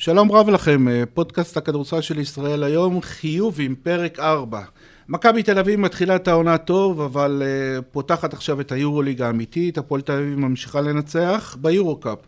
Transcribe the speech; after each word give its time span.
שלום 0.00 0.32
רב 0.32 0.48
לכם, 0.48 0.88
אה, 0.88 1.02
פודקאסט 1.14 1.56
הכדורסל 1.56 2.00
של 2.00 2.18
ישראל 2.18 2.62
היום, 2.62 3.02
חיוב 3.02 3.60
עם 3.60 3.74
פרק 3.74 4.18
4. 4.18 4.60
מכבי 5.08 5.42
תל 5.42 5.58
אביב 5.58 5.80
מתחילה 5.80 6.16
את 6.16 6.28
העונה 6.28 6.58
טוב, 6.58 7.00
אבל 7.00 7.42
uh, 7.42 7.82
פותחת 7.82 8.34
עכשיו 8.34 8.60
את 8.60 8.72
היורוליגה 8.72 9.26
האמיתית, 9.26 9.78
הפועל 9.78 10.00
תל 10.00 10.12
אביב 10.12 10.38
ממשיכה 10.38 10.80
לנצח 10.80 11.56
ביורו-קאפ. 11.60 12.18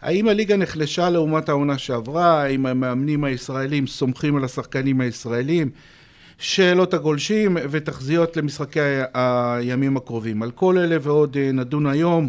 האם 0.00 0.28
הליגה 0.28 0.56
נחלשה 0.56 1.10
לעומת 1.10 1.48
העונה 1.48 1.78
שעברה? 1.78 2.42
האם 2.42 2.66
המאמנים 2.66 3.24
הישראלים 3.24 3.86
סומכים 3.86 4.36
על 4.36 4.44
השחקנים 4.44 5.00
הישראלים? 5.00 5.70
שאלות 6.38 6.94
הגולשים 6.94 7.56
ותחזיות 7.70 8.36
למשחקי 8.36 8.80
הימים 9.14 9.96
הקרובים. 9.96 10.42
על 10.42 10.50
כל 10.50 10.78
אלה 10.78 10.96
ועוד 11.00 11.36
אה, 11.36 11.52
נדון 11.52 11.86
היום. 11.86 12.28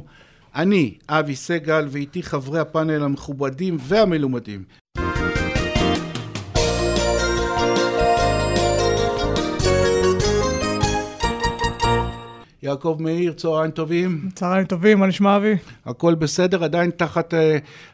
אני, 0.56 0.98
אבי 1.10 1.36
סגל, 1.36 1.88
ואיתי 1.90 2.24
חברי 2.24 2.60
הפאנל 2.60 3.04
המכובדים 3.04 3.78
והמלומדים. 3.80 4.81
יעקב 12.64 12.98
מאיר, 13.00 13.34
צהריים 13.34 13.72
טובים. 13.72 14.30
צהריים 14.36 14.66
טובים, 14.66 15.00
מה 15.00 15.08
נשמע 15.08 15.38
אבי? 15.38 15.56
הכל 15.86 16.16
בסדר, 16.16 16.64
עדיין 16.64 16.92
תחת 16.92 17.34
uh, 17.34 17.38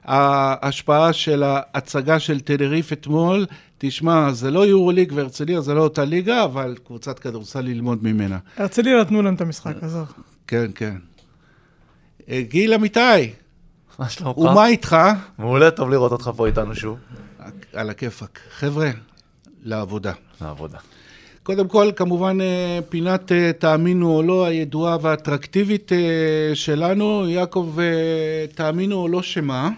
ההשפעה 0.05 1.13
של 1.13 1.43
ההצגה 1.43 2.20
של 2.20 2.40
תדריף 2.40 2.93
אתמול. 2.93 3.45
תשמע, 3.77 4.31
זה 4.31 4.52
לא 4.52 4.66
יורוליג 4.66 5.12
והרצליה, 5.16 5.62
זה 5.62 5.73
לא 5.73 5.81
אותה 5.81 6.05
ליגה, 6.05 6.43
אבל 6.43 6.76
קבוצת 6.84 7.20
כדורסל 7.20 7.62
ללמוד 7.62 8.03
ממנה. 8.03 8.38
הרצליה 8.57 9.02
נתנו 9.02 9.21
להם 9.21 9.35
את 9.35 9.41
המשחק, 9.41 9.76
עזוב. 9.81 10.13
כן, 10.48 10.71
כן. 10.76 10.95
אה, 12.29 12.41
גיל 12.41 12.73
אמיתי. 12.73 12.99
מה 13.99 14.09
שלומך? 14.09 14.38
ומה 14.38 14.68
איתך? 14.68 14.98
מעולה, 15.38 15.71
טוב 15.71 15.90
לראות 15.90 16.12
אותך 16.12 16.31
פה 16.35 16.48
איתנו 16.48 16.76
שוב. 16.76 16.98
על 17.73 17.90
הכיפאק. 17.90 18.40
חבר'ה, 18.52 18.90
לעבודה. 19.63 20.13
לעבודה. 20.41 20.77
קודם 21.48 21.67
כל, 21.67 21.91
כמובן, 21.95 22.41
אה, 22.41 22.79
פינת 22.90 23.31
אה, 23.31 23.51
תאמינו 23.53 24.15
או 24.15 24.23
לא, 24.23 24.45
הידועה 24.45 24.98
והאטרקטיבית 25.01 25.91
שלנו. 26.54 27.29
יעקב, 27.29 27.76
תאמינו 28.55 28.95
או 28.95 29.07
לא, 29.07 29.21
שמה? 29.21 29.70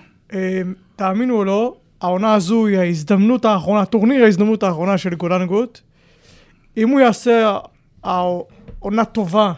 תאמינו 0.95 1.35
או 1.35 1.45
לא, 1.45 1.75
העונה 2.01 2.33
הזו 2.33 2.65
היא 2.65 2.77
ההזדמנות 2.77 3.45
האחרונה, 3.45 3.85
טורניר 3.85 4.23
ההזדמנות 4.23 4.63
האחרונה 4.63 4.97
של 4.97 5.15
גולן 5.15 5.45
גוט. 5.45 5.79
אם 6.77 6.89
הוא 6.89 6.99
יעשה 6.99 7.57
עונה 8.79 9.05
טובה 9.05 9.53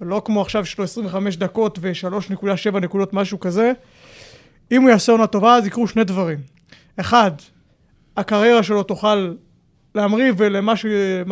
לא 0.00 0.22
כמו 0.24 0.40
עכשיו 0.40 0.64
שיש 0.66 0.78
לו 0.78 0.84
25 0.84 1.36
דקות 1.36 1.78
ו-3.7 1.82 2.78
נקודות, 2.80 3.12
משהו 3.12 3.40
כזה. 3.40 3.72
אם 4.72 4.82
הוא 4.82 4.90
יעשה 4.90 5.12
עונה 5.12 5.26
טובה, 5.26 5.56
אז 5.56 5.66
יקרו 5.66 5.88
שני 5.88 6.04
דברים. 6.04 6.38
אחד, 7.00 7.32
הקריירה 8.16 8.62
שלו 8.62 8.82
תוכל 8.82 9.34
להמריא 9.94 10.32
ולמה 10.36 10.76
ש... 10.76 10.86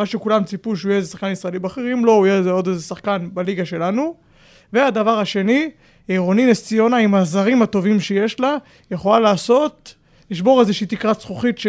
שכולם 0.04 0.44
ציפו 0.44 0.76
שהוא 0.76 0.90
יהיה 0.90 0.98
איזה 0.98 1.10
שחקן 1.10 1.30
ישראלי 1.30 1.58
בכיר, 1.58 1.92
אם 1.92 2.04
לא, 2.04 2.12
הוא 2.12 2.26
יהיה 2.26 2.38
איזה, 2.38 2.50
עוד 2.50 2.68
איזה 2.68 2.82
שחקן 2.82 3.28
בליגה 3.34 3.64
שלנו. 3.64 4.14
והדבר 4.72 5.18
השני, 5.18 5.70
רוני 6.16 6.46
נס 6.46 6.64
ציונה 6.64 6.96
עם 6.96 7.14
הזרים 7.14 7.62
הטובים 7.62 8.00
שיש 8.00 8.40
לה, 8.40 8.56
יכולה 8.90 9.20
לעשות, 9.20 9.94
לשבור 10.30 10.60
איזושהי 10.60 10.86
תקרת 10.86 11.20
זכוכית 11.20 11.58
ש... 11.58 11.66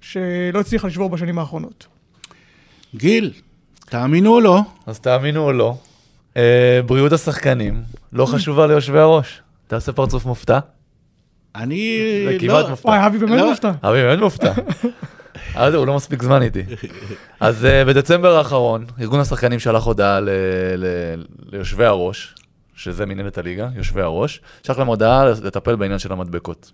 שלא 0.00 0.60
הצליחה 0.60 0.86
לשבור 0.88 1.08
בשנים 1.08 1.38
האחרונות. 1.38 1.86
גיל, 2.94 3.32
תאמינו 3.88 4.34
או 4.34 4.40
לא? 4.40 4.60
אז 4.86 5.00
תאמינו 5.00 5.44
או 5.44 5.52
לא, 5.52 5.74
אה, 6.36 6.80
בריאות 6.86 7.12
השחקנים 7.12 7.82
לא 8.12 8.26
חשובה 8.26 8.66
ליושבי 8.66 8.98
הראש. 8.98 9.40
תעשה 9.66 9.92
פרצוף 9.92 10.26
מופתע. 10.26 10.58
אני 11.54 11.98
לא... 12.24 12.32
זה 12.32 12.38
כמעט 12.38 12.68
מופתע. 12.68 12.88
וואי, 12.88 13.06
אבי 13.06 13.18
באמת 13.18 13.38
לא. 13.38 13.50
מופתע. 13.50 13.70
אבי 13.82 14.02
באמת 14.02 14.18
מופתע. 14.18 14.52
אז 15.56 15.74
הוא 15.74 15.86
לא 15.86 15.96
מספיק 15.96 16.22
זמן 16.22 16.42
איתי. 16.42 16.62
אז 17.40 17.64
uh, 17.64 17.88
בדצמבר 17.88 18.36
האחרון, 18.36 18.86
ארגון 19.00 19.20
השחקנים 19.20 19.58
שלח 19.58 19.84
הודעה 19.84 20.20
ליושבי 21.52 21.84
הראש, 21.84 22.34
שזה 22.74 23.06
מנהלת 23.06 23.38
הליגה, 23.38 23.68
יושבי 23.76 24.02
הראש, 24.02 24.40
שלח 24.62 24.78
להם 24.78 24.86
הודעה 24.86 25.24
לטפל 25.24 25.76
בעניין 25.76 25.98
של 25.98 26.12
המדבקות. 26.12 26.72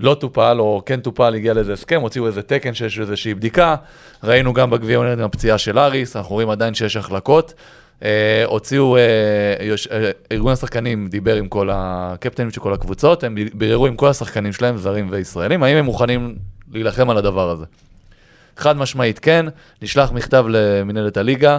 לא 0.00 0.14
טופל, 0.14 0.56
או 0.58 0.82
כן 0.86 1.00
טופל, 1.00 1.34
הגיע 1.34 1.54
לאיזה 1.54 1.72
הסכם, 1.72 2.00
הוציאו 2.00 2.26
איזה 2.26 2.42
תקן 2.42 2.74
שיש 2.74 3.00
איזושהי 3.00 3.34
בדיקה. 3.34 3.76
ראינו 4.24 4.52
גם 4.52 4.70
בגביע 4.70 4.96
עונד 4.96 5.18
עם 5.18 5.24
הפציעה 5.24 5.58
של 5.58 5.78
אריס, 5.78 6.16
אנחנו 6.16 6.34
רואים 6.34 6.50
עדיין 6.50 6.74
שיש 6.74 6.96
החלקות. 6.96 7.54
אה, 8.04 8.44
הוציאו, 8.46 8.96
אה, 8.96 9.00
אה, 9.92 10.10
ארגון 10.32 10.52
השחקנים 10.52 11.08
דיבר 11.08 11.36
עם 11.36 11.48
כל 11.48 11.68
הקפטנים 11.72 12.50
של 12.50 12.60
כל 12.60 12.72
הקבוצות, 12.72 13.24
הם 13.24 13.34
ביררו 13.54 13.86
עם 13.86 13.96
כל 13.96 14.08
השחקנים 14.08 14.52
שלהם, 14.52 14.76
זרים 14.76 15.08
וישראלים, 15.10 15.62
האם 15.62 15.76
הם 15.76 15.84
מוכנים 15.84 16.36
להילחם 16.72 17.10
על 17.10 17.16
הדבר 17.16 17.50
הזה. 17.50 17.64
חד 18.56 18.76
משמעית 18.76 19.18
כן, 19.18 19.46
נשלח 19.82 20.12
מכתב 20.12 20.44
למנהלת 20.48 21.16
הליגה, 21.16 21.58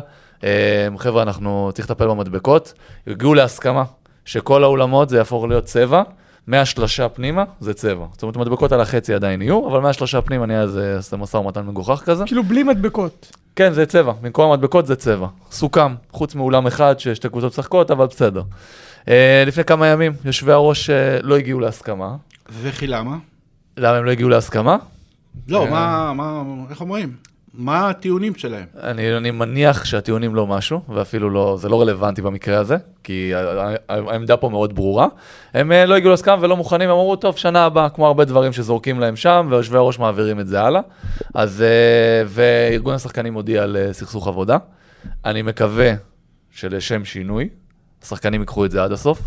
חבר'ה, 0.98 1.24
אנחנו 1.24 1.72
צריך 1.74 1.92
לטפל 1.92 2.08
במדבקות, 2.08 2.74
הגיעו 3.08 3.34
להסכמה 3.34 3.84
שכל 4.26 4.64
האולמות 4.64 5.10
זה 5.10 5.18
יהפוך 5.18 5.46
להיות 5.46 5.66
צבע. 5.66 6.04
מהשלושה 6.48 7.10
פנימה 7.10 7.44
זה 7.60 7.74
צבע. 7.74 8.06
זאת 8.14 8.24
אומרת, 8.24 8.38
מדבקות 8.38 8.72
על 8.72 8.82
החצי 8.82 9.14
עדיין 9.14 9.42
יהיו, 9.42 9.68
אבל 9.68 9.80
מהשלושה 9.80 10.22
פנימה 10.22 10.46
נהיה 10.46 10.62
איזה 10.62 11.18
משא 11.18 11.38
ומתן 11.38 11.66
מגוחך 11.66 12.02
כזה. 12.06 12.24
כאילו 12.26 12.44
בלי 12.44 12.64
מדבקות. 12.64 13.38
כן, 13.56 13.74
זה 13.74 13.86
צבע. 13.86 14.14
במקום 14.22 14.52
המדבקות 14.52 14.88
זה 14.88 14.96
צבע. 14.96 15.28
סוכם, 15.52 15.96
חוץ 16.12 16.36
מאולם 16.36 16.68
אחד 16.68 17.00
ששתי 17.00 17.30
קבוצות 17.30 17.52
משחקות, 17.52 17.92
אבל 17.92 18.06
בסדר. 18.06 18.44
אה, 19.08 19.44
לפני 19.48 19.64
כמה 19.64 19.88
ימים, 19.88 20.14
יושבי 20.26 20.52
הראש 20.52 20.90
אה, 20.90 21.18
לא 21.22 21.38
הגיעו 21.38 21.60
להסכמה. 21.60 22.16
וכי 22.62 22.88
למה? 22.88 23.18
למה 23.78 23.98
הם 23.98 24.06
לא 24.06 24.12
הגיעו 24.12 24.30
להסכמה? 24.30 24.78
לא, 25.48 25.66
אה... 25.66 25.70
מה, 25.70 26.14
מה, 26.14 26.44
איך 26.70 26.82
אומרים? 26.82 27.16
מה 27.54 27.90
הטיעונים 27.90 28.36
שלהם? 28.36 28.66
אני, 28.84 29.18
אני 29.18 29.32
מניח 29.32 29.86
שהטיעונים 29.86 30.36
לא 30.36 30.48
משהו, 30.48 30.82
ואפילו 30.90 31.30
לא, 31.30 31.58
זה 31.60 31.70
לא 31.70 31.82
רלוונטי 31.82 32.22
במקרה 32.22 32.58
הזה, 32.58 32.78
כי 33.04 33.32
העמדה 33.90 34.38
פה 34.38 34.50
מאוד 34.50 34.76
ברורה. 34.76 35.08
הם 35.54 35.72
אה, 35.72 35.86
לא 35.86 35.96
הגיעו 35.96 36.12
להסכם 36.12 36.38
ולא 36.42 36.58
מוכנים, 36.58 36.90
הם 36.90 36.96
אמרו, 36.96 37.16
טוב, 37.16 37.38
שנה 37.38 37.66
הבאה, 37.66 37.90
כמו 37.90 38.08
הרבה 38.08 38.26
דברים 38.26 38.54
שזורקים 38.54 39.00
להם 39.00 39.16
שם, 39.16 39.48
ויושבי 39.50 39.78
הראש 39.78 40.00
מעבירים 40.00 40.40
את 40.40 40.48
זה 40.48 40.62
הלאה. 40.62 40.82
אז, 41.34 41.62
אה, 41.62 42.24
וארגון 42.28 42.96
השחקנים 42.96 43.34
הודיע 43.34 43.64
על 43.64 43.78
סכסוך 43.92 44.28
עבודה. 44.28 44.58
אני 45.26 45.42
מקווה 45.42 45.94
שלשם 46.52 47.06
שינוי, 47.06 47.50
השחקנים 48.04 48.42
ייקחו 48.42 48.66
את 48.66 48.72
זה 48.72 48.84
עד 48.84 48.92
הסוף. 48.92 49.22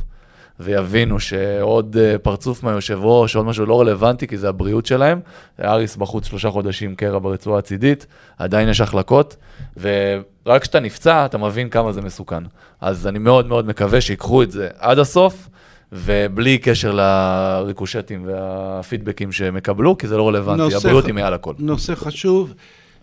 ויבינו 0.61 1.21
שעוד 1.21 1.97
אה, 1.97 2.19
פרצוף 2.19 2.63
מהיושב 2.63 2.99
ראש, 3.03 3.37
עוד 3.37 3.47
משהו 3.47 3.67
לא 3.67 3.81
רלוונטי, 3.81 4.27
כי 4.27 4.37
זה 4.37 4.49
הבריאות 4.49 4.87
שלהם. 4.87 5.21
אריס 5.65 5.97
בחוץ 5.97 6.27
שלושה 6.27 6.51
חודשים 6.51 6.95
קרע 6.95 7.19
ברצועה 7.19 7.59
הצידית, 7.59 8.07
עדיין 8.39 8.69
יש 8.69 8.81
החלקות, 8.81 9.37
ורק 9.77 10.63
כשאתה 10.63 10.81
נפצע, 10.81 11.27
אתה 11.27 11.39
מבין 11.39 11.69
כמה 11.69 11.93
זה 11.93 12.03
מסוכן. 12.03 12.43
אז 12.81 13.07
אני 13.07 13.19
מאוד 13.19 13.47
מאוד 13.47 13.67
מקווה 13.67 14.01
שיקחו 14.01 14.43
את 14.43 14.51
זה 14.51 14.69
עד 14.79 14.99
הסוף. 14.99 15.49
ובלי 15.97 16.59
קשר 16.59 16.93
לריקושטים 16.93 18.27
והפידבקים 18.27 19.33
שהם 19.33 19.57
יקבלו, 19.57 19.99
כי 19.99 20.09
זה 20.09 20.17
לא 20.17 20.29
רלוונטי, 20.29 20.75
הבריאות 20.75 21.07
היא 21.07 21.15
מעל 21.15 21.35
הכל. 21.35 21.55
נושא 21.59 21.95
חשוב, 21.95 22.55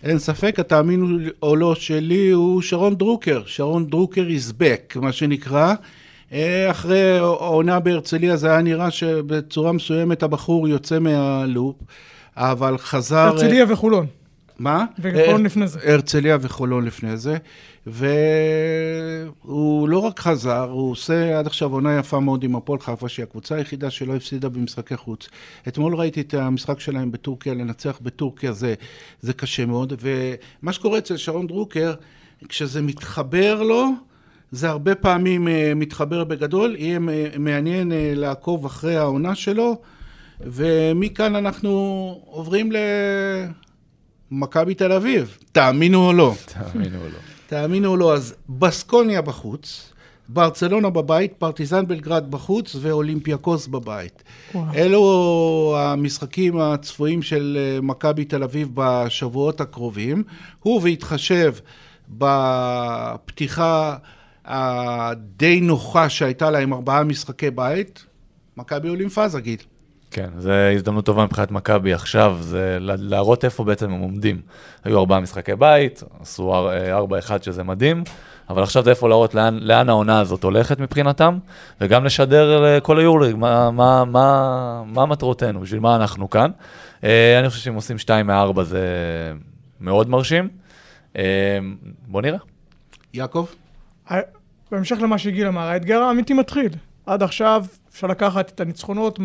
אין 0.04 0.20
ספק, 0.20 0.60
התאמינו 0.60 1.18
או 1.44 1.56
לא 1.56 1.76
שלי, 1.76 2.30
הוא 2.30 2.62
שרון 2.62 2.96
דרוקר. 2.96 3.42
שרון 3.46 3.88
דרוקר 3.88 4.26
is 4.28 4.52
back, 4.62 5.00
מה 5.00 5.12
שנקרא. 5.12 5.74
אה, 6.34 6.72
אחרי 6.72 7.18
העונה 7.18 7.80
בהרצליה 7.80 8.38
זה 8.38 8.52
היה 8.52 8.62
נראה 8.62 8.92
שבצורה 8.92 9.72
מסוימת 9.72 10.24
הבחור 10.24 10.68
יוצא 10.68 11.00
מהלופ, 11.00 11.76
אבל 12.36 12.78
חזר... 12.78 13.18
הרצליה 13.18 13.66
וחולון. 13.70 14.06
מה? 14.60 14.86
וחולון 15.00 15.44
לפני 15.44 15.68
זה. 15.68 15.80
הרצליה 15.84 16.38
וחולון 16.42 16.86
לפני 16.86 17.18
זה. 17.18 17.38
והוא 17.88 19.90
לא 19.90 19.98
רק 19.98 20.20
חזר, 20.20 20.70
הוא 20.70 20.92
עושה 20.92 21.40
עד 21.40 21.48
עכשיו 21.48 21.74
עונה 21.74 21.98
יפה 21.98 22.20
מאוד 22.20 22.44
עם 22.44 22.56
הפועל 22.56 22.80
חיפה, 22.80 23.10
שהיא 23.10 23.24
הקבוצה 23.24 23.56
היחידה 23.56 23.90
שלא 23.90 24.16
הפסידה 24.16 24.50
במשחקי 24.50 24.98
חוץ. 24.98 25.30
אתמול 25.68 25.96
ראיתי 25.96 26.22
את 26.22 26.34
המשחק 26.34 26.80
שלהם 26.80 27.12
בטורקיה, 27.12 27.54
לנצח 27.54 28.00
בטורקיה 28.02 28.52
זה, 28.52 28.74
זה 29.22 29.34
קשה 29.34 29.66
מאוד. 29.66 29.94
ומה 30.00 30.74
שקורה 30.74 30.98
אצל 30.98 31.18
שרון 31.18 31.48
דרוקר, 31.48 31.94
כשזה 32.50 32.82
מתחבר 32.82 33.64
לו, 33.64 33.88
זה 34.52 34.70
הרבה 34.70 34.96
פעמים 34.96 35.48
uh, 35.48 35.52
מתחבר 35.76 36.24
בגדול, 36.24 36.76
יהיה 36.76 37.00
מעניין 37.40 37.92
uh, 37.92 37.96
לעקוב 38.16 38.66
אחרי 38.66 38.98
העונה 38.98 39.36
שלו, 39.36 39.82
ומכאן 40.42 41.36
אנחנו 41.36 41.70
עוברים 42.26 42.72
למכבי 44.32 44.74
תל 44.74 44.92
אביב, 44.92 45.38
תאמינו 45.52 46.08
או 46.08 46.14
לא. 46.14 46.34
תאמינו 46.46 46.98
או 46.98 47.06
לא. 47.06 47.18
תאמינו 47.48 47.90
או 47.90 47.98
לא, 47.98 48.14
אז 48.14 48.36
בסקוניה 48.50 49.22
בחוץ, 49.22 49.94
ברצלונה 50.30 50.90
בבית, 50.90 51.34
פרטיזן 51.38 51.88
בלגרד 51.88 52.32
בחוץ 52.32 52.76
ואולימפיאקוס 52.82 53.68
בבית. 53.68 54.24
וואו. 54.56 54.74
אלו 54.76 55.76
המשחקים 55.80 56.58
הצפויים 56.58 57.22
של 57.22 57.58
אה, 57.60 57.82
מכבי 57.82 58.26
תל 58.26 58.44
אביב 58.44 58.70
בשבועות 58.74 59.62
הקרובים. 59.62 60.24
הוא 60.60 60.82
והתחשב 60.84 61.54
בפתיחה 62.10 63.96
הדי 64.46 65.62
נוחה 65.62 66.10
שהייתה 66.10 66.50
לה 66.52 66.60
עם 66.60 66.74
ארבעה 66.74 67.04
משחקי 67.04 67.52
בית, 67.52 68.06
מכבי 68.58 68.90
עולים 68.90 69.10
פאזה, 69.10 69.42
גיל. 69.42 69.58
כן, 70.12 70.30
זו 70.38 70.52
הזדמנות 70.52 71.06
טובה 71.06 71.26
מבחינת 71.26 71.52
מכבי 71.52 71.94
עכשיו, 71.94 72.38
זה 72.40 72.78
להראות 72.80 73.46
איפה 73.46 73.64
בעצם 73.64 73.92
הם 73.92 74.02
עומדים. 74.02 74.42
היו 74.84 75.00
ארבעה 75.00 75.20
משחקי 75.20 75.56
בית, 75.56 76.04
עשו 76.20 76.54
אה, 76.54 76.98
ארבע 76.98 77.20
אחד 77.20 77.44
שזה 77.44 77.64
מדהים, 77.64 78.04
אבל 78.50 78.64
עכשיו 78.64 78.84
זה 78.84 78.90
איפה 78.90 79.10
להראות 79.10 79.36
לאן, 79.36 79.58
לאן 79.62 79.90
העונה 79.90 80.20
הזאת 80.20 80.44
הולכת 80.44 80.80
מבחינתם, 80.80 81.38
וגם 81.82 82.06
לשדר 82.06 82.78
לכל 82.78 83.00
היורליג 83.00 83.36
מה, 83.36 83.72
מה, 83.72 84.06
מה, 84.06 84.84
מה 84.86 85.06
מטרותינו, 85.06 85.60
בשביל 85.62 85.80
מה 85.80 85.96
אנחנו 85.96 86.30
כאן. 86.30 86.52
אה, 87.04 87.40
אני 87.40 87.50
חושב 87.50 87.62
שאם 87.62 87.74
עושים 87.74 87.98
שתיים 87.98 88.28
מארבע 88.28 88.64
זה 88.64 88.86
מאוד 89.82 90.10
מרשים. 90.10 90.50
אה, 91.18 91.60
בוא 92.08 92.22
נראה. 92.22 92.40
יעקב? 93.14 93.46
בהמשך 94.72 94.98
למה 95.02 95.18
שגיל 95.18 95.48
אמר, 95.48 95.62
האתגר 95.62 96.02
האמיתי 96.02 96.34
מתחיל. 96.34 96.70
עד 97.06 97.24
עכשיו 97.24 97.66
אפשר 97.92 98.08
לקחת 98.08 98.50
את 98.50 98.62
הניצחונות, 98.62 99.20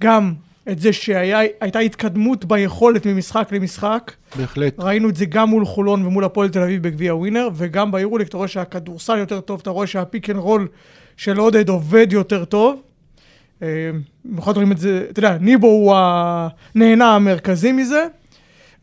גם 0.00 0.34
את 0.70 0.78
זה 0.78 0.92
שהייתה 0.92 1.78
התקדמות 1.78 2.44
ביכולת 2.44 3.06
ממשחק 3.06 3.52
למשחק. 3.52 4.12
בהחלט. 4.36 4.74
ראינו 4.78 5.08
את 5.08 5.16
זה 5.16 5.24
גם 5.26 5.48
מול 5.48 5.64
חולון 5.64 6.06
ומול 6.06 6.24
הפועל 6.24 6.48
תל 6.48 6.62
אביב 6.62 6.82
בגביע 6.82 7.14
ווינר, 7.14 7.48
וגם 7.54 7.92
ביורוליק 7.92 8.28
אתה 8.28 8.36
רואה 8.36 8.48
שהכדורסל 8.48 9.18
יותר 9.18 9.40
טוב, 9.40 9.60
אתה 9.62 9.70
רואה 9.70 9.86
שה 9.86 10.05
pick 10.05 10.30
and 10.30 10.38
roll 10.38 10.68
של 11.16 11.38
עודד 11.38 11.68
עובד 11.68 12.12
יותר 12.12 12.44
טוב. 12.44 12.82
במיוחד 14.24 14.54
רואים 14.54 14.72
את 14.72 14.78
זה, 14.78 15.06
אתה 15.10 15.18
יודע, 15.18 15.36
ניבו 15.40 15.66
הוא 15.66 15.94
הנהנה 15.96 17.14
המרכזי 17.14 17.72
מזה. 17.72 18.06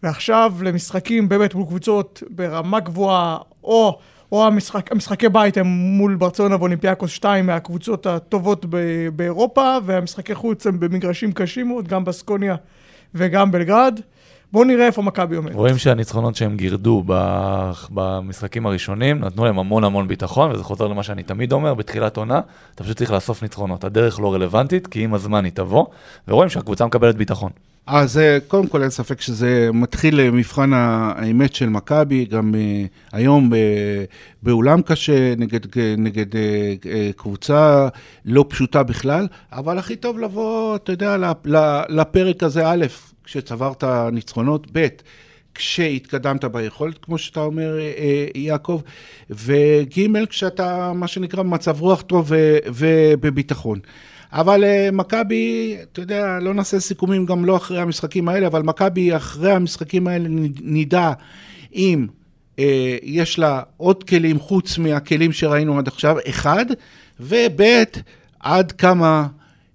ועכשיו 0.03 0.53
למשחקים 0.61 1.29
באמת 1.29 1.55
מול 1.55 1.65
קבוצות 1.65 2.23
ברמה 2.29 2.79
גבוהה, 2.79 3.37
או 3.63 3.99
או 4.31 4.47
המשחק, 4.47 4.91
המשחקי 4.91 5.29
בית 5.29 5.57
הם 5.57 5.67
מול 5.67 6.15
ברצלונה 6.15 6.55
ואולימפיאקוס 6.55 7.11
2 7.11 7.45
מהקבוצות 7.45 8.05
הטובות 8.05 8.65
ב- 8.69 9.07
באירופה, 9.15 9.77
והמשחקי 9.85 10.35
חוץ 10.35 10.67
הם 10.67 10.79
במגרשים 10.79 11.31
קשים 11.31 11.67
מאוד, 11.67 11.87
גם 11.87 12.05
בסקוניה 12.05 12.55
וגם 13.15 13.51
בלגרד. 13.51 13.99
בואו 14.51 14.63
נראה 14.63 14.85
איפה 14.85 15.01
מכבי 15.01 15.35
עומד. 15.35 15.53
רואים 15.53 15.77
שהניצחונות 15.77 16.35
שהם 16.35 16.57
גירדו 16.57 17.03
במשחקים 17.89 18.65
הראשונים, 18.65 19.19
נתנו 19.19 19.45
להם 19.45 19.59
המון 19.59 19.83
המון 19.83 20.07
ביטחון, 20.07 20.51
וזה 20.51 20.63
חוזר 20.63 20.87
למה 20.87 21.03
שאני 21.03 21.23
תמיד 21.23 21.51
אומר, 21.51 21.73
בתחילת 21.73 22.17
עונה, 22.17 22.41
אתה 22.75 22.83
פשוט 22.83 22.97
צריך 22.97 23.11
לאסוף 23.11 23.43
ניצחונות. 23.43 23.83
הדרך 23.83 24.19
לא 24.19 24.33
רלוונטית, 24.33 24.87
כי 24.87 25.03
עם 25.03 25.13
הזמן 25.13 25.45
היא 25.45 25.51
תבוא, 25.53 25.85
ורואים 26.27 26.49
שהקבוצה 26.49 26.85
מקבלת 26.85 27.15
ביטחון. 27.15 27.51
אז 27.87 28.19
קודם 28.47 28.67
כל 28.67 28.81
אין 28.81 28.89
ספק 28.89 29.21
שזה 29.21 29.69
מתחיל 29.73 30.31
מבחן 30.31 30.73
האמת 30.73 31.55
של 31.55 31.69
מכבי, 31.69 32.25
גם 32.25 32.53
uh, 32.53 32.89
היום 33.11 33.51
באולם 34.43 34.81
קשה, 34.81 35.35
נגד, 35.35 35.59
נגד 35.97 36.25
קבוצה 37.15 37.87
לא 38.25 38.45
פשוטה 38.49 38.83
בכלל, 38.83 39.27
אבל 39.51 39.77
הכי 39.77 39.95
טוב 39.95 40.19
לבוא, 40.19 40.75
אתה 40.75 40.91
יודע, 40.91 41.17
לפרק 41.89 42.43
הזה, 42.43 42.67
א', 42.67 42.85
כשצברת 43.23 43.83
ניצחונות, 44.11 44.67
ב', 44.71 44.87
כשהתקדמת 45.55 46.45
ביכולת, 46.45 46.97
כמו 47.05 47.17
שאתה 47.17 47.39
אומר, 47.39 47.77
יעקב, 48.35 48.81
וג', 49.29 50.25
כשאתה, 50.29 50.93
מה 50.95 51.07
שנקרא, 51.07 51.43
במצב 51.43 51.81
רוח 51.81 52.01
טוב 52.01 52.31
ובביטחון. 52.65 53.79
אבל 54.35 54.63
uh, 54.63 54.95
מכבי, 54.95 55.77
אתה 55.91 56.01
יודע, 56.01 56.39
לא 56.41 56.53
נעשה 56.53 56.79
סיכומים 56.79 57.25
גם 57.25 57.45
לא 57.45 57.57
אחרי 57.57 57.79
המשחקים 57.79 58.27
האלה, 58.29 58.47
אבל 58.47 58.61
מכבי 58.61 59.15
אחרי 59.15 59.51
המשחקים 59.51 60.07
האלה 60.07 60.29
נדע 60.61 61.11
אם 61.73 62.07
uh, 62.55 62.59
יש 63.03 63.39
לה 63.39 63.61
עוד 63.77 64.03
כלים 64.03 64.39
חוץ 64.39 64.77
מהכלים 64.77 65.31
שראינו 65.31 65.77
עד 65.77 65.87
עכשיו, 65.87 66.15
אחד, 66.29 66.65
וב' 67.19 67.61
עד 68.39 68.71
כמה 68.71 69.27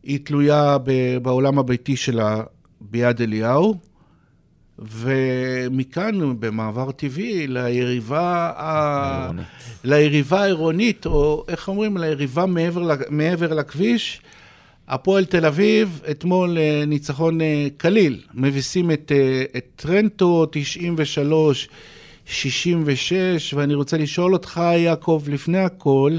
היא 0.02 0.18
תלויה 0.24 0.76
בעולם 1.22 1.58
הביתי 1.58 1.96
שלה 1.96 2.42
ביד 2.80 3.22
אליהו. 3.22 3.74
ומכאן, 4.78 6.40
במעבר 6.40 6.90
טבעי, 6.90 7.46
ליריבה, 7.46 8.52
ה... 8.56 9.30
ליריבה 9.84 10.42
העירונית, 10.42 11.06
או 11.06 11.44
איך 11.48 11.68
אומרים, 11.68 11.96
ליריבה 11.96 12.46
מעבר, 12.46 12.94
מעבר 13.10 13.54
לכביש, 13.54 14.20
הפועל 14.90 15.24
תל 15.24 15.46
אביב, 15.46 16.02
אתמול 16.10 16.58
אה, 16.58 16.84
ניצחון 16.86 17.40
אה, 17.40 17.66
קליל, 17.76 18.22
מביסים 18.34 18.90
את, 18.90 19.12
אה, 19.14 19.44
את 19.56 19.66
טרנטו, 19.76 20.46
93, 20.52 21.68
66, 22.26 23.54
ואני 23.54 23.74
רוצה 23.74 23.96
לשאול 23.96 24.32
אותך, 24.32 24.60
יעקב, 24.76 25.22
לפני 25.28 25.58
הכל, 25.58 26.18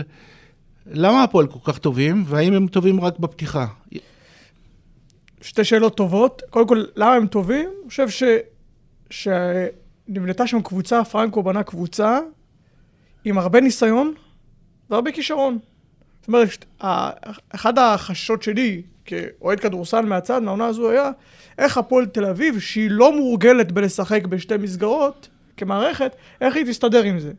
למה 0.86 1.24
הפועל 1.24 1.48
כל 1.48 1.60
כך 1.64 1.78
טובים, 1.78 2.24
והאם 2.26 2.54
הם 2.54 2.68
טובים 2.68 3.02
רק 3.02 3.20
בפתיחה? 3.20 3.66
שתי 5.42 5.64
שאלות 5.64 5.98
טובות. 5.98 6.42
קודם 6.50 6.68
כל, 6.68 6.84
למה 6.96 7.14
הם 7.14 7.28
טובים? 7.28 7.70
אני 7.82 7.90
חושב 7.90 8.10
ש... 8.10 8.24
שנבנתה 9.10 10.48
שם 10.48 10.62
קבוצה, 10.62 11.04
פרנקו 11.04 11.44
בנה 11.44 11.64
קבוצה 11.64 12.20
עם 13.26 13.38
הרבה 13.38 13.62
ניסיון 13.62 14.14
והרבה 14.90 15.12
כישרון. 15.12 15.60
זאת 16.22 16.28
אומרת, 16.28 16.66
אחד 17.56 17.80
החששות 17.80 18.44
שלי 18.44 18.82
כאוהד 19.06 19.60
כדורסל 19.60 20.02
מהצד, 20.02 20.40
מהעונה 20.40 20.66
הזו 20.66 20.90
היה, 20.90 21.10
איך 21.58 21.78
הפועל 21.78 22.06
תל 22.06 22.26
אביב, 22.26 22.60
שהיא 22.60 22.92
לא 22.92 23.18
מורגלת 23.18 23.72
בלשחק 23.72 24.26
בשתי 24.26 24.58
מסגרות 24.58 25.30
כמערכת, 25.58 26.16
איך 26.42 26.56
היא 26.56 26.66
תסתדר 26.66 27.04
עם 27.04 27.20
זה? 27.20 27.32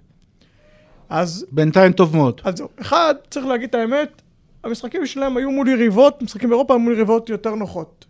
אז... 1.08 1.46
בינתיים 1.52 1.92
טוב 1.92 2.16
מאוד. 2.16 2.40
אז 2.44 2.56
זהו. 2.56 2.68
אחד, 2.80 3.14
צריך 3.30 3.46
להגיד 3.46 3.68
את 3.68 3.74
האמת, 3.74 4.22
המשחקים 4.64 5.06
שלהם 5.06 5.36
היו 5.36 5.50
מול 5.50 5.68
יריבות, 5.68 6.22
משחקים 6.22 6.48
באירופה 6.48 6.76
מול 6.76 6.92
יריבות 6.92 7.28
יותר 7.28 7.54
נוחות. 7.54 8.04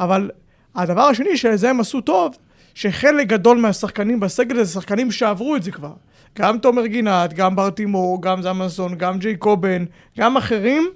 אבל 0.00 0.30
הדבר 0.74 1.02
השני 1.02 1.36
שזה 1.36 1.70
הם 1.70 1.80
עשו 1.80 2.00
טוב, 2.00 2.36
שחלק 2.74 3.26
גדול 3.26 3.58
מהשחקנים 3.58 4.20
בסגל 4.20 4.64
זה 4.64 4.72
שחקנים 4.72 5.12
שעברו 5.12 5.56
את 5.56 5.62
זה 5.62 5.72
כבר. 5.72 5.92
גם 6.38 6.58
תומר 6.58 6.86
גינת, 6.86 7.32
גם 7.32 7.56
בר 7.56 7.70
תימור, 7.70 8.22
גם 8.22 8.42
זמנסון, 8.42 8.98
גם 8.98 9.18
ג'יי 9.18 9.36
קובן, 9.36 9.84
גם 10.18 10.36
אחרים, 10.36 10.88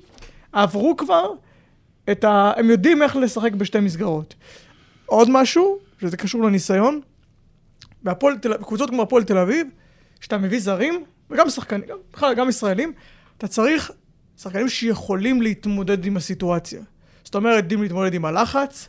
עברו 0.52 0.96
כבר 0.96 1.32
את 2.10 2.24
ה... 2.24 2.52
הם 2.56 2.70
יודעים 2.70 3.02
איך 3.02 3.16
לשחק 3.16 3.52
בשתי 3.52 3.80
מסגרות. 3.80 4.34
עוד 5.06 5.28
משהו, 5.30 5.78
שזה 6.00 6.16
קשור 6.16 6.44
לניסיון, 6.44 7.00
בהפועל 8.02 8.38
תל... 8.38 8.56
קבוצות 8.56 8.90
כמו 8.90 9.02
הפועל 9.02 9.24
תל 9.24 9.38
אביב, 9.38 9.66
כשאתה 10.20 10.38
מביא 10.38 10.60
זרים, 10.60 11.04
וגם 11.30 11.50
שחקנים, 11.50 11.88
גם, 11.88 11.96
בכלל, 12.12 12.34
גם 12.34 12.48
ישראלים, 12.48 12.92
אתה 13.38 13.48
צריך 13.48 13.90
שחקנים 14.36 14.68
שיכולים 14.68 15.42
להתמודד 15.42 16.04
עם 16.04 16.16
הסיטואציה. 16.16 16.82
זאת 17.24 17.34
אומרת, 17.34 17.56
יודעים 17.56 17.82
להתמודד 17.82 18.14
עם 18.14 18.24
הלחץ, 18.24 18.88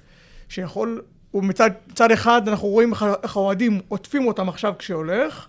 שיכול, 0.50 1.02
ומצד 1.34 2.12
אחד 2.14 2.48
אנחנו 2.48 2.68
רואים 2.68 2.94
איך 3.24 3.38
האוהדים 3.38 3.80
עוטפים 3.88 4.28
אותם 4.28 4.50
עכשיו 4.50 4.74
כשהולך, 4.80 5.48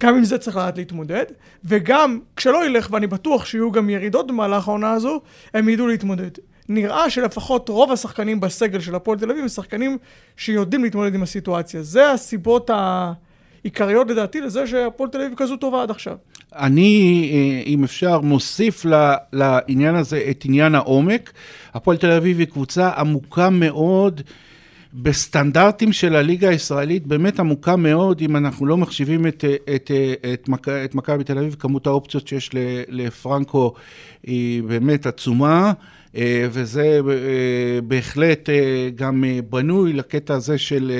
גם 0.00 0.16
עם 0.16 0.24
זה 0.24 0.38
צריך 0.38 0.56
לדעת 0.56 0.78
להתמודד, 0.78 1.24
וגם 1.64 2.18
כשלא 2.36 2.66
ילך, 2.66 2.88
ואני 2.92 3.06
בטוח 3.06 3.44
שיהיו 3.44 3.72
גם 3.72 3.90
ירידות 3.90 4.26
במהלך 4.26 4.68
העונה 4.68 4.92
הזו, 4.92 5.20
הם 5.54 5.68
ידעו 5.68 5.86
להתמודד. 5.86 6.30
נראה 6.68 7.10
שלפחות 7.10 7.68
רוב 7.68 7.92
השחקנים 7.92 8.40
בסגל 8.40 8.80
של 8.80 8.94
הפועל 8.94 9.18
תל 9.18 9.30
אביב 9.30 9.42
הם 9.42 9.48
שחקנים 9.48 9.98
שיודעים 10.36 10.84
להתמודד 10.84 11.14
עם 11.14 11.22
הסיטואציה. 11.22 11.82
זה 11.82 12.12
הסיבות 12.12 12.70
העיקריות 12.72 14.10
לדעתי 14.10 14.40
לזה 14.40 14.66
שהפועל 14.66 15.10
תל 15.10 15.20
אביב 15.20 15.34
כזו 15.36 15.56
טובה 15.56 15.82
עד 15.82 15.90
עכשיו. 15.90 16.16
אני, 16.56 17.30
אה, 17.32 17.62
אם 17.66 17.84
אפשר, 17.84 18.20
מוסיף 18.20 18.86
לעניין 19.32 19.94
הזה 19.94 20.22
את 20.30 20.44
עניין 20.44 20.74
העומק. 20.74 21.32
הפועל 21.74 21.96
תל 21.96 22.10
אביב 22.10 22.38
היא 22.38 22.46
קבוצה 22.46 22.90
עמוקה 22.90 23.50
מאוד. 23.50 24.20
בסטנדרטים 24.94 25.92
של 25.92 26.16
הליגה 26.16 26.48
הישראלית 26.48 27.06
באמת 27.06 27.40
עמוקה 27.40 27.76
מאוד, 27.76 28.20
אם 28.20 28.36
אנחנו 28.36 28.66
לא 28.66 28.76
מחשיבים 28.76 29.26
את, 29.26 29.44
את, 29.74 29.90
את, 30.32 30.48
את, 30.84 30.94
מכבי 30.94 31.24
תל 31.24 31.38
אביב, 31.38 31.56
כמות 31.58 31.86
האופציות 31.86 32.28
שיש 32.28 32.50
לפרנקו 32.88 33.74
היא 34.22 34.62
באמת 34.62 35.06
עצומה. 35.06 35.72
אה, 36.16 36.48
וזה 36.50 37.00
אה, 37.10 37.80
בהחלט 37.80 38.50
אה, 38.50 38.90
גם 38.94 39.24
בנוי 39.50 39.92
לקטע 39.92 40.34
הזה 40.34 40.58
של 40.58 40.92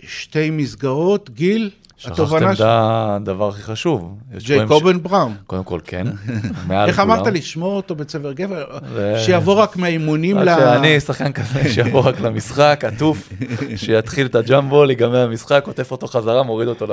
שתי 0.00 0.50
מסגרות. 0.50 1.30
גיל. 1.30 1.70
שכחתם 1.98 2.52
את 2.52 2.60
הדבר 2.60 3.48
הכי 3.48 3.62
חשוב. 3.62 4.18
ג'ייקובן 4.38 5.02
בראון. 5.02 5.34
קודם 5.46 5.64
כל, 5.64 5.80
כן. 5.84 6.06
איך 6.86 7.00
אמרת 7.00 7.26
לשמור 7.26 7.76
אותו 7.76 7.94
בצבר 7.94 8.32
גבר? 8.32 8.78
שיבוא 9.18 9.54
רק 9.54 9.76
מהאימונים 9.76 10.38
ל... 10.38 10.48
אני 10.48 11.00
שחקן 11.00 11.32
כזה, 11.32 11.68
שיבוא 11.74 12.00
רק 12.00 12.20
למשחק, 12.20 12.84
עטוף, 12.86 13.32
שיתחיל 13.76 14.26
את 14.26 14.34
הג'אמבול, 14.34 14.90
ייגמר 14.90 15.24
המשחק, 15.24 15.64
עוטף 15.66 15.90
אותו 15.90 16.06
חזרה, 16.06 16.42
מוריד 16.42 16.68
אותו, 16.68 16.86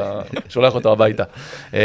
שולח 0.50 0.76
אותו 0.76 0.92
הביתה. 0.92 1.24
אמ, 1.74 1.80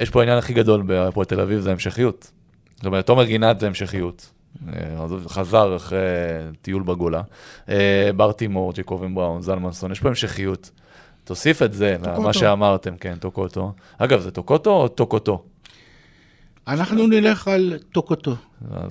יש 0.00 0.10
פה 0.10 0.20
העניין 0.20 0.38
הכי 0.38 0.54
גדול 0.54 0.82
בהפועל 0.82 1.24
תל 1.24 1.40
אביב, 1.40 1.60
זה 1.60 1.70
המשכיות. 1.70 2.30
זאת 2.76 2.86
אומרת, 2.86 3.06
תומר 3.06 3.24
גינת 3.24 3.60
זה 3.60 3.66
המשכיות. 3.66 4.30
אה, 4.68 5.06
חזר 5.28 5.76
אחרי 5.76 5.98
טיול 6.62 6.82
בגולה. 6.82 7.22
אה, 7.68 8.10
בר 8.16 8.32
תימור, 8.32 8.72
ג'קובן 8.72 9.14
בראון, 9.14 9.42
זלמנסון, 9.42 9.92
יש 9.92 10.00
פה 10.00 10.08
המשכיות. 10.08 10.70
תוסיף 11.28 11.62
את 11.62 11.72
זה 11.72 11.96
למה 12.04 12.32
שאמרתם, 12.32 12.96
כן, 12.96 13.14
טוקוטו. 13.20 13.72
אגב, 13.98 14.20
זה 14.20 14.30
טוקוטו 14.30 14.70
או 14.70 14.88
טוקוטו? 14.88 15.44
אנחנו 16.68 17.06
נלך 17.06 17.48
על 17.48 17.78
טוקוטו. 17.92 18.36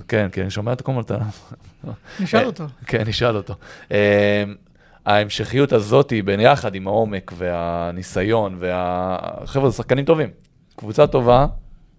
כן, 0.08 0.28
כן, 0.32 0.42
אני 0.42 0.50
שומע 0.50 0.72
את 0.72 0.82
כל 0.82 0.92
אתה... 1.00 1.18
נשאל 2.20 2.46
אותו. 2.46 2.64
כן, 2.86 3.04
נשאל 3.06 3.36
אותו. 3.36 3.54
אה, 3.92 4.44
ההמשכיות 5.06 5.72
הזאת 5.72 6.10
היא 6.10 6.24
ביחד 6.24 6.74
עם 6.74 6.86
העומק 6.86 7.32
והניסיון, 7.36 8.56
והחבר'ה, 8.58 9.70
זה 9.70 9.76
שחקנים 9.76 10.04
טובים. 10.04 10.30
קבוצה 10.76 11.06
טובה 11.06 11.46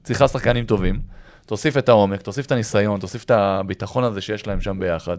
צריכה 0.03 0.27
שחקנים 0.27 0.65
טובים. 0.65 0.99
תוסיף 1.45 1.77
את 1.77 1.89
העומק, 1.89 2.21
תוסיף 2.21 2.45
את 2.45 2.51
הניסיון, 2.51 2.99
תוסיף 2.99 3.23
את 3.23 3.31
הביטחון 3.31 4.03
הזה 4.03 4.21
שיש 4.21 4.47
להם 4.47 4.61
שם 4.61 4.79
ביחד, 4.79 5.17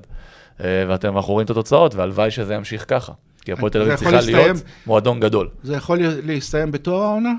אה, 0.61 0.85
ואתם, 0.89 1.17
אנחנו 1.17 1.33
רואים 1.33 1.45
את 1.45 1.50
התוצאות, 1.50 1.95
והלוואי 1.95 2.31
שזה 2.31 2.55
ימשיך 2.55 2.85
ככה. 2.89 3.12
כי 3.41 3.53
הפועל 3.53 3.73
תל 3.73 3.83
אביב 3.83 3.97
צריכה 3.97 4.11
להסתיים... 4.11 4.37
להיות 4.37 4.57
מועדון 4.87 5.21
גדול. 5.21 5.49
זה 5.63 5.75
יכול 5.75 5.99
להסתיים 6.23 6.73
בתואר 6.73 7.03
העונה? 7.03 7.33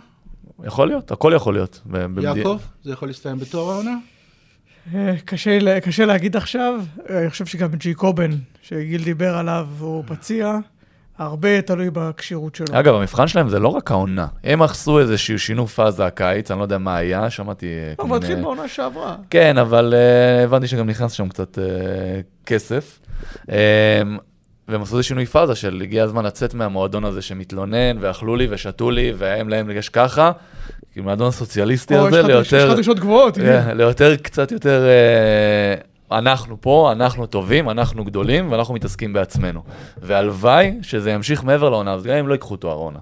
יכול 0.63 0.87
להיות, 0.87 1.11
הכל 1.11 1.33
יכול 1.35 1.53
להיות. 1.53 1.81
יעקב, 2.21 2.59
זה 2.83 2.91
יכול 2.91 3.07
להסתיים 3.07 3.37
בתואר 3.37 3.71
העונה? 3.71 3.97
אה, 4.95 5.13
קשה, 5.25 5.79
קשה 5.79 6.05
להגיד 6.05 6.35
עכשיו, 6.35 6.81
אני 7.09 7.29
חושב 7.29 7.45
שגם 7.45 7.69
ג'י 7.71 7.93
קובן, 7.93 8.31
שגיל 8.61 9.03
דיבר 9.03 9.35
עליו, 9.35 9.67
הוא 9.79 10.03
פציע, 10.07 10.57
הרבה 11.17 11.61
תלוי 11.61 11.89
בכשירות 11.93 12.55
שלו. 12.55 12.65
אגב, 12.71 12.95
המבחן 12.95 13.27
שלהם 13.27 13.49
זה 13.49 13.59
לא 13.59 13.67
רק 13.67 13.91
העונה. 13.91 14.27
הם 14.43 14.61
עשו 14.61 14.99
איזשהו 14.99 15.39
שינוי 15.39 15.67
פאזה 15.67 16.05
הקיץ, 16.05 16.51
אני 16.51 16.59
לא 16.59 16.63
יודע 16.63 16.77
מה 16.77 16.95
היה, 16.95 17.29
שמעתי... 17.29 17.65
לא, 17.99 18.03
הוא 18.03 18.15
התחיל 18.15 18.41
בעונה 18.41 18.67
שעברה. 18.67 19.15
כן, 19.29 19.57
אבל 19.57 19.93
uh, 19.93 20.43
הבנתי 20.43 20.67
שגם 20.67 20.89
נכנס 20.89 21.11
שם 21.11 21.29
קצת 21.29 21.57
uh, 21.57 21.61
כסף. 22.45 22.99
Um, 23.41 23.51
והם 24.71 24.81
עשו 24.81 24.95
איזה 24.95 25.03
שינוי 25.03 25.25
פאזה 25.25 25.55
של 25.55 25.79
הגיע 25.83 26.03
הזמן 26.03 26.25
לצאת 26.25 26.53
מהמועדון 26.53 27.05
הזה 27.05 27.21
שמתלונן, 27.21 27.97
ואכלו 27.99 28.35
לי 28.35 28.47
ושתו 28.49 28.91
לי, 28.91 29.13
והם 29.17 29.49
להם 29.49 29.71
יש 29.71 29.89
ככה, 29.89 30.31
כי 30.93 30.99
המועדון 30.99 31.27
הסוציאליסטי 31.27 31.95
הזה 31.95 32.21
ליותר... 32.21 32.57
יש 32.57 32.63
לך 32.63 32.73
דרישות 32.73 32.99
גבוהות. 32.99 33.35
כן, 33.35 33.77
ליותר, 33.77 34.15
קצת 34.15 34.51
יותר... 34.51 34.83
Uh, 36.09 36.17
אנחנו 36.17 36.61
פה, 36.61 36.91
אנחנו 36.91 37.25
טובים, 37.25 37.69
אנחנו 37.69 38.05
גדולים, 38.05 38.51
ואנחנו 38.51 38.73
מתעסקים 38.73 39.13
בעצמנו. 39.13 39.63
והלוואי 40.01 40.73
שזה 40.81 41.11
ימשיך 41.11 41.43
מעבר 41.43 41.69
לעונה 41.69 41.93
הזאת, 41.93 42.07
גם 42.07 42.15
אם 42.15 42.27
לא 42.27 42.33
ייקחו 42.33 42.55
תואר 42.55 42.75
עונה. 42.75 42.99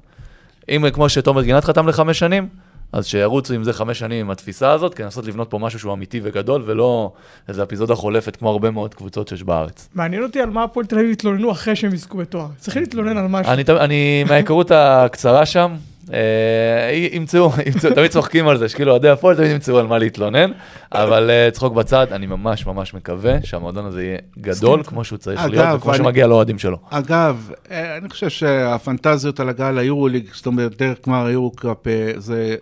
אם 0.70 0.86
כמו 0.94 1.10
שתומר 1.10 1.44
גינת 1.44 1.64
חתם 1.64 1.88
לחמש 1.88 2.20
שנים, 2.20 2.48
אז 2.92 3.06
שירוצו 3.06 3.54
עם 3.54 3.64
זה 3.64 3.74
חמש 3.74 4.00
שנים 4.00 4.26
עם 4.26 4.32
התפיסה 4.32 4.72
הזאת, 4.72 4.94
כדי 4.94 5.04
לנסות 5.04 5.26
לבנות 5.26 5.50
פה 5.50 5.60
משהו 5.60 5.80
שהוא 5.80 5.94
אמיתי 5.94 6.20
וגדול, 6.24 6.64
ולא 6.66 7.12
איזו 7.48 7.64
אפיזודה 7.64 7.96
חולפת 7.96 8.36
כמו 8.36 8.50
הרבה 8.50 8.72
מאוד 8.72 8.94
קבוצות 8.94 9.28
שיש 9.28 9.44
בארץ. 9.44 9.90
מעניין 9.96 10.24
אותי 10.24 10.42
על 10.42 10.50
מה 10.50 10.64
הפועל 10.64 10.86
תל 10.86 10.96
אביב 10.96 11.12
התלוננו 11.12 11.52
אחרי 11.52 11.76
שהם 11.76 11.94
יזכו 11.94 12.18
בתואר. 12.18 12.48
צריכים 12.58 12.82
להתלונן 12.82 13.18
על 13.18 13.28
משהו. 13.28 13.54
אני, 13.54 13.64
אני 13.80 14.24
מההיכרות 14.24 14.72
הקצרה 14.72 15.46
שם, 15.46 15.76
אה, 16.14 16.92
ימצאו, 17.18 17.52
תמיד 17.96 18.12
צוחקים 18.12 18.48
על 18.48 18.58
זה, 18.58 18.70
שכאילו 18.70 18.92
אוהדי 18.92 19.10
הפועל 19.10 19.36
תמיד 19.36 19.52
ימצאו 19.52 19.80
על 19.80 19.88
מה 19.88 19.98
להתלונן, 19.98 20.52
אבל 20.92 21.30
אה, 21.30 21.52
צחוק 21.52 21.74
בצד, 21.74 22.14
אני 22.14 22.26
ממש 22.26 22.66
ממש 22.66 22.94
מקווה 22.94 23.34
שהמועדון 23.44 23.86
הזה 23.86 24.04
יהיה 24.04 24.18
גדול 24.40 24.84
כמו 24.84 25.04
שהוא 25.04 25.18
צריך 25.18 25.46
להיות, 25.46 25.68
וכמו 25.76 25.94
שמגיע 25.94 26.28
לאוהדים 26.28 26.60
שלו. 26.60 26.78
אגב, 26.90 27.52
אה, 27.72 27.98
אני 27.98 28.10
חושב 28.10 28.30
שהפנטזיות 28.30 29.40
על 29.40 29.50
הגעה 29.50 29.72
ליורוליג, 29.72 30.30
זאת 30.34 30.46
אומרת, 30.46 30.78
דרך 30.78 30.98
גמר 31.08 31.26
היורוקאפ 31.26 31.78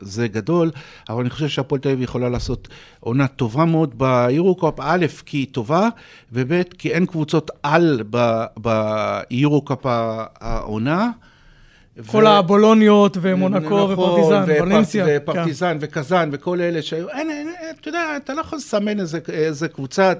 זה 0.01 0.27
גדול, 0.27 0.71
אבל 1.09 1.21
אני 1.21 1.29
חושב 1.29 1.47
שהפועל 1.47 1.81
תל 1.81 1.89
אביב 1.89 2.01
יכולה 2.01 2.29
לעשות 2.29 2.67
עונה 2.99 3.27
טובה 3.27 3.65
מאוד 3.65 3.97
ביורוקאפ, 3.97 4.73
א', 4.79 5.05
כי 5.25 5.37
היא 5.37 5.47
טובה, 5.51 5.89
וב', 6.33 6.63
כי 6.77 6.91
אין 6.91 7.05
קבוצות 7.05 7.51
על 7.63 8.03
ביורוקאפ 8.57 9.79
העונה. 10.39 11.09
כל 12.05 12.23
ו... 12.23 12.27
הבולוניות 12.27 13.17
ומונקו 13.21 13.59
נכון, 13.59 13.93
ופרטיזן, 13.93 14.43
ולנסיה. 14.47 15.05
ופרטיזן 15.09 15.77
כן. 15.79 15.85
וקזאן 15.85 16.29
וכל 16.31 16.61
אלה 16.61 16.81
שהיו, 16.81 17.09
אין, 17.09 17.29
אין, 17.29 17.47
אין, 17.59 17.75
אתה 17.81 17.89
יודע, 17.89 18.17
אתה 18.17 18.33
לא 18.33 18.41
יכול 18.41 18.57
לסמן 18.57 18.99
איזה, 18.99 19.19
איזה 19.33 19.67
קבוצה 19.67 20.13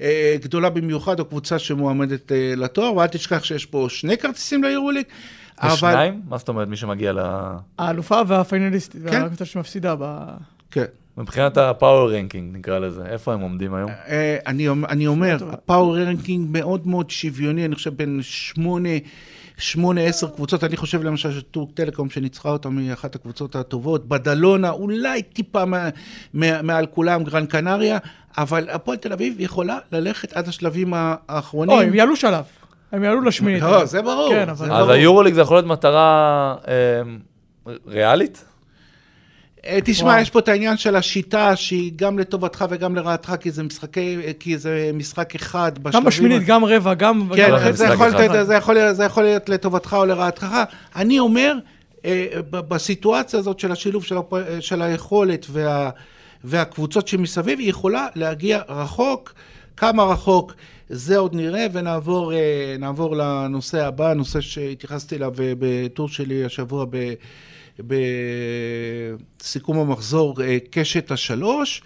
אה, 0.00 0.36
גדולה 0.42 0.70
במיוחד, 0.70 1.20
או 1.20 1.24
קבוצה 1.24 1.58
שמועמדת 1.58 2.32
אה, 2.32 2.54
לתואר, 2.56 2.96
ואל 2.96 3.06
תשכח 3.06 3.44
שיש 3.44 3.66
פה 3.66 3.86
שני 3.88 4.18
כרטיסים 4.18 4.64
ליורוליג. 4.64 5.04
אבל... 5.60 5.76
שניים? 5.76 6.20
מה 6.28 6.38
זאת 6.38 6.48
אומרת, 6.48 6.68
מי 6.68 6.76
שמגיע 6.76 7.12
ל... 7.12 7.18
האלופה 7.78 8.20
והפיינליסטית, 8.26 9.02
כן? 9.10 9.22
והקבוצה 9.22 9.44
שמפסידה 9.44 9.94
ב... 9.98 10.18
כן. 10.70 10.84
מבחינת 11.16 11.56
ה 11.58 11.67
power 11.67 12.12
ranking, 12.12 12.56
נקרא 12.56 12.78
לזה, 12.78 13.02
איפה 13.06 13.32
הם 13.32 13.40
עומדים 13.40 13.74
היום? 13.74 13.90
אה, 14.08 14.36
אני, 14.46 14.68
אני 14.88 15.06
אומר, 15.06 15.36
ה 15.50 15.58
power 15.58 15.98
ranking 15.98 16.48
מאוד 16.50 16.86
מאוד 16.86 17.10
שוויוני, 17.10 17.64
אני 17.64 17.74
חושב 17.74 17.94
בין 17.94 18.20
שמונה... 18.22 18.88
שמונה, 19.58 20.00
עשר 20.00 20.28
קבוצות, 20.28 20.64
אני 20.64 20.76
חושב 20.76 21.02
למשל 21.02 21.32
שטורק 21.32 21.70
טלקום 21.74 22.10
שניצחה 22.10 22.48
אותה 22.48 22.68
מאחת 22.68 23.14
הקבוצות 23.14 23.56
הטובות, 23.56 24.08
בדלונה, 24.08 24.70
אולי 24.70 25.22
טיפה 25.22 25.64
מעל 26.62 26.86
כולם, 26.86 27.24
גרן 27.24 27.46
קנריה, 27.46 27.98
אבל 28.38 28.68
הפועל 28.70 28.96
תל 28.96 29.12
אביב 29.12 29.40
יכולה 29.40 29.78
ללכת 29.92 30.32
עד 30.32 30.48
השלבים 30.48 30.92
האחרונים. 30.96 31.76
או, 31.76 31.82
הם 31.82 31.94
יעלו 31.94 32.16
שלב. 32.16 32.44
הם 32.92 33.04
יעלו 33.04 33.20
לשמינית. 33.20 33.62
לא, 33.62 33.84
זה 33.84 34.02
ברור. 34.02 34.30
כן, 34.30 34.48
אבל... 34.48 34.72
אז 34.72 34.88
היורוליג 34.88 35.34
זה 35.34 35.40
יכול 35.40 35.56
להיות 35.56 35.66
מטרה 35.66 36.54
אה, 36.68 37.72
ריאלית? 37.86 38.44
אה, 39.66 39.78
תשמע, 39.84 40.20
יש 40.20 40.30
פה 40.30 40.38
את 40.38 40.48
העניין 40.48 40.76
של 40.76 40.96
השיטה 40.96 41.56
שהיא 41.56 41.92
גם 41.96 42.18
לטובתך 42.18 42.64
וגם 42.70 42.96
לרעתך, 42.96 43.34
כי 43.40 43.50
זה 43.50 43.62
משחקי, 43.62 44.16
כי 44.40 44.58
זה 44.58 44.90
משחק 44.94 45.34
אחד 45.34 45.78
בשלבים... 45.78 46.00
גם 46.00 46.04
בשמינית, 46.04 46.42
גם 46.46 46.64
רבע, 46.64 46.94
גם... 46.94 47.28
כן, 47.36 47.72
זה 47.72 47.84
יכול, 47.84 48.10
זה, 48.44 48.54
יכול, 48.54 48.92
זה 48.92 49.04
יכול 49.04 49.22
להיות 49.22 49.48
לטובתך 49.48 49.96
או 49.98 50.06
לרעתך. 50.06 50.46
אני 50.96 51.18
אומר, 51.18 51.54
אה, 52.04 52.26
בסיטואציה 52.50 53.38
הזאת 53.38 53.60
של 53.60 53.72
השילוב 53.72 54.04
של, 54.04 54.16
של 54.60 54.82
היכולת 54.82 55.46
וה, 55.50 55.90
והקבוצות 56.44 57.08
שמסביב, 57.08 57.58
היא 57.58 57.70
יכולה 57.70 58.06
להגיע 58.14 58.60
רחוק. 58.68 59.34
כמה 59.76 60.04
רחוק, 60.04 60.54
זה 60.88 61.18
עוד 61.18 61.34
נראה, 61.34 61.66
ונעבור 61.72 62.32
אה, 62.32 62.76
לנושא 63.16 63.86
הבא, 63.86 64.14
נושא 64.14 64.40
שהתייחסתי 64.40 65.16
אליו 65.16 65.32
בטור 65.36 66.08
שלי 66.08 66.44
השבוע 66.44 66.86
ב... 66.90 67.14
בסיכום 67.80 69.78
המחזור 69.78 70.42
אה, 70.42 70.58
קשת 70.70 71.10
השלוש, 71.10 71.82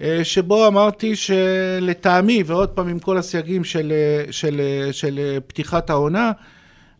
אה, 0.00 0.20
שבו 0.24 0.66
אמרתי 0.66 1.16
שלטעמי, 1.16 2.42
ועוד 2.46 2.68
פעם 2.68 2.88
עם 2.88 2.98
כל 2.98 3.18
הסייגים 3.18 3.64
של, 3.64 3.92
אה, 3.92 4.32
של, 4.32 4.60
של 4.92 5.38
פתיחת 5.46 5.90
העונה, 5.90 6.32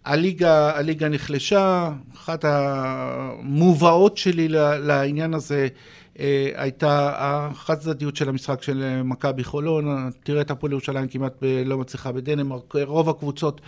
הליגה, 0.04 0.78
הליגה 0.78 1.08
נחלשה, 1.08 1.90
אחת 2.14 2.44
המובאות 2.48 4.16
שלי 4.16 4.48
לעניין 4.78 5.34
הזה 5.34 5.68
הייתה 6.54 7.12
החד 7.16 7.78
צדדיות 7.78 8.16
של 8.16 8.28
המשחק 8.28 8.62
של 8.62 9.02
מכבי 9.04 9.44
חולון, 9.44 10.10
תראה 10.24 10.40
את 10.40 10.50
הפועל 10.50 10.72
ירושלים 10.72 11.08
כמעט 11.08 11.42
לא 11.64 11.78
מצליחה 11.78 12.12
בדנמרק, 12.12 12.74
רוב 12.84 13.08
הקבוצות 13.08 13.60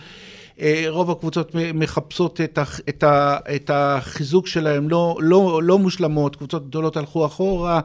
רוב 0.87 1.11
הקבוצות 1.11 1.51
מחפשות 1.73 2.39
את, 3.55 3.69
החיזוק 3.69 4.47
שלהם, 4.47 4.89
לא, 4.89 5.17
לא, 5.19 5.63
לא 5.63 5.79
מושלמות, 5.79 6.35
קבוצות 6.35 6.67
גדולות 6.67 6.97
הלכו 6.97 7.25
אחורה. 7.25 7.79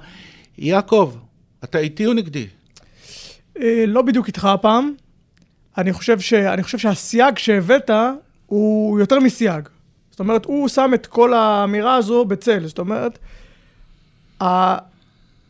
יעקב, 0.58 1.12
אתה 1.64 1.78
איתי 1.78 2.06
או 2.06 2.12
נגדי? 2.12 2.46
אה, 3.60 3.84
לא 3.86 4.02
בדיוק 4.02 4.26
איתך 4.26 4.44
הפעם. 4.44 4.94
אני 5.78 5.92
חושב, 5.92 6.20
ש, 6.20 6.32
אני 6.32 6.62
חושב 6.62 6.78
שהסייג 6.78 7.38
שהבאת 7.38 7.90
הוא 8.46 9.00
יותר 9.00 9.20
מסייג. 9.20 9.68
זאת 10.10 10.20
אומרת, 10.20 10.44
הוא 10.44 10.68
שם 10.68 10.90
את 10.94 11.06
כל 11.06 11.34
האמירה 11.34 11.96
הזו 11.96 12.24
בצל. 12.24 12.66
זאת 12.66 12.78
אומרת, 12.78 13.18
ה... 14.42 14.76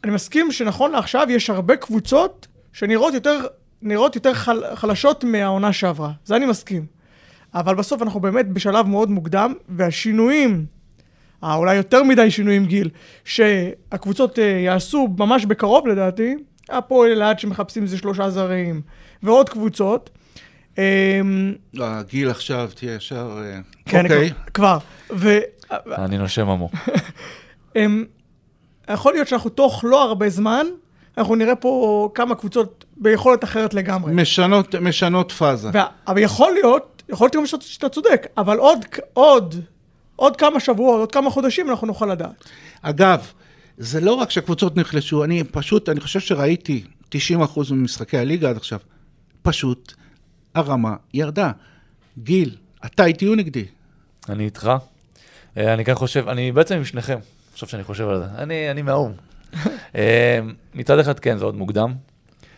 אני 0.05 0.13
מסכים 0.13 0.53
שנכון 0.53 0.91
לעכשיו 0.91 1.27
יש 1.31 1.51
הרבה 1.51 1.77
קבוצות 1.77 2.47
שנראות 2.73 3.15
יותר, 3.15 3.47
יותר 4.15 4.35
חל, 4.35 4.63
חלשות 4.75 5.25
מהעונה 5.25 5.73
שעברה. 5.73 6.13
זה 6.25 6.37
אני 6.37 6.47
מסכים. 6.47 6.94
אבל 7.55 7.75
בסוף 7.75 8.03
אנחנו 8.03 8.21
באמת 8.21 8.49
בשלב 8.49 8.87
מאוד 8.87 9.11
מוקדם, 9.11 9.55
והשינויים, 9.69 10.67
אה, 11.45 11.55
אולי 11.55 11.75
יותר 11.75 12.03
מדי 12.03 12.31
שינויים 12.31 12.67
גיל, 12.67 12.91
שהקבוצות 13.25 14.39
אה, 14.39 14.45
יעשו 14.45 15.09
ממש 15.19 15.45
בקרוב 15.45 15.87
לדעתי, 15.87 16.35
הפועל 16.69 17.11
אלעד 17.11 17.39
שמחפשים 17.39 17.83
איזה 17.83 17.99
שלושה 17.99 18.31
זרים, 18.31 18.81
ועוד 19.23 19.49
קבוצות. 19.49 20.11
אמ, 20.79 21.55
לא, 21.75 21.87
גיל 22.03 22.31
עכשיו 22.31 22.71
תהיה 22.75 22.95
ישר... 22.95 23.39
אה, 23.43 23.61
כן, 23.85 24.05
אוקיי. 24.05 24.31
כבר. 24.55 24.79
ו... 25.13 25.39
אני 25.99 26.19
נושם 26.19 26.49
עמוק. 26.49 26.73
אמ, 27.77 28.05
יכול 28.91 29.13
להיות 29.13 29.29
שאנחנו 29.29 29.51
תוך 29.51 29.85
לא 29.89 30.03
הרבה 30.03 30.29
זמן, 30.29 30.67
אנחנו 31.19 31.35
נראה 31.35 31.57
פה 31.57 32.09
כמה 32.15 32.35
קבוצות 32.35 32.85
ביכולת 32.97 33.45
אחרת 33.45 33.75
לגמרי. 33.75 34.13
משנות, 34.15 34.75
משנות 34.75 35.33
פאזה. 35.33 35.71
ו... 35.75 35.79
אבל 36.09 36.19
יכול 36.19 36.53
להיות 36.53 36.94
יכול 37.09 37.25
להיות 37.25 37.35
גם 37.35 37.61
שאתה 37.61 37.89
צודק, 37.89 38.27
אבל 38.37 38.59
עוד, 38.59 38.85
עוד, 39.13 39.55
עוד 40.17 40.37
כמה 40.37 40.61
שבועות, 40.61 41.01
עוד 41.01 41.13
כמה 41.13 41.31
חודשים 41.31 41.71
אנחנו 41.71 41.87
נוכל 41.87 42.07
לדעת. 42.07 42.45
אגב, 42.83 43.33
זה 43.79 44.01
לא 44.01 44.13
רק 44.13 44.31
שהקבוצות 44.31 44.77
נחלשו, 44.77 45.25
אני 45.25 45.45
פשוט, 45.45 45.89
אני 45.89 46.01
חושב 46.01 46.21
שראיתי 46.21 46.85
90% 47.15 47.17
ממשחקי 47.71 48.19
הליגה 48.19 48.51
עד 48.51 48.57
עכשיו, 48.57 48.79
פשוט 49.43 49.95
הרמה 50.55 50.97
ירדה. 51.15 51.51
גיל, 52.19 52.57
אתה 52.87 53.05
איתי 53.05 53.29
או 53.29 53.35
נגדי? 53.35 53.65
אני 54.29 54.45
איתך. 54.45 54.71
אה, 55.57 55.75
אני 55.75 55.85
כן 55.85 55.95
חושב, 55.95 56.29
אני 56.29 56.53
בעצם 56.53 56.75
עם 56.75 56.85
שניכם, 56.85 57.19
עכשיו 57.53 57.69
שאני 57.69 57.85
חושב 57.85 58.09
על 58.09 58.19
זה. 58.19 58.27
אני, 58.39 58.71
אני 58.71 58.83
מהאו"ם. 58.83 59.13
אה, 59.97 60.41
מצד 60.75 60.99
אחד 60.99 61.19
כן, 61.19 61.39
זה 61.39 61.45
עוד 61.45 61.55
מוקדם. 61.55 61.95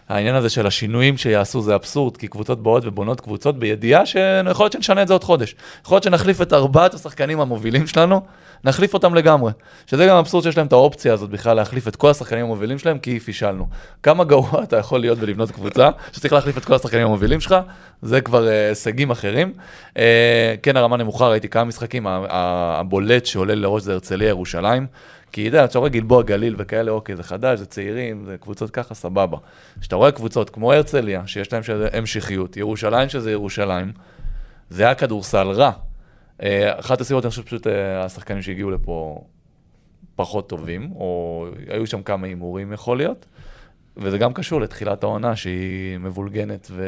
העניין 0.08 0.34
הזה 0.34 0.50
של 0.50 0.66
השינויים 0.66 1.16
שיעשו 1.16 1.62
זה 1.62 1.74
אבסורד, 1.74 2.16
כי 2.16 2.28
קבוצות 2.28 2.62
באות 2.62 2.82
ובונות 2.86 3.20
קבוצות 3.20 3.58
בידיעה 3.58 4.06
שיכול 4.06 4.64
להיות 4.64 4.72
שנשנה 4.72 5.02
את 5.02 5.08
זה 5.08 5.14
עוד 5.14 5.24
חודש. 5.24 5.54
יכול 5.84 5.96
להיות 5.96 6.02
שנחליף 6.02 6.42
את 6.42 6.52
ארבעת 6.52 6.94
השחקנים 6.94 7.40
המובילים 7.40 7.86
שלנו, 7.86 8.20
נחליף 8.64 8.94
אותם 8.94 9.14
לגמרי. 9.14 9.52
שזה 9.86 10.06
גם 10.06 10.16
אבסורד 10.16 10.44
שיש 10.44 10.56
להם 10.56 10.66
את 10.66 10.72
האופציה 10.72 11.12
הזאת 11.12 11.30
בכלל 11.30 11.56
להחליף 11.56 11.88
את 11.88 11.96
כל 11.96 12.10
השחקנים 12.10 12.44
המובילים 12.44 12.78
שלהם, 12.78 12.98
כי 12.98 13.20
פישלנו. 13.20 13.66
כמה 14.02 14.24
גרוע 14.24 14.62
אתה 14.62 14.76
יכול 14.76 15.00
להיות 15.00 15.18
בלבנות 15.18 15.50
קבוצה, 15.50 15.90
שצריך 16.12 16.32
להחליף 16.32 16.58
את 16.58 16.64
כל 16.64 16.74
השחקנים 16.74 17.06
המובילים 17.06 17.40
שלך, 17.40 17.56
זה 18.02 18.20
כבר 18.20 18.48
אה, 18.48 18.68
הישגים 18.68 19.10
אחרים. 19.10 19.52
אה, 19.98 20.54
כן, 20.62 20.76
הרמה 20.76 20.96
נמוכה, 20.96 21.28
ראיתי 21.28 21.48
כמה 21.48 21.64
משחקים, 21.64 22.06
הבולט 22.08 23.26
שעולה 23.26 23.54
לראש 23.54 23.82
זה 23.82 23.92
הרצליה 23.92 24.28
ירושלים. 24.28 24.86
כי 25.32 25.48
אתה 25.48 25.56
יודע, 25.56 25.66
כשאתה 25.66 25.78
רואה 25.78 25.90
גלבוע 25.90 26.22
גליל 26.22 26.54
וכאלה, 26.58 26.90
אוקיי, 26.90 27.16
זה 27.16 27.22
חדש, 27.22 27.58
זה 27.58 27.66
צעירים, 27.66 28.24
זה 28.24 28.36
קבוצות 28.38 28.70
ככה, 28.70 28.94
סבבה. 28.94 29.38
כשאתה 29.80 29.96
רואה 29.96 30.12
קבוצות 30.12 30.50
כמו 30.50 30.72
הרצליה, 30.72 31.26
שיש 31.26 31.52
להם 31.52 31.62
שזה 31.62 31.88
המשכיות, 31.92 32.56
ירושלים 32.56 33.08
שזה 33.08 33.32
ירושלים, 33.32 33.92
זה 34.70 34.82
היה 34.82 34.94
כדורסל 34.94 35.50
רע. 35.50 35.70
אה, 36.42 36.80
אחת 36.80 37.00
הסיבות, 37.00 37.24
אני 37.24 37.30
חושב 37.30 37.42
פשוט 37.42 37.66
אה, 37.66 38.04
השחקנים 38.04 38.42
שהגיעו 38.42 38.70
לפה 38.70 39.24
פחות 40.16 40.48
טובים, 40.48 40.92
או 40.94 41.46
היו 41.68 41.86
שם 41.86 42.02
כמה 42.02 42.26
הימורים 42.26 42.72
יכול 42.72 42.96
להיות, 42.96 43.26
וזה 43.96 44.18
גם 44.18 44.32
קשור 44.32 44.60
לתחילת 44.60 45.02
העונה 45.02 45.36
שהיא 45.36 45.98
מבולגנת 45.98 46.68
ו... 46.70 46.84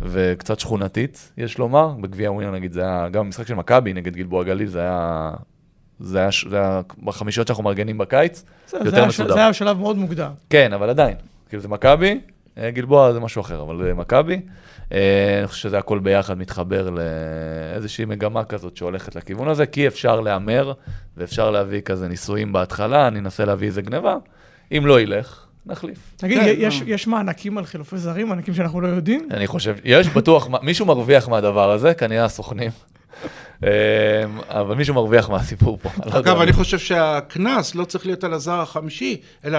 וקצת 0.00 0.60
שכונתית, 0.60 1.32
יש 1.36 1.58
לומר. 1.58 1.88
בגביע 2.00 2.32
ווינר 2.32 2.50
נגיד, 2.50 2.72
זה 2.72 2.80
היה, 2.80 3.08
גם 3.08 3.24
במשחק 3.24 3.46
של 3.46 3.54
מכבי 3.54 3.92
נגד 3.92 4.16
גלבוע 4.16 4.44
גליל, 4.44 4.68
זה 4.68 4.80
היה, 4.80 5.30
זה 6.02 6.18
היה, 6.18 6.28
זה 6.50 6.56
היה 6.56 6.80
בחמישיות 7.04 7.46
שאנחנו 7.46 7.64
מארגנים 7.64 7.98
בקיץ, 7.98 8.44
זה 8.66 8.78
יותר 8.78 8.90
זה 8.90 9.06
מסודר. 9.06 9.34
זה 9.34 9.40
היה 9.40 9.52
שלב 9.52 9.78
מאוד 9.78 9.96
מוקדם. 9.96 10.30
כן, 10.50 10.72
אבל 10.72 10.90
עדיין, 10.90 11.16
כאילו 11.48 11.62
זה 11.62 11.68
מכבי, 11.68 12.20
אה, 12.58 12.70
גלבוע 12.70 13.12
זה 13.12 13.20
משהו 13.20 13.40
אחר, 13.40 13.62
אבל 13.62 13.84
זה 13.84 13.94
מכבי. 13.94 14.40
אה, 14.92 15.38
אני 15.38 15.46
חושב 15.46 15.62
שזה 15.62 15.78
הכל 15.78 15.98
ביחד 15.98 16.38
מתחבר 16.38 16.90
לאיזושהי 16.90 18.04
מגמה 18.04 18.44
כזאת 18.44 18.76
שהולכת 18.76 19.16
לכיוון 19.16 19.48
הזה, 19.48 19.66
כי 19.66 19.86
אפשר 19.86 20.20
להמר 20.20 20.72
ואפשר 21.16 21.50
להביא 21.50 21.80
כזה 21.80 22.08
ניסויים 22.08 22.52
בהתחלה, 22.52 23.08
אני 23.08 23.18
אנסה 23.18 23.44
להביא 23.44 23.68
איזה 23.68 23.82
גניבה, 23.82 24.16
אם 24.72 24.86
לא 24.86 25.00
ילך, 25.00 25.41
נחליף. 25.66 25.98
תגיד, 26.16 26.38
כן, 26.38 26.54
יש- 26.58 26.80
אה. 26.82 26.86
יש 26.86 27.06
מענקים 27.06 27.58
על 27.58 27.64
חילופי 27.64 27.98
זרים, 27.98 28.28
מענקים 28.28 28.54
שאנחנו 28.54 28.80
לא 28.80 28.88
יודעים? 28.88 29.28
אני 29.30 29.46
חושב, 29.46 29.76
יש 29.84 30.08
בטוח, 30.08 30.48
מישהו 30.62 30.86
מרוויח 30.86 31.28
מהדבר 31.28 31.70
הזה, 31.70 31.94
כנראה 31.94 32.24
הסוכנים. 32.24 32.70
אה, 33.64 33.70
אבל 34.48 34.74
מישהו 34.74 34.94
מרוויח 34.94 35.30
מהסיפור 35.30 35.78
פה. 35.82 35.88
לא. 36.06 36.18
אגב, 36.18 36.40
אני 36.40 36.52
חושב 36.52 36.78
שהקנס 36.78 37.74
לא 37.74 37.84
צריך 37.84 38.06
להיות 38.06 38.24
על 38.24 38.32
הזר 38.34 38.60
החמישי, 38.60 39.16
אלא 39.44 39.58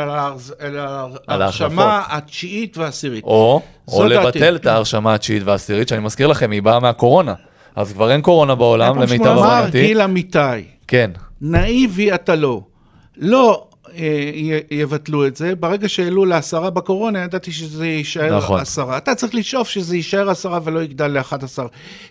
על 1.28 1.42
ההרשמה. 1.42 2.04
התשיעית 2.10 2.78
והעשירית. 2.78 3.24
או. 3.24 3.62
לבטל 4.10 4.56
את 4.56 4.66
ההרשמה 4.66 5.14
התשיעית 5.14 5.44
והעשירית, 5.44 5.88
שאני 5.88 6.02
מזכיר 6.02 6.28
לכם, 6.28 6.52
היא 6.52 6.62
באה 6.62 6.80
מהקורונה. 6.80 7.34
אז 7.76 7.94
כבר 7.94 8.12
אין 8.12 8.22
קורונה 8.22 8.56
בעולם, 8.56 8.94
פעם 8.94 9.02
למיטב 9.02 9.24
שמונה- 9.24 9.32
אמר 9.42 9.52
הבנתי. 9.54 9.82
גיל 9.88 10.02
אמיתי, 10.02 10.38
כן, 10.88 11.12
נאיבי 11.42 12.14
אתה 12.14 12.36
לא. 12.36 12.62
לא 13.18 13.68
יבטלו 14.72 15.28
את 15.28 15.36
זה, 15.36 15.56
ברגע 15.56 15.90
שהעלו 15.90 16.26
לעשרה 16.26 16.70
בקורונה, 16.70 17.20
ידעתי 17.20 17.52
שזה 17.52 17.86
יישאר 17.88 18.38
נכון. 18.38 18.60
עשרה. 18.60 18.98
אתה 18.98 19.16
צריך 19.16 19.36
לשאוף 19.36 19.70
שזה 19.70 19.96
יישאר 19.96 20.30
עשרה 20.30 20.60
ולא 20.64 20.84
יגדל 20.84 21.08
ל-11, 21.08 21.60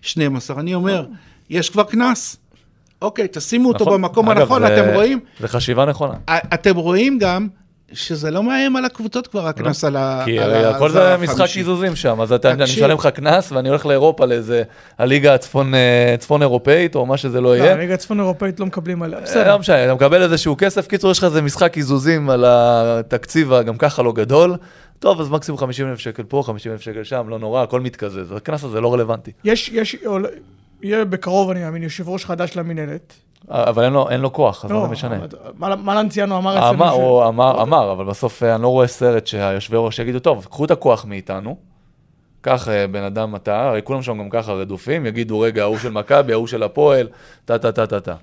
12. 0.02 0.60
אני 0.60 0.74
אומר, 0.74 1.06
יש 1.50 1.70
כבר 1.70 1.82
קנס. 1.84 2.36
אוקיי, 3.02 3.28
תשימו 3.32 3.68
אותו 3.68 3.84
נכון. 3.84 4.02
במקום 4.02 4.28
אגב, 4.28 4.40
הנכון, 4.40 4.66
זה- 4.66 4.80
אתם 4.82 4.94
רואים? 4.94 5.20
זה 5.40 5.48
חשיבה 5.48 5.84
נכונה. 5.84 6.14
אתם 6.54 6.76
רואים 6.76 7.18
גם 7.18 7.48
שזה 7.92 8.30
לא 8.30 8.42
מאיים 8.42 8.76
על 8.76 8.84
הקבוצות 8.84 9.26
כבר, 9.26 9.46
הקנס 9.46 9.84
על 9.84 9.96
ה... 9.96 10.22
כי 10.24 10.40
הכל 10.40 10.90
זה 10.90 11.16
משחק. 11.16 11.46
קיזוזים 11.52 11.96
שם, 11.96 12.20
אז 12.20 12.32
אתה, 12.32 12.50
אני. 12.50 12.64
משלם 12.64 12.96
לך 12.96 13.06
קנס 13.06 13.52
ואני 13.52 13.68
הולך 13.68 13.86
לאירופה 13.86 14.26
לאיזה 14.26 14.62
הליגה 14.98 15.34
הצפון, 15.34 15.74
אה, 15.74 16.16
אירופאית 16.40 16.94
או 16.94 17.06
מה 17.06 17.16
שזה 17.16 17.40
לא 17.40 17.52
לא, 17.52 17.56
יהיה. 17.56 17.72
הליגה 17.72 17.94
הצפון 17.94 18.20
אירופאית 18.20 18.60
לא 18.60 18.66
מקבלים 18.66 19.02
עליה. 19.02 19.18
אה, 19.18 19.24
בסדר. 19.24 19.48
לא 19.48 19.58
משנה, 19.58 19.84
אתה 19.84 19.94
מקבל 19.94 20.22
איזשהו 20.22 20.56
כסף, 20.58 20.86
קיצור 20.86 21.10
יש 21.10 21.18
לך 21.18 21.24
איזה 21.24 21.42
משחק 21.42 21.72
קיזוזים 21.72 22.30
על 22.30 22.44
התקציב 22.46 23.52
הגם 23.52 23.78
ככה 23.78 24.02
לא 24.02 24.12
גדול. 24.12 24.56
טוב, 24.98 25.20
אז 25.20 25.30
מקסימום 25.30 25.58
50 25.58 25.88
אלף 25.88 25.98
שקל 25.98 26.22
פה, 26.22 26.42
50 26.46 26.72
אלף 26.72 26.80
שקל 26.80 27.04
שם, 27.04 27.28
לא 27.28 27.38
נורא, 27.38 27.62
הכל 27.62 27.80
מתקזז. 27.80 28.32
הקנס 28.36 28.64
הזה 28.64 28.80
לא 28.80 28.92
רלוונטי. 28.94 29.30
יש, 29.44 29.68
יש, 29.68 29.96
יהיה 30.82 31.04
בקרוב, 31.04 31.50
אני 31.50 31.60
מאמין, 31.60 31.82
יושב 31.82 32.08
ראש 32.08 32.24
חדש 32.24 32.56
למינהלת. 32.56 33.14
אבל 33.50 33.84
אין 33.84 33.92
לו, 33.92 34.10
אין 34.10 34.20
לו 34.20 34.32
כוח, 34.32 34.64
אז 34.64 34.70
מה 34.70 34.76
לא, 34.78 34.84
זה 34.86 34.92
משנה? 34.92 35.18
מלנציאנו 35.58 36.38
אמר 36.38 36.58
אצלנו 36.58 36.70
אמר, 36.84 36.90
ש- 36.90 36.94
הוא 36.94 37.24
אמר, 37.28 37.62
אמר, 37.62 37.92
אבל 37.92 38.04
בסוף 38.04 38.42
אה, 38.42 38.54
אני 38.54 38.62
לא 38.62 38.68
רואה 38.68 38.86
סרט 38.86 39.26
שהיושבי 39.26 39.76
ראש 39.80 39.98
יגידו, 39.98 40.18
טוב, 40.18 40.46
קחו 40.50 40.64
את 40.64 40.70
הכוח 40.70 41.04
מאיתנו, 41.04 41.56
קח 42.40 42.68
אה, 42.68 42.86
בן 42.86 43.02
אדם 43.02 43.36
אתה, 43.36 43.68
הרי 43.68 43.80
כולם 43.84 44.02
שם 44.02 44.18
גם 44.18 44.30
ככה 44.30 44.52
רדופים, 44.52 45.06
יגידו, 45.06 45.40
רגע, 45.40 45.62
ההוא 45.62 45.78
של 45.78 45.90
מכבי, 45.90 46.32
ההוא 46.32 46.46
של 46.46 46.62
הפועל, 46.62 47.08
טה 47.44 47.58
טה 47.58 47.72
טה 47.72 47.86
טה 47.86 48.00
טה. 48.00 48.14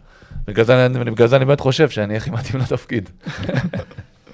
בגלל 0.48 0.66
זה 0.66 0.86
אני- 0.86 1.12
בגלל 1.12 1.28
זה 1.28 1.36
אני 1.36 1.46
באמת 1.46 1.60
חושב 1.60 1.90
שאני 1.90 2.18
הכי 2.18 2.30
מתאים 2.32 2.62
לתפקיד. 2.62 3.10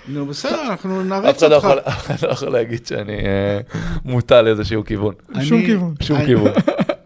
נו, 0.07 0.25
בסדר, 0.25 0.61
אנחנו 0.69 1.03
נריץ 1.03 1.43
לא 1.43 1.55
אותך. 1.55 1.67
אף 1.87 2.05
אחד 2.11 2.27
לא 2.27 2.33
יכול 2.33 2.49
להגיד 2.49 2.87
שאני 2.87 3.13
אה, 3.13 3.59
מוטה 4.05 4.41
לאיזשהו 4.41 4.85
כיוון. 4.85 5.13
שום 5.41 5.65
כיוון. 5.65 5.93
שום 6.01 6.25
כיוון. 6.25 6.51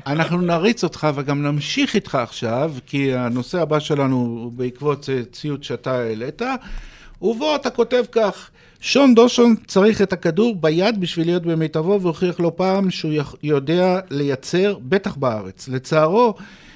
אנחנו 0.10 0.42
נריץ 0.42 0.84
אותך 0.84 1.08
וגם 1.16 1.44
נמשיך 1.44 1.96
איתך 1.96 2.16
עכשיו, 2.16 2.74
כי 2.86 3.16
הנושא 3.16 3.62
הבא 3.62 3.80
שלנו 3.80 4.16
הוא 4.16 4.52
בעקבות 4.52 5.10
אה, 5.10 5.24
ציוץ 5.32 5.64
שאתה 5.64 5.92
העלית, 5.92 6.42
ובו 7.22 7.56
אתה 7.56 7.70
כותב 7.70 8.04
כך, 8.12 8.50
שון 8.82 9.16
דושון 9.16 9.56
צריך 9.68 10.02
את 10.02 10.14
הכדור 10.14 10.56
ביד 10.56 11.02
בשביל 11.02 11.28
להיות 11.28 11.44
במיטבו, 11.44 12.02
והוכיח 12.02 12.40
לא 12.40 12.52
פעם 12.56 12.92
שהוא 12.92 13.14
יודע 13.44 14.00
לייצר, 14.10 14.78
בטח 14.82 15.16
בארץ. 15.16 15.68
לצערו, 15.68 16.34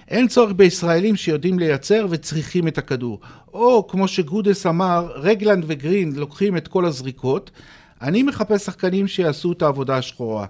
אין 0.07 0.27
צורך 0.27 0.51
בישראלים 0.55 1.15
שיודעים 1.15 1.59
לייצר 1.59 2.07
וצריכים 2.09 2.67
את 2.67 2.77
הכדור. 2.77 3.19
או, 3.53 3.87
כמו 3.87 4.07
שגודס 4.07 4.65
אמר, 4.65 5.11
רגלנד 5.15 5.63
וגרין 5.67 6.13
לוקחים 6.15 6.57
את 6.57 6.67
כל 6.67 6.85
הזריקות, 6.85 7.51
אני 8.01 8.23
מחפש 8.23 8.65
שחקנים 8.65 9.07
שיעשו 9.07 9.51
את 9.51 9.61
העבודה 9.61 9.97
השחורה. 9.97 10.45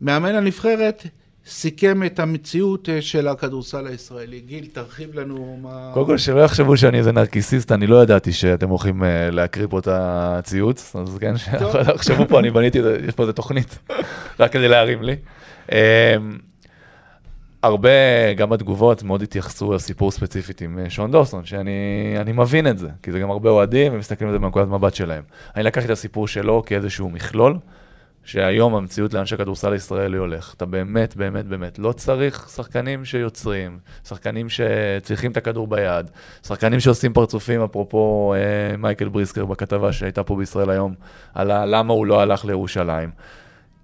מאמן 0.00 0.34
הנבחרת 0.34 1.06
סיכם 1.46 2.02
את 2.02 2.18
המציאות 2.18 2.88
אה, 2.88 3.02
של 3.02 3.28
הכדורסל 3.28 3.86
הישראלי. 3.86 4.40
גיל, 4.40 4.66
תרחיב 4.72 5.18
לנו 5.18 5.58
מה... 5.62 5.90
קודם 5.94 6.06
כל, 6.06 6.18
שלא 6.18 6.40
יחשבו 6.40 6.76
שאני 6.76 6.98
איזה 6.98 7.12
נרקיסיסט, 7.12 7.72
אני 7.72 7.86
לא 7.86 8.02
ידעתי 8.02 8.32
שאתם 8.32 8.68
הולכים 8.68 9.04
אה, 9.04 9.30
להקריא 9.30 9.66
פה 9.70 9.78
את 9.78 9.88
הציוץ, 9.90 10.96
אז 10.96 11.18
כן, 11.20 11.36
שלא 11.36 11.80
יחשבו 11.94 12.28
פה, 12.28 12.38
אני 12.38 12.50
בניתי, 12.50 12.78
יש 13.08 13.14
פה 13.14 13.22
איזה 13.22 13.32
תוכנית, 13.32 13.78
רק 14.40 14.52
כדי 14.52 14.68
להרים 14.68 15.02
לי. 15.02 15.16
אה, 15.72 16.16
הרבה, 17.62 17.88
גם 18.36 18.50
בתגובות, 18.50 19.02
מאוד 19.02 19.22
התייחסו 19.22 19.72
לסיפור 19.72 20.10
ספציפית 20.10 20.60
עם 20.60 20.78
אה, 20.78 20.90
שון 20.90 21.10
דוסון, 21.10 21.44
שאני 21.44 21.70
אני 22.20 22.32
מבין 22.32 22.66
את 22.66 22.78
זה, 22.78 22.88
כי 23.02 23.12
זה 23.12 23.18
גם 23.18 23.30
הרבה 23.30 23.50
אוהדים 23.50 23.94
ומסתכלים 23.94 24.28
על 24.28 24.34
זה 24.34 24.38
מנקודת 24.38 24.68
מבט 24.68 24.94
שלהם. 24.94 25.22
אני 25.56 25.64
לקחתי 25.64 25.86
את 25.86 25.90
הסיפור 25.90 26.28
שלו 26.28 26.62
כאיזשהו 26.66 27.10
מכלול, 27.10 27.58
שהיום 28.26 28.74
המציאות 28.74 29.14
לאן 29.14 29.26
שהכדורסל 29.26 29.72
הישראלי 29.72 30.16
הולך. 30.16 30.54
אתה 30.56 30.66
באמת, 30.66 31.16
באמת, 31.16 31.46
באמת 31.46 31.78
לא 31.78 31.92
צריך 31.92 32.48
שחקנים 32.48 33.04
שיוצרים, 33.04 33.78
שחקנים 34.08 34.46
שצריכים 34.48 35.32
את 35.32 35.36
הכדור 35.36 35.66
ביד, 35.66 36.10
שחקנים 36.46 36.80
שעושים 36.80 37.12
פרצופים, 37.12 37.62
אפרופו 37.62 38.34
אה, 38.36 38.76
מייקל 38.76 39.08
בריסקר 39.08 39.44
בכתבה 39.44 39.92
שהייתה 39.92 40.22
פה 40.22 40.36
בישראל 40.36 40.70
היום, 40.70 40.94
על 41.34 41.74
למה 41.74 41.92
הוא 41.92 42.06
לא 42.06 42.20
הלך 42.20 42.44
לירושלים. 42.44 43.10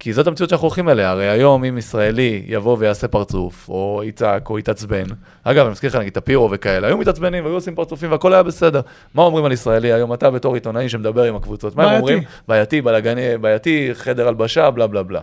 כי 0.02 0.12
זאת 0.12 0.26
המציאות 0.26 0.50
שאנחנו 0.50 0.66
הולכים 0.66 0.88
אליה, 0.88 1.10
הרי 1.10 1.28
היום 1.28 1.64
אם 1.64 1.78
ישראלי 1.78 2.42
יבוא 2.46 2.76
ויעשה 2.80 3.08
פרצוף, 3.08 3.68
או 3.68 4.02
יצעק, 4.04 4.50
או 4.50 4.58
יתעצבן, 4.58 5.04
אגב, 5.44 5.64
אני 5.64 5.72
מזכיר 5.72 5.90
לך 5.90 5.96
נגיד 5.96 6.12
טפירו 6.12 6.48
וכאלה, 6.52 6.86
היו 6.86 6.98
מתעצבנים 6.98 7.44
והיו 7.44 7.54
עושים 7.54 7.74
פרצופים 7.74 8.10
והכל 8.12 8.32
היה 8.32 8.42
בסדר. 8.42 8.80
מה 9.14 9.22
אומרים 9.22 9.44
על 9.44 9.52
ישראלי 9.52 9.92
היום, 9.92 10.12
אתה 10.12 10.30
בתור 10.30 10.54
עיתונאי 10.54 10.88
שמדבר 10.88 11.22
עם 11.22 11.36
הקבוצות, 11.36 11.76
מה 11.76 11.90
הם. 11.90 11.96
אומרים? 11.96 12.22
בעייתי, 12.48 12.80
בלגני, 12.80 13.38
בעייתי, 13.38 13.90
חדר 13.94 14.28
הלבשה, 14.28 14.70
בלה 14.70 14.86
בלה 14.86 15.02
בלה. 15.02 15.20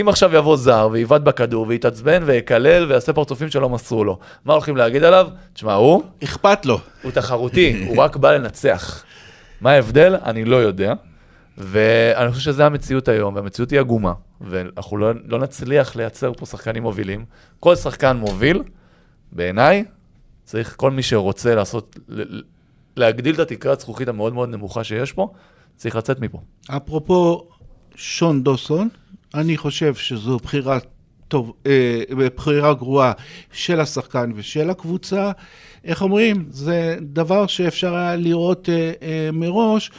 אם 0.00 0.08
עכשיו 0.08 0.34
יבוא 0.34 0.56
זר 0.56 0.88
ויבעט 0.92 1.22
בכדור 1.22 1.66
ויתעצבן 1.68 2.22
ויקלל 2.26 2.86
ויעשה 2.88 3.12
פרצופים 3.12 3.48
שלא 3.48 3.68
מסרו 3.68 4.04
לו, 4.04 4.18
מה 4.44 4.52
הולכים 4.52 4.76
להגיד 4.76 5.04
עליו? 5.04 5.28
תשמע, 5.54 5.74
הוא, 5.74 6.02
אכפת 6.24 6.66
לו. 6.66 6.78
הוא 7.02 7.12
תחרותי, 7.12 7.84
הוא 7.88 7.96
רק 8.02 8.16
בא 8.16 8.32
לנצח. 8.32 9.04
מה 9.60 9.70
ההבדל? 9.70 10.16
אני 10.24 10.44
לא 10.44 10.56
יודע. 10.56 10.92
ואני 11.58 12.32
חושב 12.32 12.52
שזו 12.52 12.62
המציאות 12.62 13.08
היום, 13.08 13.34
והמציאות 13.34 13.70
היא 13.70 13.80
עגומה, 13.80 14.12
ואנחנו 14.40 14.96
לא, 14.96 15.10
לא 15.24 15.38
נצליח 15.38 15.96
לייצר 15.96 16.32
פה 16.32 16.46
שחקנים 16.46 16.82
מובילים. 16.82 17.24
כל 17.60 17.76
שחקן 17.76 18.16
מוביל, 18.16 18.62
בעיניי, 19.32 19.84
צריך 20.44 20.74
כל 20.76 20.90
מי 20.90 21.02
שרוצה 21.02 21.54
לעשות, 21.54 21.98
להגדיל 22.96 23.34
את 23.34 23.38
התקרת 23.38 23.80
זכוכית 23.80 24.08
המאוד 24.08 24.34
מאוד 24.34 24.48
נמוכה 24.48 24.84
שיש 24.84 25.12
פה, 25.12 25.32
צריך 25.76 25.96
לצאת 25.96 26.20
מפה. 26.20 26.40
אפרופו 26.68 27.48
שון 27.94 28.42
דוסון, 28.42 28.88
אני 29.34 29.56
חושב 29.56 29.94
שזו 29.94 30.36
בחירה 30.36 30.78
טוב, 31.28 31.52
אה, 31.66 32.02
בבחירה 32.10 32.74
גרועה 32.74 33.12
של 33.52 33.80
השחקן 33.80 34.32
ושל 34.34 34.70
הקבוצה, 34.70 35.32
איך 35.84 36.02
אומרים? 36.02 36.46
זה 36.50 36.96
דבר 37.00 37.46
שאפשר 37.46 37.94
היה 37.94 38.16
לראות 38.16 38.68
אה, 38.68 38.92
אה, 39.02 39.30
מראש. 39.32 39.90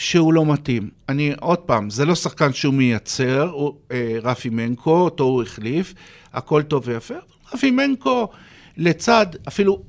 שהוא 0.00 0.32
לא 0.34 0.46
מתאים. 0.46 0.88
אני, 1.08 1.32
עוד 1.40 1.58
פעם, 1.58 1.90
זה 1.90 2.04
לא 2.04 2.14
שחקן 2.14 2.52
שהוא 2.52 2.74
מייצר, 2.74 3.48
הוא, 3.52 3.72
אה, 3.92 4.16
רפי 4.22 4.48
מנקו, 4.48 4.90
אותו 5.00 5.24
הוא 5.24 5.42
החליף, 5.42 5.94
הכל 6.34 6.62
טוב 6.62 6.82
ויפה. 6.86 7.14
רפי 7.54 7.70
מנקו, 7.70 8.28
לצד, 8.76 9.26
אפילו 9.48 9.82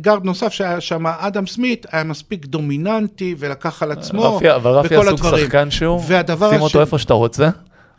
גארד 0.00 0.24
נוסף 0.24 0.52
שהיה 0.52 0.80
שם, 0.80 1.06
אדם 1.06 1.46
סמית, 1.46 1.86
היה 1.92 2.04
מספיק 2.04 2.46
דומיננטי 2.46 3.34
ולקח 3.38 3.82
על 3.82 3.92
עצמו 3.92 4.36
רפי, 4.36 4.54
אבל 4.54 4.70
רפי 4.70 4.88
הסוג 4.96 5.26
הדברים. 5.26 5.44
שחקן 5.46 5.70
שהוא, 5.70 6.00
שים 6.50 6.60
אותו 6.60 6.66
השני- 6.66 6.80
איפה 6.80 6.98
שאתה 6.98 7.14
רוצה, 7.14 7.48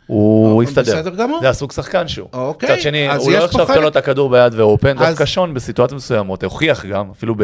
הוא 0.08 0.62
יסתדר. 0.62 0.82
בסדר 0.82 1.14
גמור. 1.14 1.38
זה 1.40 1.48
הסוג 1.48 1.72
שחקן 1.72 2.08
שהוא. 2.08 2.28
אוקיי, 2.32 2.72
מצד 2.72 2.80
שני, 2.82 3.08
הוא 3.16 3.32
לא 3.32 3.44
עכשיו 3.44 3.66
תן 3.66 3.82
לו 3.82 3.88
את 3.88 3.96
הכדור 3.96 4.30
ביד 4.30 4.54
ואופן, 4.54 4.98
אז- 4.98 5.08
דווקא 5.08 5.26
שון 5.26 5.54
בסיטואציות 5.54 5.96
מסוימות, 5.96 6.44
הוכיח 6.44 6.84
גם, 6.86 7.10
אפילו 7.10 7.34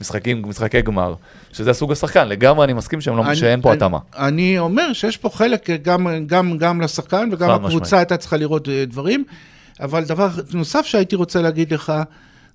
במשחקים, 0.00 0.42
משחקי 0.48 0.82
גמר, 0.82 1.14
שזה 1.52 1.70
הסוג 1.70 1.92
השחקן, 1.92 2.28
לגמרי 2.28 2.64
אני 2.64 2.72
מסכים 2.72 3.00
שהם 3.00 3.16
לא- 3.16 3.24
אני- 3.26 3.36
שאין 3.36 3.62
פה 3.62 3.68
אני- 3.68 3.76
התאמה. 3.76 3.98
אני 4.16 4.58
אומר 4.58 4.92
שיש 4.92 5.16
פה 5.16 5.28
חלק 5.30 5.70
גם, 5.82 6.06
גם, 6.26 6.58
גם 6.58 6.80
לשחקן 6.80 7.28
וגם 7.32 7.50
הקבוצה. 7.64 7.96
הייתה 7.98 8.16
צריכה 8.16 8.36
לראות 8.36 8.68
אה, 8.68 8.84
דברים, 8.86 9.24
אבל 9.80 10.04
דבר 10.04 10.28
נוסף 10.54 10.86
שהייתי 10.86 11.16
רוצה 11.16 11.42
להגיד 11.42 11.74
לך, 11.74 11.92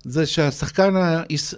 זה 0.04 0.26
שהשחקן, 0.26 0.94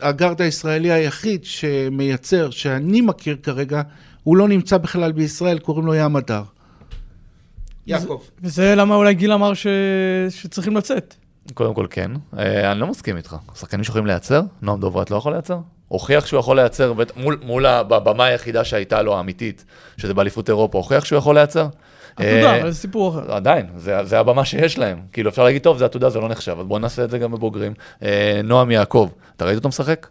הגארד 0.03 0.42
הישראלי 0.42 0.92
היחיד 0.92 1.44
שמייצר, 1.44 2.51
שאני 2.51 3.01
מכיר 3.01 3.37
כרגע, 3.42 3.83
הוא 4.23 4.37
לא 4.37 4.49
נמצא 4.49 4.79
בכלל 4.79 5.12
בישראל, 5.12 5.59
קוראים 5.59 5.87
לו 5.87 5.94
ים 5.94 6.16
הדר. 6.16 6.42
יעקב. 7.87 8.20
וזה 8.42 8.75
למה 8.75 8.94
אולי 8.94 9.14
גיל 9.14 9.33
אמר 9.33 9.55
ש... 9.55 9.66
שצריכים 10.31 10.77
לצאת. 10.77 11.14
קודם 11.55 11.75
כל 11.75 11.87
כן, 11.90 12.11
אה, 12.38 12.73
אני 12.73 12.81
לא 12.81 12.87
מסכים 12.87 13.16
איתך. 13.16 13.37
שחקנים 13.55 13.85
שיכולים 13.85 14.07
לייצר, 14.07 14.40
נועם 14.62 14.81
דוברת 14.81 15.11
לא 15.11 15.16
יכול 15.16 15.33
לייצר? 15.33 15.59
הוכיח 15.88 16.27
שהוא 16.27 16.40
יכול 16.40 16.57
לייצר 16.57 16.92
בט- 16.92 17.16
מול, 17.16 17.38
מול 17.42 17.66
הבמה 17.66 18.25
היחידה 18.25 18.64
שהייתה 18.64 19.03
לו 19.03 19.16
האמיתית, 19.16 19.64
שזה 19.97 20.14
באליפות 20.14 20.49
אירופה, 20.49 20.79
הוכיח 20.79 21.05
שהוא 21.05 21.18
יכול 21.18 21.35
לייצר? 21.35 21.66
עתודה, 22.16 22.53
אה, 22.55 22.61
אבל 22.61 22.70
זה 22.70 22.79
סיפור 22.79 23.09
אחר. 23.11 23.33
עדיין, 23.35 23.66
זה, 23.77 24.05
זה 24.05 24.18
הבמה 24.20 24.44
שיש 24.44 24.79
להם. 24.79 24.99
כאילו, 25.12 25.31
אפשר 25.31 25.44
להגיד, 25.44 25.62
טוב, 25.62 25.79
זה 25.79 25.85
עתודה, 25.85 26.11
זה 26.11 26.18
לא 26.20 26.29
נחשב, 26.29 26.57
אז 26.61 26.66
בואו 26.66 26.79
נעשה 26.79 27.05
את 27.05 27.11
זה 27.11 27.18
גם 27.18 27.33
בבוגרים. 27.33 27.73
אה, 28.03 28.40
נועם 28.44 28.70
יעקב, 28.70 29.09
אתה 29.37 29.44
ראית 29.44 29.57
אותו 29.57 29.68
משחק? 29.68 30.07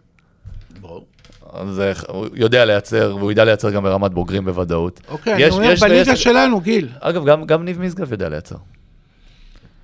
אז 1.54 1.80
אה, 1.80 1.92
הוא 2.08 2.26
יודע 2.34 2.64
לייצר, 2.64 3.16
והוא 3.18 3.32
ידע 3.32 3.44
לייצר 3.44 3.70
גם 3.70 3.82
ברמת 3.82 4.10
בוגרים 4.10 4.44
בוודאות. 4.44 5.00
אוקיי, 5.08 5.34
אני 5.34 5.42
יש- 5.42 5.54
אומר, 5.54 5.70
יש- 5.72 5.80
בליגה 5.82 6.12
יש- 6.12 6.22
שלנו, 6.22 6.60
גיל. 6.60 6.88
אגב, 7.00 7.24
גם, 7.26 7.44
גם 7.44 7.64
ניב 7.64 7.80
משגב 7.80 8.12
יודע 8.12 8.28
לייצר. 8.28 8.56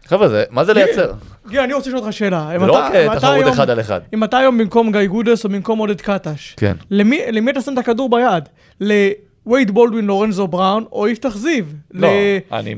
חבר'ה, 0.06 0.28
זה, 0.28 0.44
מה 0.50 0.64
זה 0.64 0.72
לייצר? 0.74 1.12
גיל, 1.48 1.60
אני 1.60 1.72
רוצה 1.72 1.88
לשאול 1.90 2.02
אותך 2.02 2.12
שאלה. 2.12 2.50
זה 2.60 2.66
לא 2.66 2.78
אתה- 2.78 2.86
רק 2.86 2.94
אה, 2.94 3.16
תחרות 3.18 3.48
אחד 3.48 3.70
על 3.70 3.80
אחד. 3.80 4.00
אם 4.14 4.24
אתה 4.24 4.38
היום 4.38 4.58
במקום 4.58 4.92
גיא 4.92 5.06
גודס 5.06 5.44
או 5.44 5.48
במקום 5.50 5.78
עודד 5.78 6.00
קטש, 6.00 6.54
כן. 6.56 6.76
למי 6.90 7.20
למי 7.32 7.50
אתה 7.50 7.60
שם 7.60 7.72
את 7.72 7.78
הכדור 7.78 8.10
ביד? 8.10 8.48
לווייד 9.50 9.70
בולדווין, 9.70 10.04
לורנזו 10.06 10.48
בראון 10.48 10.84
או 10.92 11.08
יפתח 11.08 11.36
זיו? 11.36 11.64
לא, 11.90 12.08
ל- 12.08 12.38
אני- 12.52 12.74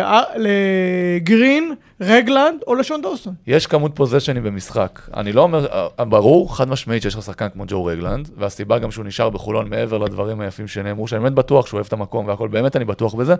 אה, 0.00 0.22
לגרין, 0.36 1.74
רגלנד 2.00 2.60
או 2.66 2.74
לשון 2.74 3.02
דורסון? 3.02 3.34
יש 3.46 3.66
כמות 3.66 3.92
פוזיישנים 3.94 4.42
במשחק. 4.42 5.00
אני 5.16 5.32
לא 5.32 5.42
אומר, 5.42 5.66
אה, 5.98 6.04
ברור, 6.04 6.56
חד 6.56 6.68
משמעית 6.68 7.02
שיש 7.02 7.14
לך 7.14 7.22
שחקן 7.22 7.48
כמו 7.48 7.64
ג'ו 7.68 7.84
רגלנד, 7.84 8.28
והסיבה 8.38 8.78
גם 8.78 8.90
שהוא 8.90 9.04
נשאר 9.04 9.30
בחולון 9.30 9.68
מעבר 9.70 9.98
לדברים 9.98 10.40
היפים 10.40 10.68
שנאמרו, 10.68 11.08
שאני 11.08 11.20
באמת 11.22 11.34
בטוח 11.34 11.66
שהוא 11.66 11.78
אוהב 11.78 11.86
את 11.86 11.92
המקום 11.92 12.26
והכל, 12.26 12.48
באמת 12.48 12.76
אני 12.76 12.84
בטוח 12.84 13.14
בזה, 13.14 13.34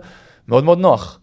מאוד 0.47 0.63
מאוד 0.63 0.77
נוח. 0.79 1.19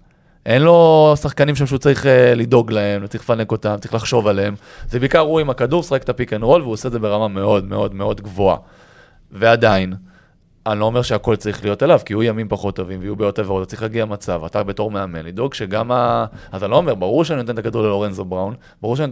אין 0.47 0.62
לו 0.62 1.12
שחקנים 1.23 1.57
שם 1.57 1.66
שהוא 1.66 1.79
צריך 1.79 2.07
אה, 2.07 2.35
לדאוג 2.35 2.73
להם, 2.73 3.07
צריך 3.07 3.23
לפנק 3.25 3.53
אותם, 3.53 3.77
צריך 3.81 3.94
לחשוב 3.94 4.27
עליהם. 4.27 4.55
זה 4.90 5.01
בעיקר 5.01 5.18
הוא 5.18 5.40
עם 5.40 5.51
הכדור, 5.51 5.83
שחק 5.83 6.03
את 6.03 6.09
ה 6.09 6.13
pick 6.13 6.33
and 6.33 6.42
roll, 6.42 6.62
והוא 6.62 6.73
עושה 6.73 6.88
את 6.88 6.92
זה 6.92 6.99
ברמה 6.99 7.29
מאוד 7.29 7.64
מאוד 7.68 7.94
מאוד 7.94 8.20
גבוהה. 8.20 8.57
ועדיין, 9.33 9.94
אני 10.66 10.81
לא 10.81 10.85
אומר 10.85 11.03
שהכל 11.03 11.37
צריך 11.37 11.64
להיות 11.64 11.83
אליו, 11.83 12.00
כי 12.05 12.12
יהיו 12.12 12.22
ימים 12.22 12.48
פחות 12.48 12.77
טובים 12.77 13.00
ויהיו 13.00 13.16
בעיות 13.16 13.38
עברות, 13.38 13.68
צריך 13.68 13.83
להגיע 13.83 14.05
מצב, 14.05 14.44
אתה 14.44 14.62
בתור 14.62 14.90
מאמן, 14.90 15.24
לדאוג 15.24 15.55
שגם 15.55 15.92
ה... 15.92 16.24
אז 16.53 16.64
אני 16.64 16.70
לא 16.70 16.77
אומר, 16.77 16.94
ברור 16.94 17.24
שאני 17.24 17.40
נותן 17.40 17.53
את 17.53 17.59
הכדור 17.59 17.83
ללורנזו 17.83 18.24
בראון, 18.24 18.55
ברור 18.83 18.96
שאני 18.96 19.11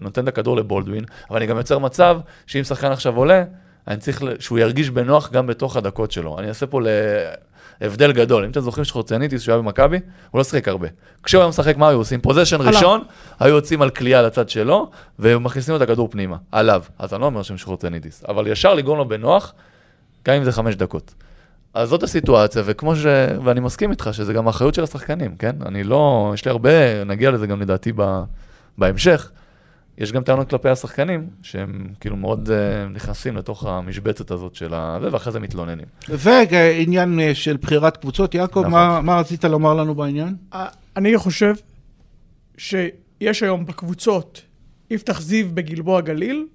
נותן 0.00 0.22
את 0.22 0.28
הכדור, 0.28 0.56
לבולדווין, 0.56 1.04
אבל 1.30 1.36
אני 1.36 1.46
גם 1.46 1.56
יוצר 1.56 1.78
מצב 1.78 2.18
שאם 2.46 2.64
שחקן 2.64 2.92
עכשיו 2.92 3.16
עולה, 3.16 3.44
אני 3.88 3.96
צריך 3.96 4.22
שהוא 4.38 4.58
ירגיש 4.58 4.90
בנוח 4.90 5.30
גם 5.32 5.46
בתוך 5.46 5.76
הדקות 5.76 6.12
שלו. 6.12 6.38
אני 6.38 6.48
אעשה 6.48 6.66
פה 6.66 6.80
להבדל 7.80 8.12
גדול. 8.12 8.44
אם 8.44 8.50
אתם 8.50 8.60
זוכרים 8.60 8.84
שחורציאניטיס, 8.84 9.42
שהוא 9.42 9.52
היה 9.52 9.62
במכבי, 9.62 10.00
הוא 10.30 10.38
לא 10.38 10.44
שיחק 10.44 10.68
הרבה. 10.68 10.88
כשהוא 11.22 11.40
היה 11.40 11.48
משחק, 11.48 11.76
מה 11.76 11.88
היו 11.88 11.98
עושים? 11.98 12.20
פוזיישן. 12.20 12.60
ראשון, 12.60 13.02
היו 13.40 13.54
יוצאים 13.54 13.82
על 13.82 13.90
קליעה 13.90 14.22
לצד 14.22 14.48
שלו, 14.48 14.90
ומכניסים 15.18 15.76
את 15.76 15.80
הכדור 15.80 16.08
פנימה, 16.10 16.36
עליו. 16.52 16.82
אז 16.98 17.14
אני 17.14 17.20
לא 17.20 17.26
אומר 17.26 17.42
שהם 17.42 17.56
שחורציאניטיס, 17.56 18.24
אבל 18.28 18.46
ישר 18.46 18.74
לגרום 18.74 18.98
לו 18.98 19.08
בנוח, 19.08 19.54
גם 20.24 20.34
אם 20.34 20.44
זה 20.44 20.52
חמש 20.52 20.74
דקות. 20.74 21.14
אז 21.74 21.88
זאת 21.88 22.02
הסיטואציה, 22.02 22.62
וכמו 22.66 22.96
ש... 22.96 23.06
ואני 23.44 23.60
מסכים 23.60 23.90
איתך 23.90 24.08
שזה 24.12 24.32
גם 24.32 24.46
האחריות 24.46 24.74
של 24.74 24.82
השחקנים, 24.82 25.36
כן? 25.36 25.56
אני 25.66 25.84
לא... 25.84 26.30
יש 26.34 26.44
לי 26.44 26.50
הרבה, 26.50 27.04
נגיע 27.04 27.30
לזה 27.30 27.46
גם 27.46 27.60
לדעתי 27.60 27.92
ב... 27.96 28.22
בהמשך. 28.78 29.30
יש 29.98 30.12
גם 30.12 30.22
טענות 30.22 30.50
כלפי 30.50 30.68
השחקנים, 30.68 31.28
שהם 31.42 31.88
כאילו 32.00 32.16
מאוד 32.16 32.48
uh, 32.48 32.94
נכנסים 32.94 33.36
לתוך 33.36 33.66
המשבצת 33.66 34.30
הזאת 34.30 34.54
של 34.54 34.74
ה... 34.74 34.98
ואחרי 35.12 35.32
זה 35.32 35.40
מתלוננים. 35.40 35.86
ועניין 36.08 37.20
אה, 37.20 37.34
של 37.34 37.56
בחירת 37.56 37.96
קבוצות, 37.96 38.34
יעקב, 38.34 38.60
נכון. 38.60 38.72
מה, 38.72 39.00
מה 39.00 39.20
רצית 39.20 39.44
לומר 39.44 39.74
לנו 39.74 39.94
בעניין? 39.94 40.36
אה, 40.54 40.66
אני 40.96 41.18
חושב 41.18 41.54
שיש 42.56 43.42
היום 43.42 43.66
בקבוצות 43.66 44.42
יפתח 44.90 45.20
זיו 45.20 45.46
בגלבוע 45.54 46.00
גליל, 46.00 46.46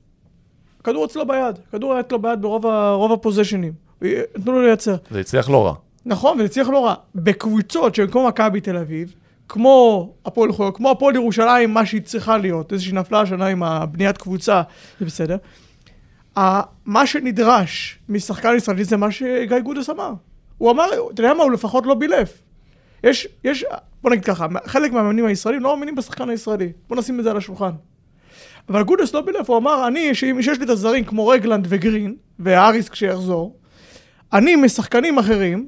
הכדור 0.81 1.05
אצלו 1.05 1.27
ביד, 1.27 1.59
הכדור 1.69 1.91
היה 1.93 1.99
אצלו 1.99 2.19
ביד 2.21 2.41
ברוב 2.41 2.67
ה- 2.67 3.13
הפוזיישנים, 3.13 3.73
נתנו 4.01 4.51
לו 4.51 4.61
לייצר. 4.61 4.95
זה 5.11 5.19
הצליח 5.19 5.49
לא 5.49 5.65
רע. 5.65 5.73
נכון, 6.05 6.35
וזה 6.37 6.45
הצליח 6.45 6.69
לא 6.69 6.85
רע. 6.85 6.93
בקבוצות 7.15 7.95
שבמקום 7.95 8.27
מכבי 8.27 8.61
תל 8.61 8.77
אביב, 8.77 9.13
כמו 9.49 10.09
הפועל 10.25 10.51
חולון, 10.51 10.71
כמו 10.75 10.91
הפועל 10.91 11.15
ירושלים, 11.15 11.73
מה 11.73 11.85
שהיא 11.85 12.01
צריכה 12.01 12.37
להיות, 12.37 12.73
איזושהי 12.73 12.93
נפלה 12.93 13.21
השנה 13.21 13.47
עם 13.47 13.63
הבניית 13.63 14.17
קבוצה, 14.17 14.61
זה 14.99 15.05
בסדר. 15.05 15.37
מה 16.85 17.05
שנדרש 17.07 17.99
משחקן 18.09 18.55
ישראלי 18.55 18.83
זה 18.83 18.97
מה 18.97 19.11
שגיא 19.11 19.59
גודס 19.59 19.89
אמר. 19.89 20.13
הוא 20.57 20.71
אמר, 20.71 20.85
אתה 21.13 21.21
יודע 21.21 21.33
מה, 21.33 21.43
הוא 21.43 21.51
לפחות 21.51 21.85
לא 21.85 21.93
בילף. 21.93 22.41
יש, 23.03 23.27
יש, 23.43 23.65
בוא 24.03 24.11
נגיד 24.11 24.25
ככה, 24.25 24.45
חלק 24.65 24.91
מהמאמנים 24.91 25.25
הישראלים 25.25 25.61
לא 25.61 25.73
מאמינים 25.75 25.95
בשחקן 25.95 26.29
הישראלי. 26.29 26.71
בוא 26.89 26.97
נשים 26.97 27.19
את 27.19 27.23
זה 27.23 27.31
על 27.31 27.37
השולחן. 27.37 27.71
אבל 28.69 28.83
גודס 28.83 29.13
לא 29.13 29.21
בילף, 29.21 29.49
הוא 29.49 29.57
אמר, 29.57 29.87
אני, 29.87 30.15
שיש 30.15 30.59
לי 30.59 30.65
את 30.65 30.69
הזרים 30.69 31.05
כמו 31.05 31.27
רגלנד 31.27 31.67
וגרין, 31.69 32.15
והאריס 32.39 32.89
כשיחזור, 32.89 33.55
אני 34.33 34.55
משחקנים 34.55 35.17
אחרים, 35.17 35.67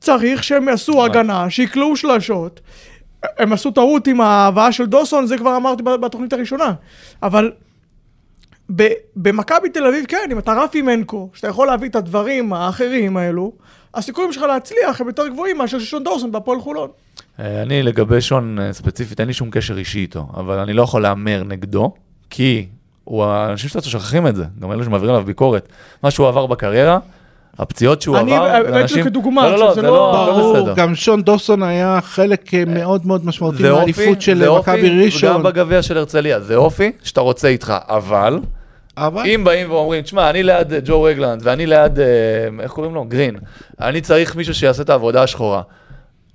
צריך 0.00 0.44
שהם 0.44 0.68
יעשו 0.68 1.04
הגנה, 1.04 1.50
שיקלעו 1.50 1.96
שלשות. 1.96 2.60
הם 3.38 3.52
עשו 3.52 3.70
טעות 3.70 4.06
עם 4.06 4.20
ההבאה 4.20 4.72
של 4.72 4.86
דוסון, 4.86 5.26
זה 5.26 5.38
כבר 5.38 5.56
אמרתי 5.56 5.82
בתוכנית 5.82 6.32
הראשונה. 6.32 6.72
אבל 7.22 7.52
במכבי 9.16 9.68
תל 9.68 9.86
אביב, 9.86 10.04
כן, 10.06 10.28
אם 10.32 10.38
אתה 10.38 10.52
רפי 10.52 10.82
מנקו, 10.82 11.30
שאתה 11.34 11.48
יכול 11.48 11.66
להביא 11.66 11.88
את 11.88 11.96
הדברים 11.96 12.52
האחרים 12.52 13.16
האלו, 13.16 13.52
הסיכויים 13.94 14.32
שלך 14.32 14.42
להצליח 14.42 15.00
הם 15.00 15.06
יותר 15.06 15.28
גבוהים 15.28 15.58
מאשר 15.58 15.78
של 15.78 15.84
שון 15.84 16.04
דורסון 16.04 16.32
בהפועל 16.32 16.60
חולון. 16.60 16.90
אה, 17.40 17.62
אני 17.62 17.82
לגבי 17.82 18.20
שון 18.20 18.58
אה, 18.58 18.72
ספציפית, 18.72 19.20
אין 19.20 19.28
לי 19.28 19.34
שום 19.34 19.50
קשר 19.50 19.78
אישי 19.78 19.98
איתו, 19.98 20.26
אבל 20.36 20.58
אני 20.58 20.72
לא 20.72 20.82
יכול 20.82 21.02
להמר 21.02 21.42
נגדו, 21.46 21.92
כי 22.30 22.66
הוא, 23.04 23.24
האנשים 23.24 23.68
שאתה 23.68 23.88
שוכחים 23.88 24.26
את 24.26 24.36
זה, 24.36 24.44
גם 24.60 24.72
אלו 24.72 24.84
שמעבירים 24.84 25.14
עליו 25.14 25.26
ביקורת, 25.26 25.68
מה 26.02 26.10
שהוא 26.10 26.28
עבר 26.28 26.46
בקריירה, 26.46 26.98
הפציעות 27.58 28.02
שהוא 28.02 28.18
אני 28.18 28.36
עבר, 28.36 28.44
הבאתי 28.46 28.72
זה 28.72 28.80
אנשים... 28.80 29.04
כדוגמה, 29.04 29.48
לא, 29.50 29.56
לא, 29.56 29.60
לא, 29.60 29.72
שזה 29.72 29.80
זה 29.80 29.86
לא- 29.86 29.92
לא, 29.92 30.22
הכל 30.22 30.32
ברור, 30.32 30.56
בסדר. 30.56 30.74
גם 30.74 30.94
שון 30.94 31.22
דוסון 31.22 31.62
היה 31.62 31.98
חלק 32.02 32.54
אה, 32.54 32.64
מאוד 32.66 33.06
מאוד 33.06 33.26
משמעותי 33.26 33.62
זה 33.62 33.70
אופי, 33.70 33.80
מהאליפות 33.80 34.22
של 34.22 34.38
זה 34.38 34.48
אופי, 34.48 34.70
מכבי 34.70 34.90
וגם 34.90 35.00
ראשון. 35.04 35.42
בגביע 35.42 35.82
של 35.82 35.98
הרצליה, 35.98 36.40
זה 36.40 36.56
אופי 36.56 36.92
שאתה 37.02 37.20
רוצה 37.20 37.48
איתך, 37.48 37.74
אבל 37.88 38.38
אבל 38.96 39.22
אם 39.26 39.44
באים 39.44 39.70
ואומרים, 39.70 40.02
תשמע, 40.02 40.30
אני 40.30 40.42
ליד 40.42 40.72
ג'ו 40.84 41.02
רגלנד, 41.02 41.40
ואני 41.44 41.66
ליד, 41.66 41.98
איך 42.60 42.72
קוראים 42.72 42.94
לו? 42.94 43.04
גרין, 43.04 43.36
אני 43.80 44.00
צריך 44.00 44.36
מישהו 44.36 44.54
שיעשה 44.54 44.82
את 44.82 44.90
העבודה 44.90 45.22
השחורה. 45.22 45.62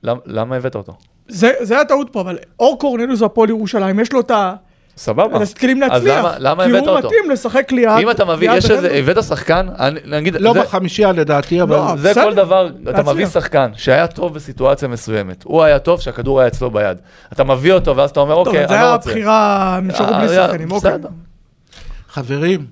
למ- 0.07 0.19
למה 0.25 0.55
הבאת 0.55 0.75
אותו? 0.75 0.93
זה, 1.27 1.51
זה 1.61 1.75
היה 1.75 1.85
טעות 1.85 2.09
פה, 2.11 2.21
אבל 2.21 2.37
אור 2.59 2.79
קורנליוס 2.79 3.21
בהפועל 3.21 3.49
ירושלים, 3.49 3.99
יש 3.99 4.13
לו 4.13 4.19
את 4.19 4.31
ה... 4.31 4.53
סבבה. 4.97 5.37
אז 5.41 5.53
להצליח. 5.79 6.19
למה- 6.19 6.35
למה 6.39 6.63
כי 6.63 6.69
הבאת 6.69 6.81
הוא 6.87 6.95
אותו? 6.95 7.07
מתאים 7.07 7.31
לשחק 7.31 7.71
ליד. 7.71 7.89
אם 8.01 8.11
אתה 8.11 8.25
מביא, 8.25 8.51
יש 8.51 8.71
איזה. 8.71 8.91
הבאת 8.93 9.23
שחקן, 9.23 9.67
אני- 9.79 9.99
נגיד, 10.05 10.35
לא 10.39 10.53
זה- 10.53 10.61
בחמישייה 10.61 11.11
לדעתי, 11.11 11.61
אבל... 11.61 11.75
לא, 11.75 11.95
זה 11.97 12.09
בסדר. 12.09 12.23
כל 12.23 12.33
דבר, 12.33 12.67
אתה 12.67 12.91
להצליח. 12.91 13.07
מביא 13.13 13.25
שחקן 13.25 13.71
שהיה 13.75 14.07
טוב 14.07 14.33
בסיטואציה 14.33 14.87
מסוימת, 14.87 15.43
הוא 15.43 15.63
היה 15.63 15.79
טוב 15.79 16.01
שהכדור 16.01 16.39
היה 16.39 16.47
אצלו 16.47 16.71
ביד. 16.71 16.97
אתה 17.33 17.43
מביא 17.43 17.73
אותו 17.73 17.95
ואז 17.95 18.09
אתה 18.09 18.19
אומר, 18.19 18.35
טוב, 18.35 18.47
אוקיי, 18.47 18.67
זה 18.67 18.73
אני 18.73 18.81
היה 18.83 18.89
לא 18.89 18.95
רוצה. 18.95 19.09
בחירה, 19.09 19.75
הם 19.77 19.87
נשארו 19.87 20.13
בלי 20.13 20.27
היה- 20.29 20.47
שחקנים, 20.47 20.71
אוקיי. 20.71 20.91
חברים, 22.09 22.59
אה, 22.59 22.65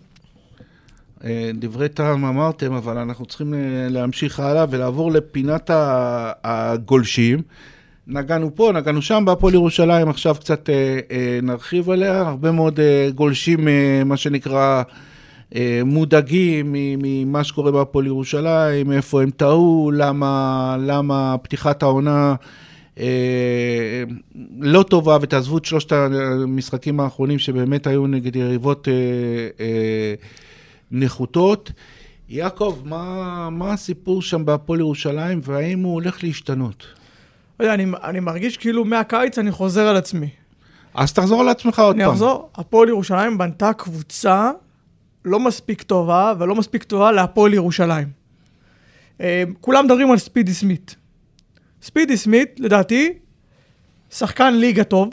דברי 1.54 1.90
טעם 1.90 2.26
אמרתם, 2.26 2.74
אבל 2.74 2.98
אנחנו 2.98 3.26
צריכים 3.26 3.54
אה, 3.54 3.60
להמשיך 3.90 4.40
הלאה 4.40 4.66
ולעבור 4.70 5.12
לפינת 5.12 5.70
הגולשים, 6.44 7.42
נגענו 8.08 8.56
פה, 8.56 8.72
נגענו 8.74 9.02
שם, 9.02 9.24
בהפועל 9.26 9.54
ירושלים, 9.54 10.10
עכשיו 10.10 10.36
קצת 10.40 10.70
אה, 10.70 11.00
אה, 11.12 11.40
נרחיב 11.44 11.90
עליה, 11.90 12.22
הרבה 12.22 12.52
מאוד 12.52 12.80
גולשים, 13.16 13.68
מה 14.06 14.18
שנקרא, 14.18 14.84
מודאגים 15.86 16.76
ממה 16.76 17.44
שקורה 17.44 17.72
בהפועל 17.72 18.06
ירושלים, 18.06 18.92
איפה 18.92 19.22
הם 19.22 19.30
טעו, 19.30 19.92
למה, 19.94 20.78
למה 20.80 21.36
פתיחת 21.42 21.84
העונה 21.84 22.36
אה, 23.00 24.04
לא 24.60 24.84
טובה, 24.84 25.18
ותעזבו 25.22 25.58
את 25.58 25.66
שלושת 25.66 25.92
המשחקים 25.92 27.00
האחרונים 27.00 27.40
שבאמת 27.40 27.88
היו 27.88 28.08
נגד 28.08 28.36
יריבות 28.36 28.88
אה, 28.88 28.94
אה, 29.60 30.14
נחותות. 30.96 31.72
יעקב, 32.30 32.82
מה, 32.86 33.50
מה 33.50 33.74
הסיפור 33.74 34.22
שם 34.22 34.46
בהפועל 34.46 34.80
ירושלים, 34.80 35.40
והאם 35.44 35.84
הוא 35.84 35.94
הולך 35.94 36.24
להשתנות? 36.24 36.86
לא 37.60 37.66
יודע, 37.66 37.74
אני, 37.74 37.86
אני 38.04 38.20
מרגיש 38.20 38.58
כאילו 38.58 38.86
מהקיץ 38.86 39.38
אני 39.38 39.52
חוזר 39.52 39.88
על 39.88 39.96
עצמי. 39.96 40.30
אז 40.94 41.14
תחזור 41.14 41.42
על 41.42 41.50
עצמך 41.50 41.80
עוד 41.80 41.96
אני 41.96 42.04
פעם. 42.04 42.14
אחזור, 42.14 42.50
הפועל 42.56 42.90
ירושלים 42.90 43.38
בנתה 43.38 43.74
קבוצה 43.74 44.52
לא 45.26 45.40
מספיק 45.40 45.82
טובה, 45.82 46.34
ולא 46.40 46.56
מספיק 46.56 46.84
טובה 46.84 47.12
להפועל 47.12 47.54
ירושלים. 47.54 48.08
אה, 49.22 49.44
כולם 49.62 49.86
מדברים 49.86 50.12
על 50.12 50.18
ספידי 50.18 50.54
סמית. 50.54 50.96
ספידי 51.82 52.18
סמית, 52.18 52.60
לדעתי, 52.60 53.14
שחקן 54.12 54.54
ליגה 54.54 54.84
טוב, 54.84 55.10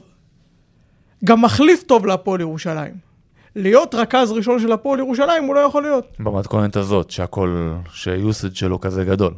גם 1.25 1.43
מחליף 1.43 1.83
טוב 1.83 2.07
להפועל 2.07 2.41
ירושלים. 2.41 3.12
להיות 3.57 3.95
רכז 3.95 4.33
ראשון 4.33 4.59
של 4.61 4.73
הפועל 4.73 4.99
ירושלים 4.99 5.45
הוא 5.45 5.55
לא 5.55 5.61
יכול 5.61 5.83
להיות. 5.83 6.05
במתכונת 6.21 6.77
הזאת, 6.77 7.11
שהכל, 7.11 7.73
שהיוסד 7.93 8.55
שלו 8.57 8.81
כזה 8.81 9.05
גדול. 9.05 9.33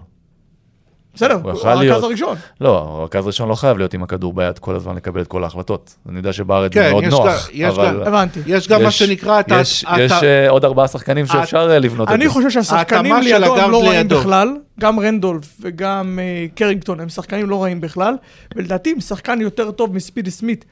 בסדר, 1.15 1.35
הוא 1.35 1.51
הוא 1.53 1.61
הרכז 1.69 1.81
להיות. 1.81 2.05
הראשון. 2.05 2.37
לא, 2.61 3.03
רכז 3.05 3.27
ראשון 3.27 3.49
לא 3.49 3.55
חייב 3.55 3.79
להיות 3.79 3.95
עם 3.95 4.03
הכדור 4.03 4.33
ביד 4.33 4.59
כל 4.59 4.75
הזמן 4.77 4.97
לקבל 4.97 5.21
את 5.23 5.27
כל 5.29 5.45
ההחלטות. 5.45 5.95
אני 6.09 6.17
יודע 6.17 6.33
שבארץ 6.33 6.73
כן, 6.73 6.83
זה 6.83 6.91
מאוד 6.91 7.05
יש 7.05 7.11
נוח, 7.11 7.27
גם- 7.27 7.51
יש 7.53 7.75
אבל... 7.75 7.87
גם- 7.87 8.01
הבנתי. 8.07 8.41
יש 8.47 8.69
גם 8.69 8.83
מה 8.83 8.91
שנקרא, 8.91 9.41
אתה... 9.41 9.55
יש, 9.61 9.85
אתה- 9.85 10.01
יש 10.03 10.13
אה, 10.13 10.51
עוד 10.51 10.65
ארבעה 10.65 10.89
שחקנים 10.89 11.27
שאפשר 11.27 11.71
אה, 11.71 11.79
לבנות 11.79 12.09
את 12.09 12.15
אני 12.15 12.25
זה. 12.25 12.31
חושב 12.33 12.51
שהשחקנים 12.51 13.15
לידו 13.23 13.57
הם 13.57 13.71
לא 13.71 13.79
רעים 13.81 13.93
לידו. 13.93 14.19
בכלל, 14.21 14.57
גם 14.81 15.01
רנדולף 15.01 15.57
וגם 15.61 16.19
אה, 16.23 16.47
קרינגטון 16.55 17.01
הם 17.01 17.09
שחקנים 17.09 17.51
לא 17.51 17.63
רעים 17.63 17.81
בכלל, 17.81 18.15
ולדעתי 18.57 18.93
אם 18.93 19.01
שחקן 19.01 19.41
יותר 19.41 19.71
טוב 19.71 19.95
מספידי 19.95 20.31
סמית 20.31 20.65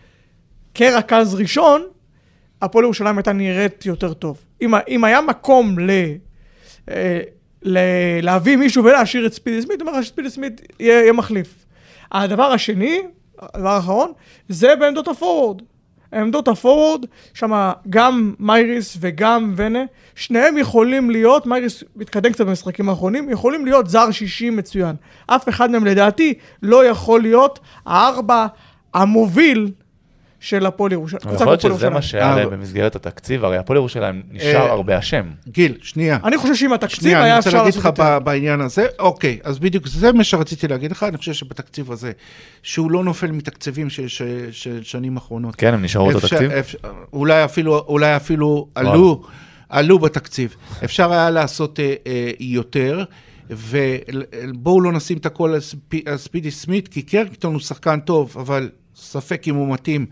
כרכז 0.74 1.34
ראשון, 1.34 1.82
הפועל 2.62 2.84
ירושלים 2.84 3.18
הייתה 3.18 3.32
נראית 3.32 3.86
יותר 3.86 4.12
טוב. 4.12 4.38
אם, 4.62 4.74
אם 4.88 5.04
היה 5.04 5.20
מקום 5.20 5.78
ל, 5.78 5.90
אה, 6.90 7.20
ל, 7.62 7.78
להביא 8.22 8.56
מישהו 8.56 8.84
ולהשאיר 8.84 9.26
את 9.26 9.32
ספידי 9.32 9.62
סמית, 9.62 9.82
לך 9.82 10.04
שספידי 10.04 10.30
סמית 10.30 10.60
יהיה, 10.80 11.00
יהיה 11.00 11.12
מחליף. 11.12 11.66
הדבר 12.12 12.52
השני, 12.52 13.02
הדבר 13.38 13.68
האחרון, 13.68 14.12
זה 14.48 14.76
בעמדות 14.76 15.08
הפורוורד. 15.08 15.62
עמדות 16.14 16.48
הפורוורד, 16.48 17.06
שם 17.34 17.70
גם 17.90 18.34
מייריס 18.38 18.96
וגם 19.00 19.52
ונה, 19.56 19.84
שניהם 20.14 20.58
יכולים 20.58 21.10
להיות, 21.10 21.46
מייריס 21.46 21.84
מתקדם 21.96 22.32
קצת 22.32 22.46
במשחקים 22.46 22.88
האחרונים, 22.88 23.30
יכולים 23.30 23.64
להיות 23.64 23.88
זר 23.88 24.10
שישי 24.10 24.50
מצוין. 24.50 24.96
אף 25.26 25.48
אחד 25.48 25.70
מהם 25.70 25.86
לדעתי 25.86 26.34
לא 26.62 26.84
יכול 26.86 27.22
להיות 27.22 27.58
הארבע 27.86 28.46
המוביל 28.94 29.70
של 30.42 30.66
הפועל 30.66 30.92
ירושלים. 30.92 31.34
יכול 31.34 31.46
להיות 31.46 31.60
שזה 31.60 31.90
מה. 31.90 32.02
שהיה 32.02 32.32
אבל- 32.32 32.40
להם 32.40 32.50
במסגרת 32.50 32.96
התקציב, 32.96 33.44
הרי 33.44 33.56
הפועל 33.56 33.76
ירושלים 33.76 34.22
נשאר 34.30 34.56
אה, 34.66 34.70
הרבה 34.70 34.98
אשם. 34.98 35.24
גיל, 35.48 35.78
שנייה. 35.82 36.18
אני 36.24 36.38
חושב 36.38 36.54
שעם 36.54 36.72
התקציב 36.72 37.00
שנייה, 37.00 37.18
אני 37.18 37.24
היה 37.26 37.36
רוצה 37.36 37.48
אפשר 37.48 37.58
להגיד 37.58 37.74
לעשות 37.74 37.98
לך 37.98 37.98
יותר. 37.98 38.18
בעניין 38.18 38.60
הזה, 38.60 38.86
אוקיי, 38.98 39.38
אז 39.44 39.58
בדיוק 39.58 39.86
זה 39.88 40.12
מה 40.12 40.24
שרציתי 40.24 40.68
להגיד 40.68 40.90
לך, 40.90 41.02
אני 41.02 41.16
חושב 41.16 41.32
שבתקציב 41.32 41.92
הזה, 41.92 42.12
שהוא 42.62 42.90
לא 42.90 43.04
נופל 43.04 43.30
מתקציבים 43.30 43.90
של, 43.90 44.06
שנים 44.82 45.16
אחרונות. 45.16 45.56
כן, 45.56 45.74
הם 45.74 45.82
נשארו 45.82 46.06
אותו 46.06 46.18
אפשר- 46.18 46.36
תקציב. 46.36 46.50
אפשר- 46.52 46.78
אולי 47.12 47.44
אפילו, 47.44 47.78
אולי 47.78 48.16
אפילו 48.16 48.68
וואלה. 48.76 48.90
עלו, 48.90 49.22
עלו 49.68 49.98
בתקציב. 49.98 50.54
אפשר 50.84 51.12
היה 51.12 51.30
לעשות 51.30 51.80
אה, 51.80 51.94
אה, 52.06 52.30
יותר, 52.40 53.04
ובואו 53.50 54.80
לא 54.80 54.92
נשים 54.92 55.18
את 55.18 55.26
הכל 55.26 55.54
על 56.06 56.16
ספידי 56.16 56.50
סמית, 56.50 56.88
כי 56.88 57.02
קרקטון 57.02 57.52
הוא 57.52 57.60
שחקן 57.60 58.00
טוב, 58.00 58.36
אבל 58.40 58.70
ספק 58.96 59.48
אם 59.48 59.54
הוא 59.54 59.72
מתאים 59.74 60.06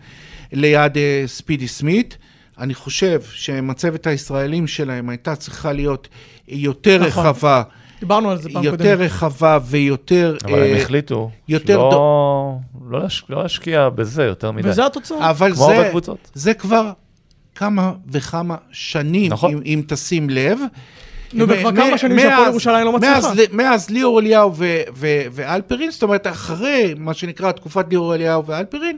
ליד 0.51 0.97
אה, 0.97 1.23
ספידי 1.25 1.67
סמית. 1.67 2.17
אני 2.59 2.73
חושב 2.73 3.21
שמצבת 3.33 4.07
הישראלים 4.07 4.67
שלהם 4.67 5.09
הייתה 5.09 5.35
צריכה 5.35 5.73
להיות 5.73 6.07
יותר 6.47 7.07
נכון. 7.07 7.25
רחבה. 7.25 7.63
דיברנו 7.99 8.31
על 8.31 8.41
זה 8.41 8.49
פעם 8.53 8.63
יותר 8.63 8.77
קודמת. 8.77 8.99
רחבה 8.99 9.59
ויותר... 9.65 10.37
אבל 10.45 10.53
אה, 10.61 10.71
הם 10.71 10.77
החליטו 10.81 11.29
יותר 11.47 11.77
לא- 11.77 12.57
לא 12.91 13.01
להש- 13.01 13.23
לא 13.29 13.43
להשקיע 13.43 13.89
בזה 13.89 14.23
יותר 14.23 14.51
מדי. 14.51 14.69
וזה 14.69 14.85
התוצאה. 14.85 15.29
אבל 15.29 15.53
כמו 15.55 15.63
הרבה 15.65 15.83
זה, 15.83 15.89
קבוצות. 15.89 16.31
זה 16.33 16.53
כבר 16.53 16.91
כמה 17.55 17.93
וכמה 18.11 18.55
שנים, 18.71 19.31
נכון. 19.31 19.51
אם, 19.51 19.59
אם 19.65 19.81
תשים 19.87 20.29
לב. 20.29 20.59
נו, 21.33 21.47
וכבר 21.49 21.75
כמה 21.75 21.97
שנים 21.97 22.19
שהפועל 22.19 22.49
ירושלים 22.49 22.85
לא 22.85 22.91
מצליחה. 22.91 23.33
מאז 23.51 23.89
ליאור 23.89 24.19
אליהו 24.19 24.55
ו- 24.55 24.81
ו- 24.95 25.21
ואלפרין, 25.31 25.91
זאת 25.91 26.03
אומרת, 26.03 26.27
אחרי 26.27 26.93
מה 26.97 27.13
שנקרא 27.13 27.51
תקופת 27.51 27.85
ליאור 27.89 28.15
אליהו 28.15 28.45
ואלפרין, 28.45 28.97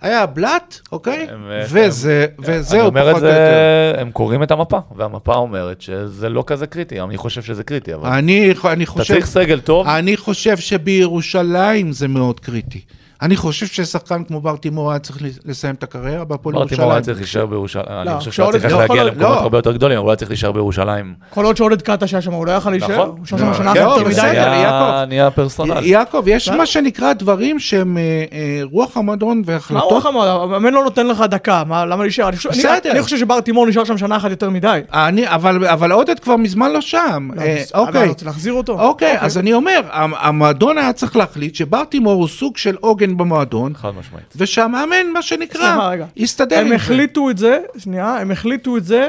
היה 0.00 0.26
בלאט, 0.26 0.78
אוקיי? 0.92 1.26
וזה, 1.70 2.26
אני 2.38 2.58
וזהו 2.58 2.86
אומר 2.86 3.10
את 3.10 3.10
פחות 3.10 3.22
או 3.22 3.28
יותר. 3.28 3.38
זה, 3.38 4.00
הם 4.00 4.10
קוראים 4.10 4.42
את 4.42 4.50
המפה, 4.50 4.78
והמפה 4.96 5.34
אומרת 5.34 5.80
שזה 5.80 6.28
לא 6.28 6.44
כזה 6.46 6.66
קריטי, 6.66 7.00
אני 7.00 7.16
חושב 7.16 7.42
שזה 7.42 7.64
קריטי, 7.64 7.94
אבל 7.94 8.08
אני, 8.08 8.52
אני 8.64 8.84
אתה 8.84 8.92
חושב, 8.92 9.14
צריך 9.14 9.26
סגל 9.26 9.60
טוב, 9.60 9.86
אני 9.86 10.16
חושב 10.16 10.56
שבירושלים 10.56 11.92
זה 11.92 12.08
מאוד 12.08 12.40
קריטי. 12.40 12.80
אני 13.22 13.36
חושב 13.36 13.66
ששחקן 13.66 14.24
כמו 14.24 14.40
בר 14.40 14.56
תימור 14.56 14.90
היה 14.90 14.98
צריך 14.98 15.18
לסיים 15.44 15.74
את 15.74 15.82
הקריירה 15.82 16.24
בהפועל 16.24 16.54
ברטימור 16.54 16.84
היה 16.84 16.94
ירושלים. 16.96 17.02
צריך 17.04 17.18
להישאר 17.18 17.46
בירושלים, 17.46 17.86
אני 17.88 18.06
לא, 18.06 18.18
חושב 18.18 18.30
כשעוד- 18.30 18.50
שהוא 18.52 18.60
צריך 18.60 18.72
לא 18.74 18.80
להגיע 18.80 19.04
למקומות 19.04 19.36
לא. 19.36 19.40
הרבה 19.40 19.58
יותר 19.58 19.72
גדולים, 19.72 19.98
הוא 19.98 20.08
היה 20.10 20.16
צריך 20.16 20.30
להישאר 20.30 20.52
בירושלים. 20.52 21.14
כל 21.30 21.44
עוד 21.44 21.56
שעודד 21.56 21.82
קאטה 21.82 22.06
שהיה 22.06 22.20
שם, 22.22 22.32
הוא 22.32 22.46
לא 22.46 22.52
יכל 22.52 22.70
להישאר. 22.70 22.92
נכון. 22.92 23.08
הוא 23.18 23.26
שם 23.26 23.38
שם 23.38 23.54
שנה 23.54 23.72
אחת 23.72 23.80
יותר 23.80 24.04
בסדר, 24.04 24.48
מדי. 24.48 25.06
נהיה- 25.06 25.30
פרסונל. 25.30 25.84
יעקב, 25.84 26.22
יש 26.26 26.48
בסדר. 26.48 26.58
מה 26.58 26.66
שנקרא 26.66 27.12
דברים 27.12 27.58
שהם 27.58 27.98
אה, 27.98 28.02
אה, 28.32 28.60
רוח 28.72 28.96
המועדון 28.96 29.38
מה 29.38 29.42
והחלטות. 29.46 29.82
רוח 29.92 30.06
המועדון? 30.06 30.42
המאמן 30.42 30.72
לא 30.74 30.84
נותן 30.84 31.06
לך 31.06 31.20
דקה, 31.20 31.62
מה- 31.66 31.84
למה 31.86 32.02
להישאר? 32.02 32.28
אני 32.28 32.36
חושב- 32.36 32.48
אני- 32.50 32.58
בסדר. 32.58 32.90
אני 32.90 33.02
חושב 33.02 33.16
שבר 33.18 33.40
תימור 33.40 33.66
נשאר 33.66 33.84
שם 33.84 33.98
שנה 33.98 34.16
אחת 34.16 34.30
יותר 34.30 34.50
מדי. 34.50 34.80
אני, 34.92 35.28
אבל, 35.34 35.92
עודד 35.92 36.18
כבר 36.18 36.36
מזמן 36.36 36.72
לא 36.72 36.80
שם. 36.80 37.28
אה, 37.38 37.62
אוקיי. 37.74 38.00
אני 38.00 38.08
רוצה 38.08 38.26
להחזיר 38.26 38.52
אותו. 38.52 38.80
אוקיי, 38.80 39.16
אז 39.20 39.38
אני 39.38 39.52
אומר, 39.52 39.80
המ- 39.90 40.14
המועדון 40.18 40.78
היה 40.78 40.92
צריך 40.92 41.16
להחליט 41.16 41.54
שבר 41.54 41.84
תימור 41.84 42.12
הוא 42.14 42.28
סוג 42.28 42.56
של 42.56 42.76
עוגן 42.80 43.05
במועדון, 43.14 43.74
חד 43.74 43.90
משמעית. 43.98 44.34
ושהמאמן, 44.36 45.10
מה 45.12 45.22
שנקרא, 45.22 45.88
רגע. 45.90 46.06
יסתדר 46.16 46.56
עם 46.56 46.62
הם 46.62 46.68
זה. 46.68 46.74
החליטו 46.74 47.30
את 47.30 47.38
זה, 47.38 47.58
שנייה, 47.78 48.16
הם 48.16 48.30
החליטו 48.30 48.76
את 48.76 48.84
זה 48.84 49.08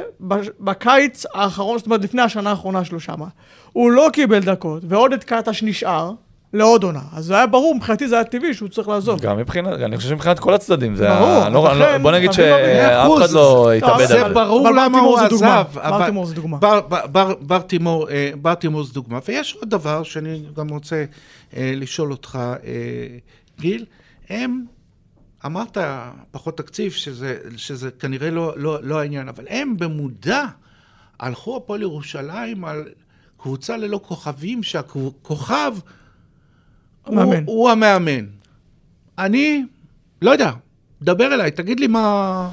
בקיץ 0.60 1.26
האחרון, 1.34 1.78
זאת 1.78 1.86
אומרת 1.86 2.04
לפני 2.04 2.22
השנה 2.22 2.50
האחרונה 2.50 2.86
שלו 2.86 3.00
שמה. 3.00 3.26
הוא 3.74 3.92
לא 3.92 4.08
קיבל 4.14 4.40
דקות, 4.40 4.84
ועודד 4.88 5.24
קטש 5.24 5.64
נשאר 5.64 6.12
לעוד 6.54 6.84
עונה. 6.84 7.00
אז 7.16 7.26
זה 7.26 7.36
היה 7.36 7.48
ברור, 7.48 7.76
מבחינתי 7.76 8.08
זה 8.08 8.16
היה 8.16 8.24
טבעי 8.24 8.54
שהוא 8.54 8.70
צריך 8.70 8.88
לעזוב. 8.88 9.22
גם 9.22 9.38
מבחינת, 9.38 9.74
אני 9.82 9.98
חושב 9.98 10.10
שמבחינת 10.10 10.40
כל 10.40 10.54
הצדדים, 10.54 10.96
זה 10.96 11.08
ברור, 11.10 11.28
ה- 11.30 11.50
לא- 11.50 11.72
אז 11.72 11.78
לא- 11.80 11.86
לכן, 11.86 12.02
בוא 12.04 12.12
נגיד 12.12 12.26
מאה 12.28 12.34
שאף. 12.34 13.18
אחד 13.18 13.32
לא 13.34 13.72
יתאבד 13.76 14.00
זה 14.00 14.06
זה 14.08 14.22
על 14.22 14.28
זה. 14.28 14.34
ברור 14.34 14.70
למה 14.70 15.00
הוא. 15.00 15.20
עזב. 15.20 15.46
בר 15.46 15.64
אבל- 15.76 16.06
תימור 16.06 16.26
זה 16.26 16.36
דוגמה. 16.36 16.58
אה, 18.10 18.30
בר 18.42 18.54
תימור 18.56 18.84
זה 18.84 18.94
דוגמה. 18.94 19.20
ויש 19.28 19.58
עוד 19.60 19.70
דבר 19.70 20.04
שאני 20.04 20.42
גם 20.58 20.68
רוצה 20.70 21.04
אה, 21.58 21.74
לשאול 21.76 22.12
אותך, 22.12 22.40
אה, 22.66 22.72
גיל, 23.60 23.86
הם, 24.30 24.66
אמרת 25.46 25.78
פחות 26.32 26.58
תקציב, 26.58 26.92
שזה, 26.92 27.40
שזה 27.58 27.92
כנראה 27.92 28.32
לא, 28.32 28.54
לא, 28.58 28.84
לא 28.84 29.00
העניין, 29.00 29.30
אבל 29.30 29.46
הם 29.50 29.78
במודע 29.78 30.46
הלכו 31.20 31.58
הפועל 31.58 31.82
ירושלים 31.82 32.66
על 32.66 32.86
קבוצה 33.38 33.78
ללא 33.78 34.00
כוכבים, 34.04 34.64
שהכוכב 34.64 35.74
הוא, 37.04 37.22
המאמן. 37.22 37.44
הוא 37.46 37.70
המאמן. 37.70 38.26
אני, 39.18 39.66
לא 40.22 40.32
יודע, 40.32 40.52
דבר 41.02 41.34
אליי, 41.34 41.52
תגיד 41.52 41.80
לי 41.80 41.88
מה... 41.88 42.50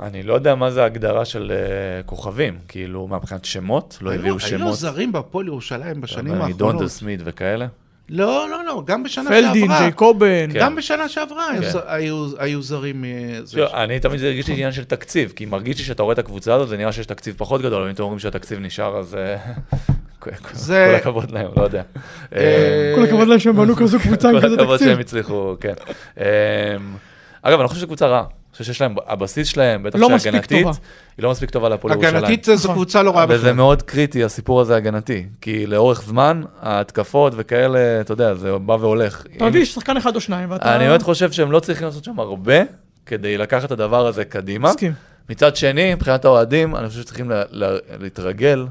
אני 0.00 0.22
לא 0.22 0.34
יודע 0.34 0.54
מה 0.54 0.70
זה 0.70 0.82
ההגדרה 0.82 1.24
של 1.24 1.52
אה, 1.52 2.02
כוכבים, 2.02 2.58
כאילו, 2.68 3.06
מה 3.06 3.16
מבחינת 3.16 3.44
שמות? 3.44 3.98
לא 4.00 4.14
הביאו 4.14 4.34
היו 4.34 4.40
שמות. 4.40 4.76
זרים 4.76 5.12
בהפועל 5.12 5.46
ירושלים 5.46 6.00
בשנים 6.00 6.34
האחרונות. 6.34 6.88
סמית 6.88 7.20
וכאלה. 7.24 7.66
לא, 8.08 8.48
לא, 8.50 8.64
לא, 8.64 8.82
גם 8.86 9.02
בשנה 9.02 9.30
פלדין, 9.30 9.62
שעברה. 9.66 9.80
ג'ייקובן. 9.80 10.52
כן. 10.52 10.58
גם 10.60 10.76
בשנה 10.76 11.08
שעברה 11.08 11.48
היו 11.50 11.62
כן. 11.62 11.78
היו- 11.86 12.26
היו 12.38 12.62
זרים... 12.62 13.04
אה. 13.04 13.10
לא, 13.56 13.82
אני 13.84 14.00
תמיד 14.00 14.20
זה 14.20 14.26
הרגיש 14.26 14.46
לי 14.48 14.52
עניין 14.54 14.72
של 14.72 14.84
תקציב, 14.84 15.32
כי 15.36 15.46
מרגיש 15.46 15.78
לי 15.78 15.84
שאתה 15.84 16.02
רואה 16.02 16.12
את 16.12 16.18
הקבוצה 16.18 16.54
הזאת, 16.54 16.68
זה 16.68 16.76
נראה 16.76 16.92
שיש 16.92 17.06
תקציב 17.06 17.34
פחות 17.38 17.60
גדול, 17.62 17.78
אבל 17.80 17.88
אם 17.88 17.94
אתם 17.94 18.02
אומרים 18.02 18.18
שהתקציב 18.18 18.58
נשאר, 18.60 18.98
אז 18.98 19.14
אה, 19.14 19.36
כל- 20.18 20.30
זה- 20.52 20.88
כל 20.90 20.96
הכבוד 20.96 21.30
להם, 21.30 21.48
לא 21.56 21.62
יודע. 21.62 21.82
אה, 22.36 22.92
כל 22.96 23.04
הכבוד 23.04 23.28
להם 23.28 23.38
שהם 23.38 23.56
בנו 23.56 23.76
כזו 23.82 23.98
קבוצה 24.00 24.28
עם 24.30 24.40
כל 24.40 24.46
כזה 24.46 24.54
הכבוד 24.54 24.76
תקציב. 24.76 24.92
שהם 24.92 25.00
הצליחו, 25.00 25.54
כן. 25.60 25.74
אגב, 27.42 27.54
אני 27.58 27.62
לא 27.62 27.68
חושב 27.68 27.78
שזו 27.78 27.86
קבוצה 27.86 28.06
רעה. 28.06 28.24
חושב 28.58 28.64
שיש 28.64 28.80
להם, 28.80 28.94
הבסיס 29.06 29.48
שלהם, 29.48 29.82
בטח 29.82 29.98
לא 29.98 30.18
שהגנתית, 30.18 30.62
טובה. 30.62 30.70
היא 31.16 31.22
לא 31.24 31.30
מספיק 31.30 31.50
טובה 31.50 31.68
להפועל 31.68 31.92
ירושלים. 31.94 32.16
הגנתית 32.16 32.44
זו 32.44 32.54
נכון. 32.54 32.72
קבוצה 32.72 33.02
לא 33.02 33.10
רעה 33.16 33.26
וזה 33.28 33.38
בכלל. 33.38 33.52
מאוד 33.52 33.82
קריטי, 33.82 34.24
הסיפור 34.24 34.60
הזה 34.60 34.76
הגנתי. 34.76 35.26
כי 35.40 35.66
לאורך 35.66 36.02
זמן, 36.02 36.42
ההתקפות 36.60 37.32
וכאלה, 37.36 37.78
אתה 38.00 38.12
יודע, 38.12 38.34
זה 38.34 38.58
בא 38.58 38.72
והולך. 38.72 39.24
אתה 39.36 39.44
מביא 39.46 39.64
שחקן 39.64 39.96
אחד 39.96 40.14
או 40.16 40.20
שניים, 40.20 40.50
ואתה... 40.50 40.76
אני 40.76 40.86
באמת 40.88 41.02
חושב 41.02 41.32
שהם 41.32 41.52
לא 41.52 41.60
צריכים 41.60 41.86
לעשות 41.86 42.04
שם 42.04 42.20
הרבה, 42.20 42.54
כדי 43.06 43.38
לקחת 43.38 43.64
את 43.64 43.70
הדבר 43.72 44.06
הזה 44.06 44.24
קדימה. 44.24 44.68
מסכים. 44.70 44.92
מצד 45.30 45.56
שני, 45.56 45.94
מבחינת 45.94 46.24
האוהדים, 46.24 46.76
אני 46.76 46.88
חושב 46.88 47.00
שצריכים 47.00 47.30
לה- 47.30 47.42
לה- 47.50 47.76
להתרגל, 48.00 48.66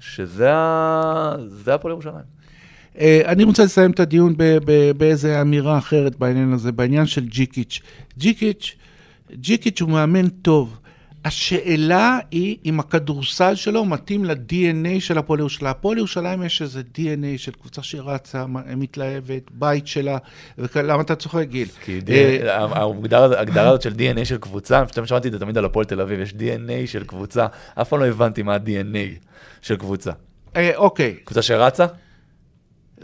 שזה 0.00 0.52
ה- 0.52 1.34
הפועל 1.66 1.92
ירושלים. 1.92 2.36
אה, 2.98 3.20
אני 3.26 3.44
רוצה 3.44 3.64
לסיים 3.64 3.90
את 3.90 4.00
הדיון 4.00 4.34
באיזה 4.96 5.40
אמירה 5.40 5.78
אחרת 5.78 6.16
בעניין 6.16 6.52
הזה, 6.52 6.72
בעניין 6.72 7.06
של 7.06 7.24
ג'יקיץ'. 7.24 7.80
ג'יקיץ', 8.18 8.76
ג'יקיץ' 9.32 9.80
הוא 9.80 9.90
מאמן 9.90 10.28
טוב. 10.28 10.78
השאלה 11.24 12.18
היא 12.30 12.56
אם 12.64 12.80
הכדורסל 12.80 13.54
שלו 13.54 13.84
מתאים 13.84 14.24
ל-DNA 14.24 15.00
של 15.00 15.18
הפועל 15.18 15.40
ירושלים. 15.40 15.70
הפועל 15.70 15.98
ירושלים 15.98 16.42
יש 16.42 16.62
איזה 16.62 16.82
DNA 16.96 17.38
של 17.38 17.52
קבוצה 17.52 17.82
שרצה, 17.82 18.46
מתלהבת, 18.76 19.42
בית 19.50 19.86
שלה, 19.86 20.18
ולמה 20.58 21.02
אתה 21.02 21.14
צוחק, 21.14 21.46
גיל? 21.48 21.68
כי 21.84 22.00
אה, 22.08 22.64
ההגדרה 22.64 23.24
הזאת- 23.24 23.36
ההגדרה 23.38 23.68
הזאת 23.68 23.82
של 23.82 23.92
DNA 23.92 24.24
של 24.24 24.36
קבוצה, 24.38 24.78
אני 24.78 24.86
פשוט 24.86 25.08
שמעתי 25.08 25.28
את 25.28 25.32
זה 25.32 25.38
תמיד 25.38 25.58
על 25.58 25.64
הפועל 25.64 25.84
תל 25.86 26.00
אביב, 26.00 26.20
יש 26.20 26.32
DNA 26.32 26.86
של 26.86 27.04
קבוצה, 27.04 27.46
אף 27.74 27.88
פעם 27.88 28.00
לא 28.00 28.06
הבנתי 28.06 28.42
מה 28.42 28.54
ה-DNA 28.54 29.26
של 29.62 29.76
קבוצה. 29.76 30.12
אה, 30.56 30.76
אוקיי, 30.76 31.14
קבוצה 31.24 31.42
שרצה? 31.42 31.86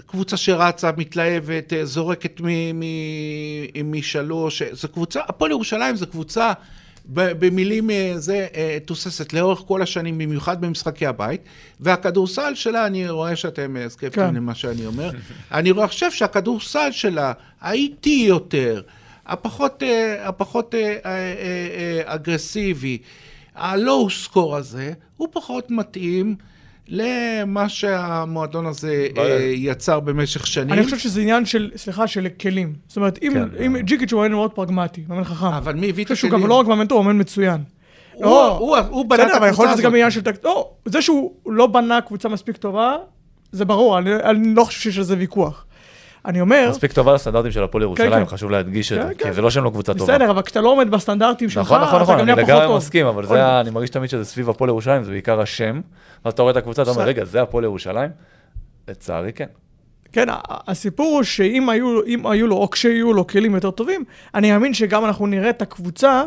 קבוצה 0.06 0.36
שרצה, 0.36 0.90
מתלהבת, 0.96 1.72
אה, 1.72 1.84
זורקת 1.84 2.40
משלוש, 3.84 4.62
אה, 4.62 4.68
זו 4.72 4.88
קבוצה, 4.88 5.20
הפועל 5.28 5.50
ירושלים 5.50 5.96
זו 5.96 6.06
קבוצה, 6.06 6.52
במילים 7.06 7.90
אה, 7.90 8.12
זה, 8.16 8.46
תוססת 8.84 9.32
לאורך 9.32 9.58
כל 9.66 9.82
השנים, 9.82 10.18
במיוחד 10.18 10.60
במשחקי 10.60 11.06
הבית, 11.06 11.40
והכדורסל 11.80 12.54
שלה, 12.54 12.86
אני 12.86 13.10
רואה 13.10 13.36
שאתם 13.36 13.76
סקפטיים 13.88 14.28
כן. 14.28 14.34
למה 14.34 14.54
שאני 14.54 14.86
אומר, 14.86 15.10
אני 15.52 15.72
חושב 15.86 16.10
שהכדורסל 16.10 16.90
שלה, 16.90 17.32
האיטי 17.60 18.24
יותר, 18.28 18.82
הפחות, 19.26 19.82
הפחות 20.20 20.74
אגרסיבי, 22.04 22.98
הלואו 23.54 24.10
סקור 24.10 24.56
הזה, 24.56 24.92
הוא 25.16 25.28
פחות 25.32 25.70
מתאים. 25.70 26.36
למה 26.88 27.68
שהמועדון 27.68 28.66
הזה 28.66 29.06
לא. 29.16 29.22
אה, 29.22 29.40
יצר 29.54 30.00
במשך 30.00 30.46
שנים. 30.46 30.72
אני 30.72 30.84
חושב 30.84 30.98
שזה 30.98 31.20
עניין 31.20 31.44
של, 31.46 31.70
סליחה, 31.76 32.06
של 32.06 32.28
כלים. 32.40 32.72
זאת 32.88 32.96
אומרת, 32.96 33.18
אם, 33.22 33.32
כן, 33.34 33.62
אם 33.64 33.72
זה- 33.76 33.82
ג'יקיץ' 33.82 34.12
הוא 34.12 34.22
מאמן 34.22 34.34
מאוד 34.34 34.50
פרגמטי, 34.52 35.04
מאמן 35.08 35.24
חכם. 35.24 35.46
אבל 35.46 35.74
מי 35.74 35.88
הביא 35.88 35.94
אני 35.94 36.02
את 36.02 36.08
חושב 36.08 36.14
שהוא 36.20 36.28
הכלים? 36.28 36.42
גם 36.42 36.48
לא 36.48 36.54
רק 36.54 36.66
מאמן 36.66 36.86
טוב, 36.86 36.98
הוא 36.98 37.06
מאמן 37.06 37.20
מצוין. 37.20 37.60
הוא- 38.12 38.24
לא, 38.24 38.58
הוא- 38.58 38.76
הוא 38.76 39.04
בנה 39.04 39.22
את 39.22 39.28
בסדר, 39.28 39.38
אבל 39.38 39.48
יכול 39.48 39.64
להיות 39.64 39.72
הקבוצה 39.72 39.72
שזה 39.72 39.82
גם 39.82 39.88
הזאת. 39.88 39.94
עניין 39.94 40.10
של 40.10 40.20
תקציב. 40.22 40.44
לא, 40.44 40.70
זה 40.84 41.02
שהוא 41.02 41.32
לא 41.46 41.66
בנה 41.66 42.00
קבוצה 42.00 42.28
מספיק 42.28 42.56
טובה, 42.56 42.96
זה 43.52 43.64
ברור, 43.64 43.98
אני, 43.98 44.14
אני 44.14 44.54
לא 44.54 44.64
חושב 44.64 44.80
שיש 44.80 44.98
על 44.98 45.04
זה 45.04 45.14
ויכוח. 45.18 45.64
אני 46.26 46.40
אומר, 46.40 46.68
מספיק 46.70 46.92
טובה 46.92 47.14
לסטנדרטים 47.14 47.50
של 47.50 47.62
הפועל 47.62 47.82
ירושלים, 47.82 48.12
כן. 48.12 48.26
חשוב 48.26 48.50
להדגיש 48.50 48.92
את 48.92 48.98
כן, 48.98 49.06
זה, 49.08 49.14
כן. 49.14 49.24
כי 49.24 49.32
זה 49.32 49.42
לא 49.42 49.50
שהם 49.50 49.64
לא 49.64 49.70
קבוצה 49.70 49.94
טובה. 49.94 50.12
בסדר, 50.14 50.30
אבל 50.30 50.42
כשאתה 50.42 50.60
לא 50.60 50.68
עומד 50.68 50.90
בסטנדרטים 50.90 51.50
שלך, 51.50 51.62
נכון, 51.62 51.80
נכון, 51.80 51.94
אתה 51.94 52.02
נכון, 52.02 52.14
גם 52.14 52.20
אני 52.20 52.34
נהיה 52.34 52.46
פחות 52.46 52.62
לגמרי. 52.62 52.76
מסכים, 52.76 53.06
אבל 53.06 53.26
זה, 53.26 53.60
אני 53.60 53.70
מרגיש 53.70 53.90
תמיד 53.90 54.10
שזה 54.10 54.24
סביב 54.24 54.50
הפועל 54.50 54.70
ירושלים, 54.70 55.04
זה 55.04 55.10
בעיקר 55.10 55.40
השם, 55.40 55.80
ואז 56.24 56.32
אתה 56.32 56.42
רואה 56.42 56.52
את 56.52 56.56
הקבוצה, 56.56 56.82
אתה 56.82 56.90
אומר. 56.90 57.02
רגע, 57.02 57.24
זה 57.24 57.42
הפועל 57.42 57.64
ירושלים? 57.64 58.10
לצערי 58.88 59.32
כן. 59.32 59.46
כן, 60.12 60.26
הסיפור 60.48 61.06
הוא 61.06 61.22
שאם 61.22 61.68
היו, 61.68 62.00
היו 62.24 62.46
לו, 62.46 62.56
או 62.56 62.70
כשיהיו 62.70 63.12
לו 63.12 63.26
כלים 63.26 63.54
יותר 63.54 63.70
טובים, 63.70 64.04
אני 64.34 64.52
מאמין 64.52 64.74
שגם 64.74 65.04
אנחנו 65.04 65.26
נראה 65.26 65.50
את 65.50 65.62
הקבוצה 65.62 66.22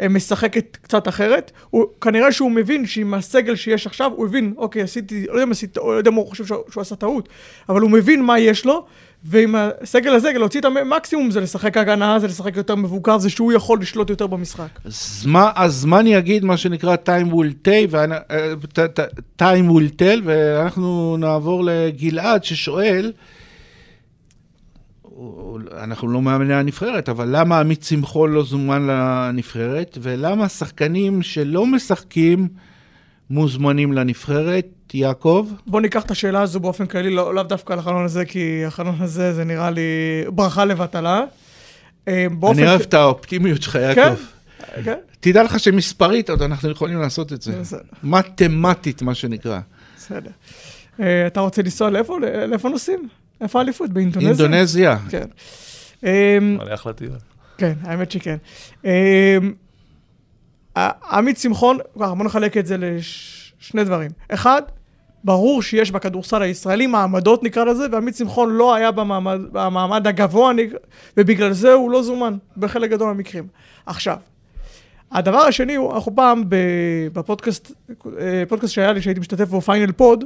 אה, 0.00 0.08
משחקת 0.08 0.76
קצת 0.82 1.08
אחרת. 1.08 1.52
הוא, 1.70 1.84
כנראה 2.00 2.32
שהוא 2.32 2.50
מבין 2.50 2.86
שעם 2.86 3.14
הסגל 3.14 3.56
שיש 3.56 3.86
עכשיו, 3.86 4.12
הוא 4.16 4.26
הבין, 4.26 4.54
אוקיי, 4.56 4.82
עשיתי, 4.82 5.26
לא 5.26 5.32
יודע 5.32 5.42
אם 5.42 5.50
עשיתי, 5.50 5.80
לא 5.80 5.92
יודע 5.92 6.10
אם 6.10 6.14
הוא 6.14 6.26
חושב 6.26 6.46
שהוא, 6.46 6.58
שהוא 6.70 6.80
עשה 6.80 6.96
טעות, 6.96 7.28
אבל 7.68 7.80
הוא 7.80 7.90
מבין 7.90 8.22
מה 8.22 8.38
יש 8.38 8.66
לו, 8.66 8.86
ועם 9.24 9.54
הסגל 9.82 10.10
הזה, 10.14 10.32
להוציא 10.32 10.60
את 10.60 10.64
המקסימום 10.64 11.30
זה 11.30 11.40
לשחק 11.40 11.76
הגנה, 11.76 12.18
זה 12.18 12.26
לשחק 12.26 12.56
יותר 12.56 12.74
מבוקר, 12.74 13.18
זה 13.18 13.30
שהוא 13.30 13.52
יכול 13.52 13.80
לשלוט 13.80 14.10
יותר 14.10 14.26
במשחק. 14.26 14.68
זמן, 14.84 15.48
הזמן 15.56 16.06
יגיד 16.06 16.44
מה 16.44 16.56
שנקרא 16.56 16.94
time 16.94 17.32
will 17.32 17.68
tell, 17.68 17.94
אה, 17.94 18.54
time 19.42 19.70
will 19.70 20.00
tell, 20.00 20.20
ואנחנו 20.24 21.16
נעבור 21.16 21.64
לגלעד 21.64 22.44
ששואל, 22.44 23.12
אנחנו 25.82 26.08
לא 26.08 26.22
מאמני 26.22 26.54
הנבחרת, 26.54 27.08
אבל 27.08 27.28
למה 27.30 27.60
עמית 27.60 27.82
שמחון 27.82 28.32
לא 28.32 28.42
זומן 28.42 28.86
לנבחרת, 28.86 29.98
ולמה 30.02 30.48
שחקנים 30.48 31.22
שלא 31.22 31.66
משחקים 31.66 32.48
מוזמנים 33.30 33.92
לנבחרת? 33.92 34.66
יעקב? 34.94 35.48
בוא 35.66 35.80
ניקח 35.80 36.04
את 36.04 36.10
השאלה 36.10 36.42
הזו 36.42 36.60
באופן 36.60 36.86
כללי, 36.86 37.10
לא, 37.10 37.34
לאו 37.34 37.42
דווקא 37.42 37.72
על 37.72 37.78
החלון 37.78 38.04
הזה, 38.04 38.24
כי 38.24 38.64
החלון 38.66 38.96
הזה 39.00 39.32
זה 39.32 39.44
נראה 39.44 39.70
לי 39.70 39.82
ברכה 40.28 40.64
לבטלה. 40.64 41.24
אה, 42.08 42.26
באופן 42.30 42.58
אני 42.58 42.68
אוהב 42.68 42.80
את 42.80 42.94
האופטימיות 42.94 43.62
שלך, 43.62 43.72
כן, 43.72 43.80
יעקב. 43.80 44.20
כן, 44.84 44.98
תדע 45.20 45.42
לך 45.42 45.60
שמספרית 45.60 46.30
עוד 46.30 46.42
אנחנו 46.42 46.70
יכולים 46.70 47.00
לעשות 47.00 47.32
את 47.32 47.42
זה. 47.42 47.60
בסדר. 47.60 47.80
מתמטית, 48.02 49.02
מה 49.02 49.14
שנקרא. 49.14 49.60
בסדר. 49.96 50.30
אה, 51.00 51.26
אתה 51.26 51.40
רוצה 51.40 51.62
לנסוע 51.62 51.90
לאיפה? 51.90 52.18
לאיפה 52.48 52.68
נוסעים? 52.68 53.08
איפה 53.40 53.58
האליפות? 53.58 53.90
באינדונזיה? 53.90 54.30
אינדונזיה. 54.30 54.96
כן. 55.10 55.26
אה, 56.04 56.38
מלא 56.40 56.74
אחלה 56.74 56.92
טיול. 56.92 57.16
כן, 57.58 57.72
האמת 57.82 58.10
שכן. 58.10 58.36
עמית 61.10 61.38
שמחון, 61.38 61.78
בוא 61.96 62.24
נחלק 62.24 62.56
את 62.56 62.66
זה 62.66 62.76
לשני 62.78 63.84
דברים. 63.84 64.10
אחד, 64.28 64.62
ברור 65.24 65.62
שיש 65.62 65.90
בכדורסל 65.90 66.42
הישראלי 66.42 66.86
מעמדות 66.86 67.42
נקרא 67.42 67.64
לזה, 67.64 67.86
ועמית 67.92 68.16
שמחון 68.16 68.50
לא 68.50 68.74
היה 68.74 68.90
במעמד, 68.90 69.38
במעמד 69.52 70.06
הגבוה, 70.06 70.52
ובגלל 71.16 71.52
זה 71.52 71.72
הוא 71.72 71.90
לא 71.90 72.02
זומן 72.02 72.36
בחלק 72.56 72.90
גדול 72.90 73.08
מהמקרים. 73.08 73.46
עכשיו, 73.86 74.16
הדבר 75.12 75.38
השני 75.38 75.74
הוא, 75.74 75.94
אנחנו 75.94 76.14
פעם 76.14 76.42
בפודקאסט, 77.12 77.72
אה, 78.20 78.42
פודקאסט 78.48 78.72
שהיה 78.72 78.92
לי, 78.92 79.02
שהייתי 79.02 79.20
משתתף 79.20 79.48
בו, 79.48 79.60
פיינל 79.60 79.92
פוד, 79.92 80.24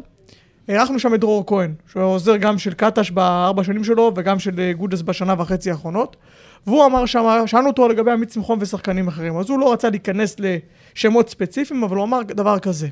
אירחנו 0.68 0.98
שם 0.98 1.14
את 1.14 1.20
דרור 1.20 1.44
כהן, 1.46 1.74
שהוא 1.92 2.02
עוזר 2.02 2.36
גם 2.36 2.58
של 2.58 2.74
קטש 2.74 3.10
בארבע 3.10 3.64
שנים 3.64 3.84
שלו, 3.84 4.12
וגם 4.16 4.38
של 4.38 4.60
אה, 4.60 4.72
גודס 4.72 5.02
בשנה 5.02 5.34
וחצי 5.38 5.70
האחרונות. 5.70 6.16
והוא 6.66 6.86
אמר 6.86 7.06
שם, 7.06 7.42
שאלנו 7.46 7.68
אותו 7.68 7.88
לגבי 7.88 8.10
עמית 8.10 8.30
שמחון 8.30 8.58
ושחקנים 8.60 9.08
אחרים, 9.08 9.36
אז 9.38 9.50
הוא 9.50 9.58
לא 9.60 9.72
רצה 9.72 9.90
להיכנס 9.90 10.36
לשמות 10.38 11.28
ספציפיים, 11.28 11.84
אבל 11.84 11.96
הוא 11.96 12.04
אמר 12.04 12.22
דבר 12.22 12.58
כזה. 12.58 12.88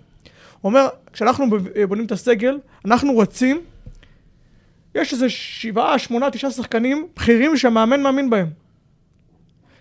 הוא 0.60 0.70
אומר, 0.70 0.88
כשאנחנו 1.12 1.46
בונים 1.88 2.06
את 2.06 2.12
הסגל, 2.12 2.58
אנחנו 2.84 3.12
רוצים, 3.12 3.60
יש 4.94 5.12
איזה 5.12 5.28
שבעה, 5.30 5.98
שמונה, 5.98 6.30
תשעה 6.30 6.50
שחקנים 6.50 7.06
בכירים 7.16 7.56
שהמאמן 7.56 8.02
מאמין 8.02 8.30
בהם. 8.30 8.46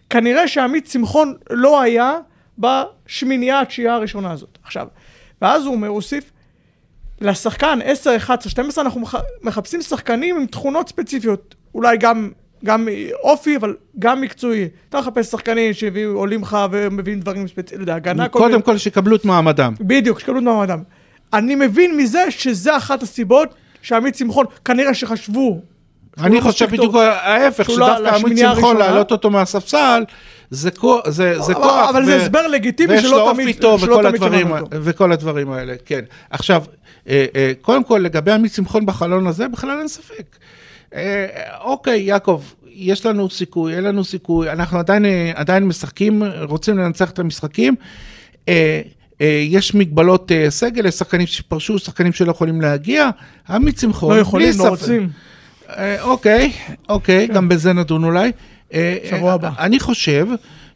כנראה 0.09 0.47
שעמית 0.47 0.87
שמחון 0.87 1.33
לא 1.49 1.81
היה 1.81 2.17
בשמינייה 2.57 3.61
התשיעייה 3.61 3.93
הראשונה 3.95 4.31
הזאת. 4.31 4.57
עכשיו, 4.63 4.87
ואז 5.41 5.65
הוא 5.65 5.85
הוסיף, 5.87 6.31
לשחקן 7.21 7.79
10, 7.83 8.15
11, 8.17 8.49
12, 8.51 8.83
אנחנו 8.83 9.01
מח- 9.01 9.15
מחפשים 9.41 9.81
שחקנים 9.81 10.37
עם 10.37 10.45
תכונות 10.45 10.89
ספציפיות. 10.89 11.55
אולי 11.75 11.97
גם, 11.97 12.31
גם 12.65 12.87
אופי, 13.23 13.55
אבל 13.57 13.75
גם 13.99 14.21
מקצועי. 14.21 14.67
אתה 14.89 14.99
מחפש 14.99 15.27
שחקנים 15.27 15.73
שהביאו, 15.73 16.11
עולים 16.11 16.41
לך 16.41 16.57
ומביאים 16.71 17.19
דברים 17.19 17.47
ספציפיים, 17.47 17.87
להגנה, 17.87 18.27
כל 18.29 18.39
קודם 18.39 18.51
מיני... 18.51 18.63
כל 18.63 18.77
שיקבלו 18.77 19.15
את 19.15 19.25
מעמדם. 19.25 19.73
בדיוק, 19.81 20.19
שקלו 20.19 20.37
את 20.37 20.43
מעמדם. 20.43 20.79
אני 21.33 21.55
מבין 21.55 21.97
מזה 21.97 22.31
שזה 22.31 22.77
אחת 22.77 23.03
הסיבות 23.03 23.49
שעמית 23.81 24.15
שמחון, 24.15 24.45
כנראה 24.65 24.93
שחשבו... 24.93 25.59
אני 26.23 26.35
לא 26.35 26.41
חושב 26.41 26.65
בדיוק. 26.69 26.95
ההפך, 26.95 27.69
לא 27.69 27.75
שדווקא 27.75 28.15
עמית 28.25 28.37
שמחון. 28.37 28.77
להעלות 28.77 29.11
אותו 29.11 29.29
מהספסל, 29.29 30.03
זה 30.49 30.71
כוח, 30.71 31.05
אבל- 31.89 32.05
זה 32.05 32.15
הסבר 32.15 32.47
לגיטימי 32.47 33.01
שלא 33.01 33.31
תמיד- 33.33 33.55
שמענו 33.61 34.57
אותו. 34.59 34.67
וכל 34.71 35.11
הדברים 35.11 35.51
האלה, 35.51 35.73
כן. 35.85 35.99
עכשיו, 36.29 36.63
אה, 37.09 37.25
אה, 37.35 37.51
קודם 37.61 37.83
כל, 37.83 37.97
לגבי 37.97 38.31
עמית 38.31 38.53
שמחון 38.53 38.85
בחלון 38.85 39.27
הזה, 39.27 39.47
בכלל 39.47 39.77
אין 39.79 39.87
ספק. 39.87 40.23
אה, 40.95 41.25
אוקיי, 41.61 42.01
יעקב, 42.01 42.43
יש 42.67 43.05
לנו 43.05 43.29
סיכוי, 43.29 43.75
אין 43.75 43.83
לנו 43.83 44.03
סיכוי, 44.03 44.51
אנחנו 44.51 44.79
עדיין, 44.79 45.05
אה, 45.05 45.31
עדיין 45.35 45.67
משחקים, 45.67 46.23
רוצים 46.41 46.77
לנצח 46.77 47.09
את 47.09 47.19
המשחקים. 47.19 47.75
אה, 48.49 48.81
יש 49.49 49.75
מגבלות 49.75 50.31
סגל, 50.49 50.85
יש 50.85 50.95
שחקנים 50.95 51.27
שפרשו, 51.27 51.79
שחקנים 51.79 52.13
שלא 52.13 52.31
יכולים 52.31 52.61
להגיע. 52.61 53.09
עמית 53.49 53.79
שמחון, 53.79 54.15
לא 54.15 54.21
יכולים, 54.21 54.53
לא. 54.59 54.67
רוצים. 54.67 55.09
אוקיי, 56.01 56.51
אוקיי, 56.89 57.27
גם 57.27 57.49
בזה 57.49 57.73
נדון 57.73 58.03
אולי. 58.03 58.31
כן. 58.69 58.77
שבוע 59.09 59.33
הבא. 59.33 59.49
אני 59.59 59.79
חושב 59.79 60.27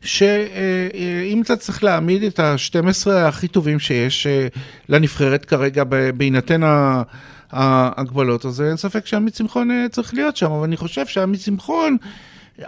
שאם 0.01 1.41
אתה 1.41 1.55
צריך 1.55 1.83
להעמיד 1.83 2.23
את 2.23 2.39
ה-12 2.39 3.11
הכי 3.11 3.47
טובים 3.47 3.79
שיש 3.79 4.27
לנבחרת 4.89 5.45
כרגע, 5.45 5.83
בהינתן 6.17 6.63
ה- 6.63 7.01
ההגבלות, 7.53 8.45
אז 8.45 8.61
אין 8.61 8.77
ספק 8.77 9.05
שעמית 9.05 9.35
שמחון 9.35 9.71
אה, 9.71 9.85
צריך 9.91 10.13
להיות 10.13 10.37
שם, 10.37 10.51
אבל 10.51 10.63
אני 10.63 10.77
חושב 10.77 11.05
שעמית 11.05 11.41
שמחון 11.41 11.97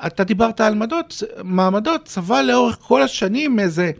אתה 0.08 0.24
דיברת 0.24 0.62
על 0.62 0.74
מעמדות, 0.76 1.24
מעמדות, 1.44 2.02
צבא 2.06 2.42
לאורך 2.42 2.78
כל 2.82 3.02
השנים 3.02 3.56
מאיזה, 3.56 3.92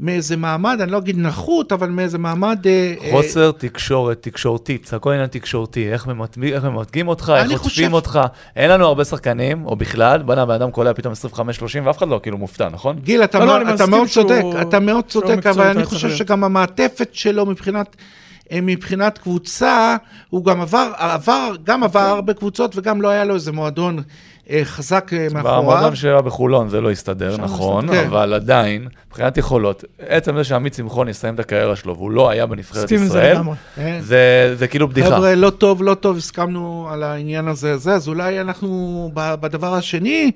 מאיזה 0.00 0.36
מעמד, 0.36 0.80
אני 0.80 0.90
לא 0.92 0.98
אגיד 0.98 1.18
נחות, 1.18 1.72
אבל 1.72 1.88
מאיזה 1.88 2.18
מעמד... 2.18 2.66
אה, 2.66 2.94
אה, 3.04 3.10
חוסר 3.12 3.50
תקשורת, 3.52 4.18
תקשורתית, 4.22 4.86
זה 4.86 4.96
הכל 4.96 5.12
עניין 5.12 5.26
תקשורתי, 5.26 5.92
איך 5.92 6.06
ממתגים 6.06 6.54
איך 6.54 6.64
ממתגים 6.64 7.08
אותך, 7.08 7.32
איך 7.36 7.44
אני 7.44 7.52
עוטפים 7.54 7.68
חושב- 7.70 7.92
אותך. 7.92 8.20
אין 8.56 8.70
לנו 8.70 8.84
הרבה 8.86 9.04
שחקנים, 9.04 9.66
או 9.66 9.76
בכלל, 9.76 10.22
בוא'נה, 10.22 10.42
הבן 10.42 10.54
אדם 10.54 10.70
קולע 10.70 10.92
פתאום 10.94 11.14
25-30 11.14 11.36
ואף 11.84 11.98
אחד 11.98 12.08
לא 12.08 12.20
כאילו 12.22 12.38
מופתע, 12.38 12.68
נכון? 12.68 12.98
גיל, 12.98 13.24
אתה, 13.24 13.38
לא, 13.38 13.44
לא, 13.46 13.52
מאוד, 13.52 13.66
אני 13.66 13.74
אתה 13.76 13.86
מאוד 13.86 14.06
שהוא- 14.08 14.22
צודק, 14.28 14.42
אתה 14.68 14.80
מאוד 14.80 15.10
שהוא 15.10 15.22
צודק, 15.22 15.46
אבל 15.46 15.66
אני 15.66 15.84
חושב. 15.84 16.10
שגם 16.16 16.44
המעטפת 16.44 17.08
שלו 17.12 17.46
מבחינת, 17.46 17.96
אה, 17.98 18.04
מבחינת 18.52 19.18
קבוצה, 19.18 19.96
הוא 20.30 20.44
גם 20.44 20.60
עבר, 20.60 20.92
עבר, 20.96 21.54
גם 21.64 21.82
עבר 21.82 22.00
הרבה 22.00 22.34
קבוצות 22.34 22.76
וגם 22.76 23.02
לא 23.02 23.08
היה 23.08 23.24
לו 23.24 23.34
איזה 23.34 23.52
מועדון 23.52 24.02
אה, 24.50 24.60
חזק 24.64 25.10
אה, 25.12 25.26
מאחוריו. 25.32 25.62
במועדון 25.62 25.96
שהיה 25.96 26.22
בחולון 26.22 26.68
זה 26.68 26.80
לא 26.80 26.90
הסתדר, 26.90 27.36
נכון, 27.36 27.84
הסתדר. 27.84 28.02
כן. 28.02 28.06
אבל 28.06 28.34
עדיין, 28.34 28.88
מבחינת 29.08 29.36
יכולות, 29.36 29.84
עצם 29.98 30.36
זה 30.36 30.44
שעמית 30.44 30.74
שמחון 30.74 31.08
יסיים 31.08 31.34
את 31.34 31.40
הקריירה 31.40 31.76
שלו 31.76 31.96
והוא 31.96 32.10
לא 32.10 32.30
היה 32.30 32.46
בנבחרת 32.46 32.90
עם 32.90 32.98
זה 32.98 33.04
ישראל, 33.04 33.34
לגמרי. 33.34 33.56
אה, 33.78 33.98
זה 34.00 34.54
זה 34.58 34.68
כאילו 34.68 34.88
בדיחה. 34.88 35.08
חבר'ה, 35.16 35.34
לא 35.34 35.50
טוב, 35.50 35.82
לא 35.82 35.94
טוב, 35.94 36.16
הסכמנו 36.16 36.88
על 36.90 37.02
העניין 37.02 37.48
הזה, 37.48 37.76
זה, 37.76 37.92
אז 37.92 38.08
אולי 38.08 38.40
אנחנו 38.40 39.10
בדבר 39.14 39.74
השני 39.74 40.30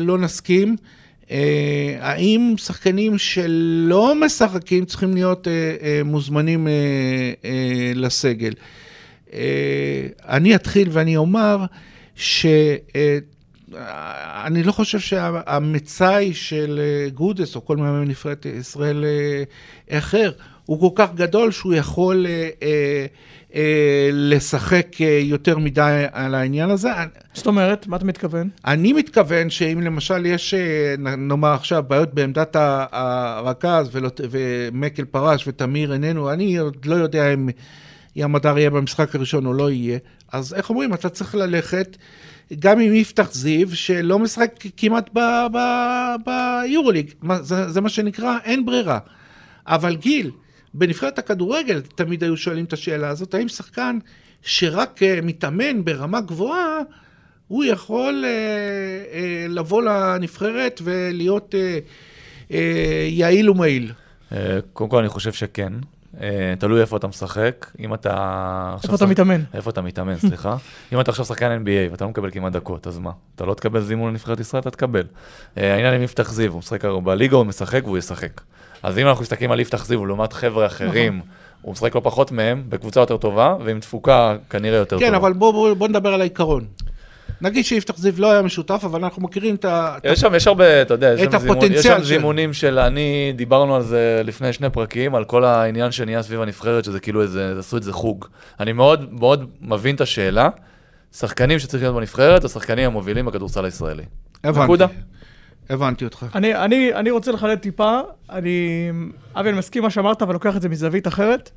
לא 0.00 0.18
נסכים. 0.18 0.76
אה, 1.30 1.96
האם 2.00 2.54
שחקנים 2.56 3.18
שלא 3.18 4.14
משחקים 4.14 4.84
צריכים 4.84 5.14
להיות 5.14 5.48
אה, 5.48 5.52
אה, 5.82 6.00
מוזמנים 6.04 6.68
אה, 6.68 6.72
אה, 7.44 7.92
לסגל? 7.94 8.52
אה, 9.32 10.06
אני 10.28 10.54
אתחיל 10.54 10.88
ואני 10.92 11.16
אומר 11.16 11.64
ש... 12.16 12.46
אה, 12.96 13.18
אני 14.44 14.62
לא 14.62 14.72
חושב 14.72 14.98
שהמצאי 14.98 16.34
של 16.34 16.80
אה, 16.82 17.10
גודס, 17.10 17.56
או 17.56 17.64
כל 17.64 17.76
מאמן 17.76 18.08
נבחרת 18.08 18.46
ישראל 18.46 19.04
אה, 19.04 19.98
אחר, 19.98 20.32
הוא 20.66 20.80
כל 20.80 21.02
כך 21.02 21.14
גדול 21.14 21.50
שהוא 21.50 21.74
יכול 21.74 22.26
אה, 22.26 22.48
אה, 22.62 23.06
אה, 23.54 24.10
לשחק 24.12 24.86
אה, 25.00 25.20
יותר 25.22 25.58
מדי 25.58 26.04
על 26.12 26.34
העניין 26.34 26.70
הזה. 26.70 26.90
זאת 27.34 27.46
אומרת, 27.46 27.86
מה 27.86 27.96
אתה 27.96 28.04
מתכוון? 28.04 28.48
אני 28.66 28.92
מתכוון 28.92 29.50
שאם 29.50 29.80
למשל 29.80 30.26
יש, 30.26 30.54
נאמר 30.98 31.52
עכשיו, 31.52 31.84
בעיות 31.88 32.14
בעמדת 32.14 32.56
הרכז 32.92 33.90
ומקל 34.30 35.04
פרש 35.04 35.48
ותמיר 35.48 35.92
איננו, 35.92 36.32
אני 36.32 36.58
עוד 36.58 36.76
לא 36.84 36.94
יודע 36.94 37.34
אם 37.34 37.48
ים 38.16 38.34
הדר 38.34 38.58
יהיה 38.58 38.70
במשחק 38.70 39.14
הראשון 39.14 39.46
או 39.46 39.52
לא 39.52 39.70
יהיה, 39.70 39.98
אז 40.32 40.54
איך 40.54 40.70
אומרים, 40.70 40.94
אתה 40.94 41.08
צריך 41.08 41.34
ללכת 41.34 41.96
גם 42.58 42.80
עם 42.80 42.94
יפתח 42.94 43.28
זיו, 43.32 43.76
שלא 43.76 44.18
משחק 44.18 44.64
כמעט 44.76 45.10
ביורוליג, 46.24 47.10
זה, 47.40 47.70
זה 47.70 47.80
מה 47.80 47.88
שנקרא, 47.88 48.38
אין 48.44 48.66
ברירה. 48.66 48.98
אבל 49.66 49.96
גיל, 49.96 50.30
בנבחרת 50.74 51.18
הכדורגל 51.18 51.80
תמיד 51.80 52.24
היו 52.24 52.36
שואלים 52.36 52.64
את 52.64 52.72
השאלה 52.72 53.08
הזאת, 53.08 53.34
האם 53.34 53.48
שחקן 53.48 53.98
שרק 54.42 55.02
אה, 55.02 55.18
מתאמן 55.22 55.84
ברמה 55.84 56.20
גבוהה, 56.20 56.78
הוא 57.48 57.64
יכול 57.64 58.24
אה, 58.24 58.30
אה, 59.12 59.46
לבוא 59.48 59.82
לנבחרת 59.82 60.80
ולהיות 60.84 61.54
אה, 61.54 61.78
אה, 62.50 63.06
יעיל 63.10 63.50
ומעיל. 63.50 63.92
אה, 64.32 64.58
קודם 64.72 64.90
כל 64.90 64.98
אני 64.98 65.08
חושב 65.08 65.32
שכן. 65.32 65.72
אה, 66.20 66.54
תלוי 66.58 66.80
איפה 66.80 66.96
אתה 66.96 67.06
משחק. 67.06 67.66
אם 67.80 67.94
אתה... 67.94 68.76
איפה 68.82 68.94
אתה 68.94 69.06
מתאמן? 69.06 69.40
איפה 69.54 69.70
אתה 69.70 69.82
מתאמן, 69.82 70.16
סליחה. 70.16 70.56
אם 70.92 71.00
אתה 71.00 71.10
עכשיו 71.10 71.24
שחקן 71.24 71.62
NBA 71.64 71.90
ואתה 71.90 72.04
לא 72.04 72.10
מקבל 72.10 72.30
כמעט 72.30 72.52
דקות, 72.52 72.86
אז 72.86 72.98
מה? 72.98 73.10
אתה 73.34 73.44
לא 73.44 73.54
תקבל 73.54 73.80
זימון 73.80 74.10
לנבחרת 74.10 74.40
ישראל, 74.40 74.60
אתה 74.60 74.70
תקבל. 74.70 75.02
אה, 75.58 75.74
העניין 75.74 75.94
עם 75.94 76.02
יפתח 76.02 76.32
זיו, 76.32 76.52
הוא 76.52 76.58
משחק 76.58 76.84
בליגה, 76.84 77.36
הוא 77.36 77.46
משחק 77.46 77.80
והוא 77.84 77.98
ישחק. 77.98 78.40
אז 78.82 78.98
אם 78.98 79.06
אנחנו 79.06 79.22
מסתכלים 79.22 79.52
על 79.52 79.60
יפתח 79.60 79.86
זיו 79.86 80.06
לעומת 80.06 80.32
חבר'ה 80.32 80.66
אחרים, 80.66 81.18
נכון. 81.18 81.28
הוא 81.62 81.72
משחק 81.72 81.94
לא 81.94 82.00
פחות 82.04 82.32
מהם, 82.32 82.64
בקבוצה 82.68 83.00
יותר 83.00 83.16
טובה, 83.16 83.56
ועם 83.64 83.80
תפוקה 83.80 84.36
כנראה 84.50 84.78
יותר 84.78 84.96
טובה. 84.96 85.06
כן, 85.06 85.14
אבל 85.14 85.32
בואו 85.32 85.52
בוא, 85.52 85.74
בוא 85.74 85.88
נדבר 85.88 86.14
על 86.14 86.20
העיקרון. 86.20 86.64
נגיד 87.40 87.64
שיפתח 87.64 87.96
זיו 87.98 88.14
לא 88.18 88.32
היה 88.32 88.42
משותף, 88.42 88.80
אבל 88.84 89.04
אנחנו 89.04 89.22
מכירים 89.22 89.54
את 89.54 89.64
ה... 89.64 89.96
יש 90.04 90.20
שם, 90.20 90.34
יש 90.34 90.46
הרבה, 90.46 90.82
אתה 90.82 90.94
יודע, 90.94 91.12
יש 91.12 91.20
שם, 91.20 91.38
זימון, 91.38 91.58
יש 91.72 91.82
שם 91.82 91.98
של- 91.98 92.04
זימונים 92.04 92.52
של, 92.52 92.78
אני, 92.78 93.32
דיברנו 93.36 93.76
על 93.76 93.82
זה 93.82 94.22
לפני 94.24 94.52
שני 94.52 94.70
פרקים, 94.70 95.14
על 95.14 95.24
כל 95.24 95.44
העניין 95.44 95.92
שנהיה 95.92 96.22
סביב 96.22 96.40
הנבחרת, 96.40 96.84
שזה 96.84 97.00
כאילו 97.00 97.22
איזה, 97.22 97.54
עשו 97.58 97.76
את 97.76 97.82
זה 97.82 97.92
חוג. 97.92 98.24
אני 98.60 98.72
מאוד 98.72 99.14
מאוד 99.14 99.50
מבין 99.60 99.94
את 99.94 100.00
השאלה, 100.00 100.48
שחקנים 101.12 101.58
שצריכים 101.58 101.86
להיות 101.86 101.96
בנבחרת, 101.96 102.44
השחקנים 102.44 102.86
המובילים 102.86 103.26
בכדורסל 103.26 103.64
הישראלי. 103.64 104.02
הבנתי. 104.44 104.64
נקודה. 104.64 104.86
הבנתי 105.70 106.04
אותך. 106.04 106.26
אני, 106.34 106.54
אני, 106.54 106.94
אני 106.94 107.10
רוצה 107.10 107.32
לחדד 107.32 107.54
טיפה, 107.58 108.00
אני, 108.30 108.88
אבי, 109.34 109.48
אני 109.48 109.58
מסכים 109.58 109.82
מה 109.82 109.90
שאמרת, 109.90 110.22
אבל 110.22 110.32
לוקח 110.32 110.56
את 110.56 110.62
זה 110.62 110.68
מזווית 110.68 111.06
אחרת. 111.08 111.50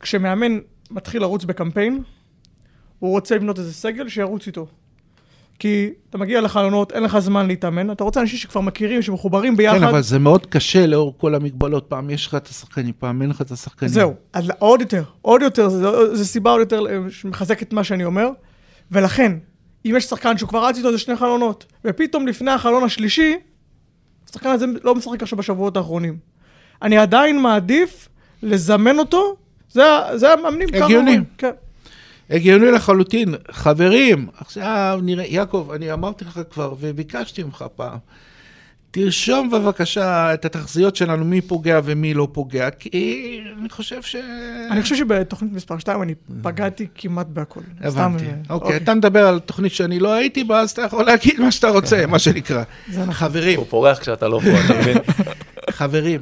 כשמאמן 0.00 0.58
מתחיל 0.90 1.22
לרוץ 1.22 1.44
בקמפיין, 1.44 2.02
הוא 3.04 3.12
רוצה 3.12 3.36
לבנות 3.36 3.58
איזה 3.58 3.74
סגל 3.74 4.08
שירוץ 4.08 4.46
איתו. 4.46 4.66
כי 5.58 5.90
אתה 6.10 6.18
מגיע 6.18 6.40
לחלונות, 6.40 6.92
אין 6.92 7.02
לך 7.02 7.18
זמן 7.18 7.46
להתאמן, 7.46 7.90
אתה 7.90 8.04
רוצה 8.04 8.20
אנשים 8.20 8.38
שכבר 8.38 8.60
מכירים, 8.60 9.02
שמחוברים 9.02 9.56
ביחד. 9.56 9.78
כן, 9.78 9.84
אבל 9.84 10.02
זה 10.02 10.18
מאוד 10.18 10.46
קשה 10.46 10.86
לאור 10.86 11.14
כל 11.18 11.34
המגבלות. 11.34 11.86
פעם 11.88 12.10
יש 12.10 12.26
לך 12.26 12.34
את 12.34 12.46
השחקנים, 12.46 12.92
פעם 12.98 13.22
אין 13.22 13.30
לך 13.30 13.40
את 13.40 13.50
השחקנים. 13.50 13.92
זהו, 13.92 14.14
אז 14.32 14.50
עוד 14.58 14.80
יותר, 14.80 15.02
עוד 15.22 15.42
יותר, 15.42 15.68
זה 16.12 16.24
סיבה 16.24 16.50
עוד 16.50 16.60
יותר 16.60 16.86
אה, 16.86 16.98
שמחזקת 17.10 17.72
מה 17.72 17.84
שאני 17.84 18.04
אומר, 18.04 18.28
ולכן, 18.90 19.32
אם 19.86 19.94
יש 19.96 20.04
שחקן 20.04 20.38
שהוא 20.38 20.48
כבר 20.48 20.66
רץ 20.66 20.76
איתו, 20.76 20.92
זה 20.92 20.98
שני 20.98 21.16
חלונות, 21.16 21.66
ופתאום 21.84 22.26
לפני 22.26 22.50
החלון 22.50 22.84
השלישי, 22.84 23.36
השחקן 24.30 24.48
הזה 24.50 24.66
לא 24.84 24.94
משחק 24.94 25.22
עכשיו 25.22 25.38
בשבועות 25.38 25.76
האחרונים. 25.76 26.18
אני 26.82 26.98
עדיין 26.98 27.42
מעדיף 27.42 28.08
לזמן 28.42 28.98
אותו, 28.98 29.36
זה, 29.70 29.82
זה 30.14 30.32
המאמנים 30.32 30.68
הגיוני. 30.74 31.18
כן. 31.38 31.50
הגיוני 32.30 32.70
לחלוטין. 32.70 33.34
חברים, 33.50 34.28
עכשיו 34.38 35.00
נראה, 35.02 35.24
יעקב, 35.24 35.70
אני 35.74 35.92
אמרתי 35.92 36.24
לך 36.24 36.40
כבר 36.50 36.74
וביקשתי 36.80 37.42
ממך 37.42 37.64
פעם, 37.76 37.98
תרשום 38.90 39.50
בבקשה 39.50 40.34
את 40.34 40.44
התחזיות 40.44 40.96
שלנו, 40.96 41.24
מי 41.24 41.40
פוגע 41.40 41.80
ומי 41.84 42.14
לא 42.14 42.28
פוגע, 42.32 42.70
כי 42.70 43.40
אני 43.60 43.68
חושב 43.68 44.02
ש... 44.02 44.16
אני 44.70 44.82
חושב 44.82 44.96
שבתוכנית 44.96 45.52
מספר 45.52 45.78
2 45.78 46.02
אני 46.02 46.14
פגעתי 46.42 46.86
כמעט 46.94 47.26
בהכל. 47.26 47.60
הבנתי. 47.80 48.24
אה, 48.24 48.32
אוקיי, 48.50 48.76
אתה 48.76 48.94
מדבר 48.94 49.26
על 49.26 49.38
תוכנית 49.38 49.72
שאני 49.72 49.98
לא 49.98 50.12
הייתי 50.12 50.44
בה, 50.44 50.60
אז 50.60 50.70
אתה 50.70 50.82
יכול 50.82 51.04
להגיד 51.04 51.40
מה 51.40 51.52
שאתה 51.52 51.68
רוצה, 51.68 52.06
מה 52.12 52.18
שנקרא. 52.18 52.62
זה 52.88 53.00
נכון. 53.00 53.12
חברים, 53.12 53.58
הוא 53.58 53.66
פורח 53.68 53.98
כשאתה 53.98 54.28
לא 54.28 54.40
פה, 54.44 54.64
אתה 54.64 54.80
מבין? 54.80 54.96
חברים, 55.70 56.20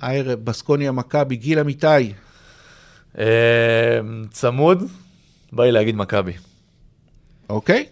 הערב, 0.00 0.38
בסקוניה 0.44 0.92
מכבי, 0.92 1.36
גיל 1.36 1.58
אמיתי. 1.58 2.12
אה, 3.18 3.24
צמוד, 4.30 4.84
בא 5.56 5.64
לי 5.64 5.72
להגיד 5.72 5.96
מכבי. 5.96 6.32
אוקיי? 7.48 7.86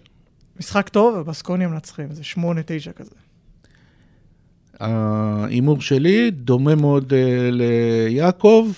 משחק 0.60 0.88
טוב, 0.88 1.16
ובסקוניה 1.16 1.68
מנצחים, 1.68 2.08
זה 2.10 2.22
8-9 2.36 2.92
כזה. 2.96 3.14
ההימור 4.80 5.80
שלי 5.80 6.30
דומה 6.30 6.74
מאוד 6.74 7.12
uh, 7.12 7.16
ליעקב. 7.50 8.70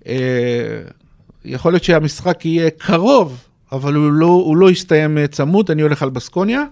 Uh, 0.00 0.06
יכול 1.44 1.72
להיות 1.72 1.84
שהמשחק 1.84 2.44
יהיה 2.44 2.70
קרוב, 2.70 3.44
אבל 3.72 3.94
הוא 3.94 4.12
לא, 4.12 4.26
הוא 4.26 4.56
לא 4.56 4.70
יסתיים 4.70 5.18
uh, 5.18 5.26
צמוד, 5.26 5.70
אני 5.70 5.82
הולך 5.82 6.02
על 6.02 6.10
בסקוניה. 6.10 6.64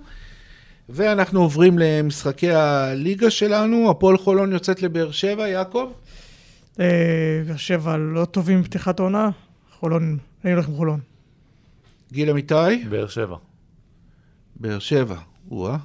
ואנחנו 0.89 1.41
עוברים 1.41 1.79
למשחקי 1.79 2.51
הליגה 2.51 3.31
שלנו, 3.31 3.91
הפועל 3.91 4.19
חולון 4.19 4.53
יוצאת 4.53 4.83
לבאר 4.83 5.11
שבע, 5.11 5.49
יעקב? 5.49 5.93
אה, 6.81 7.43
באר 7.47 7.57
שבע 7.57 7.97
לא 7.97 8.25
טובים 8.25 8.63
בפתיחת 8.63 9.01
העונה, 9.01 9.31
חולון, 9.81 10.19
אני 10.45 10.53
הולך 10.53 10.69
עם 10.69 10.75
חולון. 10.75 11.01
גיל 12.13 12.31
אמיתי? 12.31 12.85
באר 12.91 13.07
שבע. 13.09 13.37
באר 14.57 14.79
שבע. 14.79 15.17
או-אה. 15.51 15.71
מה 15.73 15.79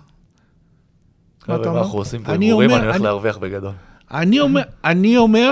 חבר'ה, 1.41 1.55
אתה 1.55 1.65
מה 1.65 1.69
אומר? 1.71 1.81
אנחנו 1.83 1.97
עושים 1.97 2.23
פה 2.23 2.33
אני 2.33 2.45
הימורים, 2.45 2.69
אומר- 2.69 2.79
אני 2.81 2.87
הולך 2.89 3.01
להרוויח 3.01 3.37
בגדול. 3.37 3.71
אני 4.11 4.39
אומר, 4.39 4.61
אני 4.83 5.17
אומר. 5.17 5.51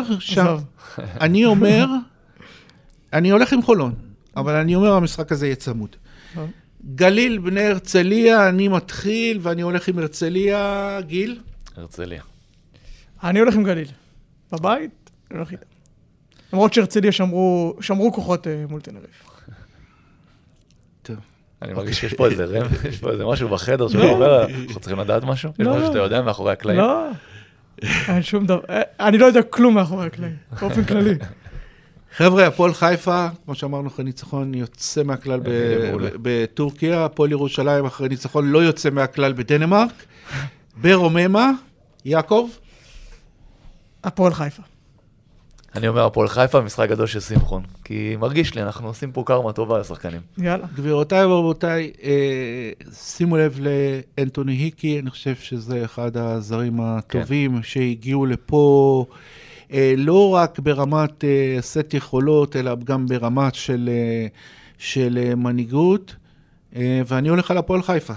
אני 1.22 1.46
אומר, 1.46 1.86
אני 3.14 3.30
הולך 3.30 3.54
עם 3.54 3.62
חולון, 3.62 3.94
אבל 4.38 4.56
אני 4.56 4.76
אומר, 4.76 4.92
המשחק 4.94 5.32
הזה 5.32 5.46
יהיה 5.48 5.56
צמוד. 5.56 5.96
גליל 6.96 7.38
בני 7.38 7.62
הרצליה, 7.62 8.50
אני 8.50 8.68
מתחיל 8.68 9.40
ואני 9.42 9.62
הולך 9.62 9.88
עם 9.88 10.00
הרצליה, 10.00 10.98
גיל? 11.02 11.40
הרצליה. 11.78 12.22
אני 13.24 13.40
הולך 13.40 13.56
עם 13.56 13.64
גליל. 13.64 13.88
בבית, 14.52 15.10
אני 15.32 15.38
הולך 15.38 15.52
איתם. 15.52 15.64
למרות 16.54 16.74
שהרצליה 16.74 17.12
שמרו, 17.12 17.76
שמרו 17.82 18.14
כוחות 18.14 18.48
אה, 18.48 18.66
מול 18.70 18.82
תנריף. 18.82 19.31
אני 21.62 21.74
מרגיש 21.74 22.00
שיש 22.00 22.14
פה 22.14 22.26
איזה 22.28 22.46
רם, 22.46 22.68
יש 22.90 22.98
פה 22.98 23.10
איזה 23.12 23.26
משהו 23.26 23.50
בחדר 23.50 23.88
שלא 23.88 24.04
אומר, 24.10 24.46
אנחנו 24.46 24.80
צריכים 24.80 25.00
לדעת 25.00 25.24
משהו? 25.24 25.50
יש 25.60 25.66
לא, 25.68 25.72
משהו 25.72 25.82
לא. 25.82 25.88
שאתה 25.88 26.00
יודע 26.00 26.22
מאחורי 26.22 26.52
הקלעים? 26.52 26.80
לא, 26.80 27.08
אין 28.08 28.22
שום 28.22 28.46
דבר. 28.46 28.60
אה, 28.70 28.82
אני 29.00 29.18
לא 29.18 29.26
יודע 29.26 29.42
כלום 29.42 29.76
מאחורי 29.76 30.06
הקלעים, 30.06 30.36
באופן 30.62 30.84
כללי. 30.84 31.16
חבר'ה, 32.18 32.48
הפועל 32.48 32.74
חיפה, 32.74 33.28
כמו 33.46 33.56
שאמרנו, 33.56 33.88
אחרי 33.88 34.06
ניצחון 34.06 34.54
יוצא 34.54 35.04
מהכלל 35.04 35.40
ב- 35.44 35.86
מעולה. 35.90 36.10
ב- 36.10 36.14
בטורקיה, 36.22 37.06
הפועל 37.06 37.32
ירושלים 37.32 37.86
אחרי 37.86 38.10
ניצחון 38.10 38.52
לא 38.52 38.60
יוצא 38.64 38.90
מהכלל 38.90 39.34
בדנמרק. 39.34 39.92
ברוממה, 40.82 41.52
יעקב, 42.06 42.50
הפועל 44.04 44.34
חיפה. 44.34 44.64
אני 45.76 45.88
אומר 45.88 46.06
הפועל 46.06 46.28
חיפה, 46.28 46.62
משחק 46.62 46.90
גדול 46.90 47.08
של 47.08 47.20
שמחון. 47.20 47.64
כי 47.84 48.16
מרגיש 48.20 48.56
לי, 48.56 48.62
אנחנו 48.64 48.88
עושים 48.88 49.12
פה 49.12 49.24
קרמה 49.26 49.54
טובה 49.54 49.80
לשחקנים. 49.80 50.22
יאללה. 50.38 50.66
גבירותיי 50.76 51.26
ורבותיי, 51.26 51.92
אה, 52.04 52.72
שימו 52.94 53.38
לב 53.38 53.60
לאנטוני 53.60 54.54
היקי, 54.54 55.00
אני 55.00 55.10
חושב 55.10 55.36
שזה 55.36 55.86
אחד 55.86 56.18
הזרים 56.18 56.82
הטובים 56.82 57.56
כן. 57.56 57.64
שהגיעו 57.64 58.26
לפה, 58.26 59.06
אה, 59.74 59.94
לא 59.98 60.30
רק 60.30 60.60
ברמת 60.60 61.24
אה, 61.24 61.58
סט 61.62 61.94
יכולות, 61.94 62.56
אלא 62.56 62.76
גם 62.84 63.06
ברמת 63.06 63.56
של, 63.56 63.90
אה, 63.92 64.28
של 64.78 65.20
אה, 65.22 65.36
מנהיגות, 65.36 66.16
אה, 66.76 67.02
ואני 67.08 67.30
הולך 67.30 67.52
על 67.52 67.58
הפועל 67.58 67.82
חיפה. 67.82 68.14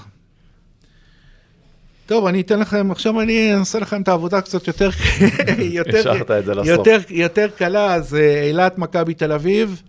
טוב, 2.06 2.26
אני 2.26 2.40
אתן 2.40 2.58
לכם, 2.58 2.90
עכשיו 2.90 3.20
אני 3.20 3.54
אעשה 3.54 3.78
לכם 3.78 4.02
את 4.02 4.08
העבודה 4.08 4.40
קצת 4.40 4.66
יותר, 4.66 4.90
יותר, 5.58 5.98
השארת 5.98 6.30
את 6.30 6.44
זה 6.44 6.54
לסוף. 6.54 6.66
יותר, 6.66 6.98
יותר 7.10 7.48
קלה, 7.56 7.94
אז 7.94 8.14
אה, 8.14 8.42
אילת, 8.42 8.78
מכבי 8.78 9.14
תל 9.14 9.32
אביב, 9.32 9.82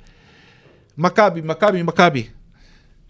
מכבי, 0.98 1.42
מכבי, 1.42 1.84
מכבי. 1.84 2.28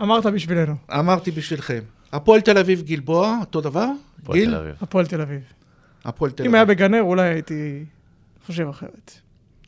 אמרת 0.02 0.26
בשבילנו, 0.26 0.76
אמרתי 0.92 1.32
בשבילכם. 1.32 1.80
הפועל 2.14 2.42
תל 2.42 2.58
אביב 2.58 2.82
גלבוע, 2.82 3.38
אותו 3.42 3.62
דבר? 3.62 3.88
הפועל 4.24 4.40
גיל? 4.40 4.50
תל 4.50 4.56
אביב. 4.56 4.76
הפועל 4.82 5.06
תל 5.06 5.22
אביב. 5.22 5.42
הפועל 6.06 6.32
תל 6.32 6.46
אם 6.46 6.54
היה 6.54 6.64
אביב. 6.64 6.78
בגנר, 6.78 7.02
אולי 7.02 7.30
הייתי 7.30 7.84
חושב 8.46 8.68
אחרת. 8.70 9.12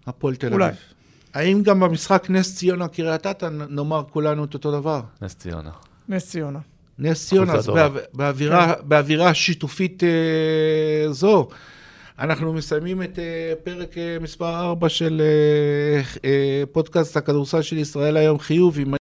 הפועל 0.07 0.35
תל 0.35 0.53
אולי. 0.53 0.65
אביב. 0.65 0.77
האם 1.33 1.63
גם 1.63 1.79
במשחק 1.79 2.25
נס 2.29 2.55
ציונה 2.55 2.87
קריית 2.87 3.27
אתא 3.27 3.49
נאמר 3.69 4.03
כולנו 4.09 4.45
את 4.45 4.53
אותו 4.53 4.71
דבר? 4.71 5.01
נס 5.21 5.35
ציונה. 5.35 5.71
נס 6.09 6.29
ציונה. 6.29 6.59
נס 6.99 7.27
ציונה, 7.29 7.53
אז. 7.53 7.67
באו- 7.67 7.75
באווירה, 8.13 8.73
באווירה 8.83 9.33
שיתופית 9.33 10.03
אה, 10.03 10.09
זו, 11.11 11.47
אנחנו 12.19 12.53
מסיימים 12.53 13.01
את 13.03 13.19
אה, 13.19 13.23
פרק 13.63 13.97
אה, 13.97 14.17
מספר 14.21 14.55
4 14.59 14.89
של 14.89 15.21
אה, 15.21 16.01
אה, 16.29 16.63
פודקאסט 16.71 17.17
הכדורסל 17.17 17.61
של 17.61 17.77
ישראל 17.77 18.17
היום 18.17 18.39
חיוב 18.39 18.79
עם 18.79 18.93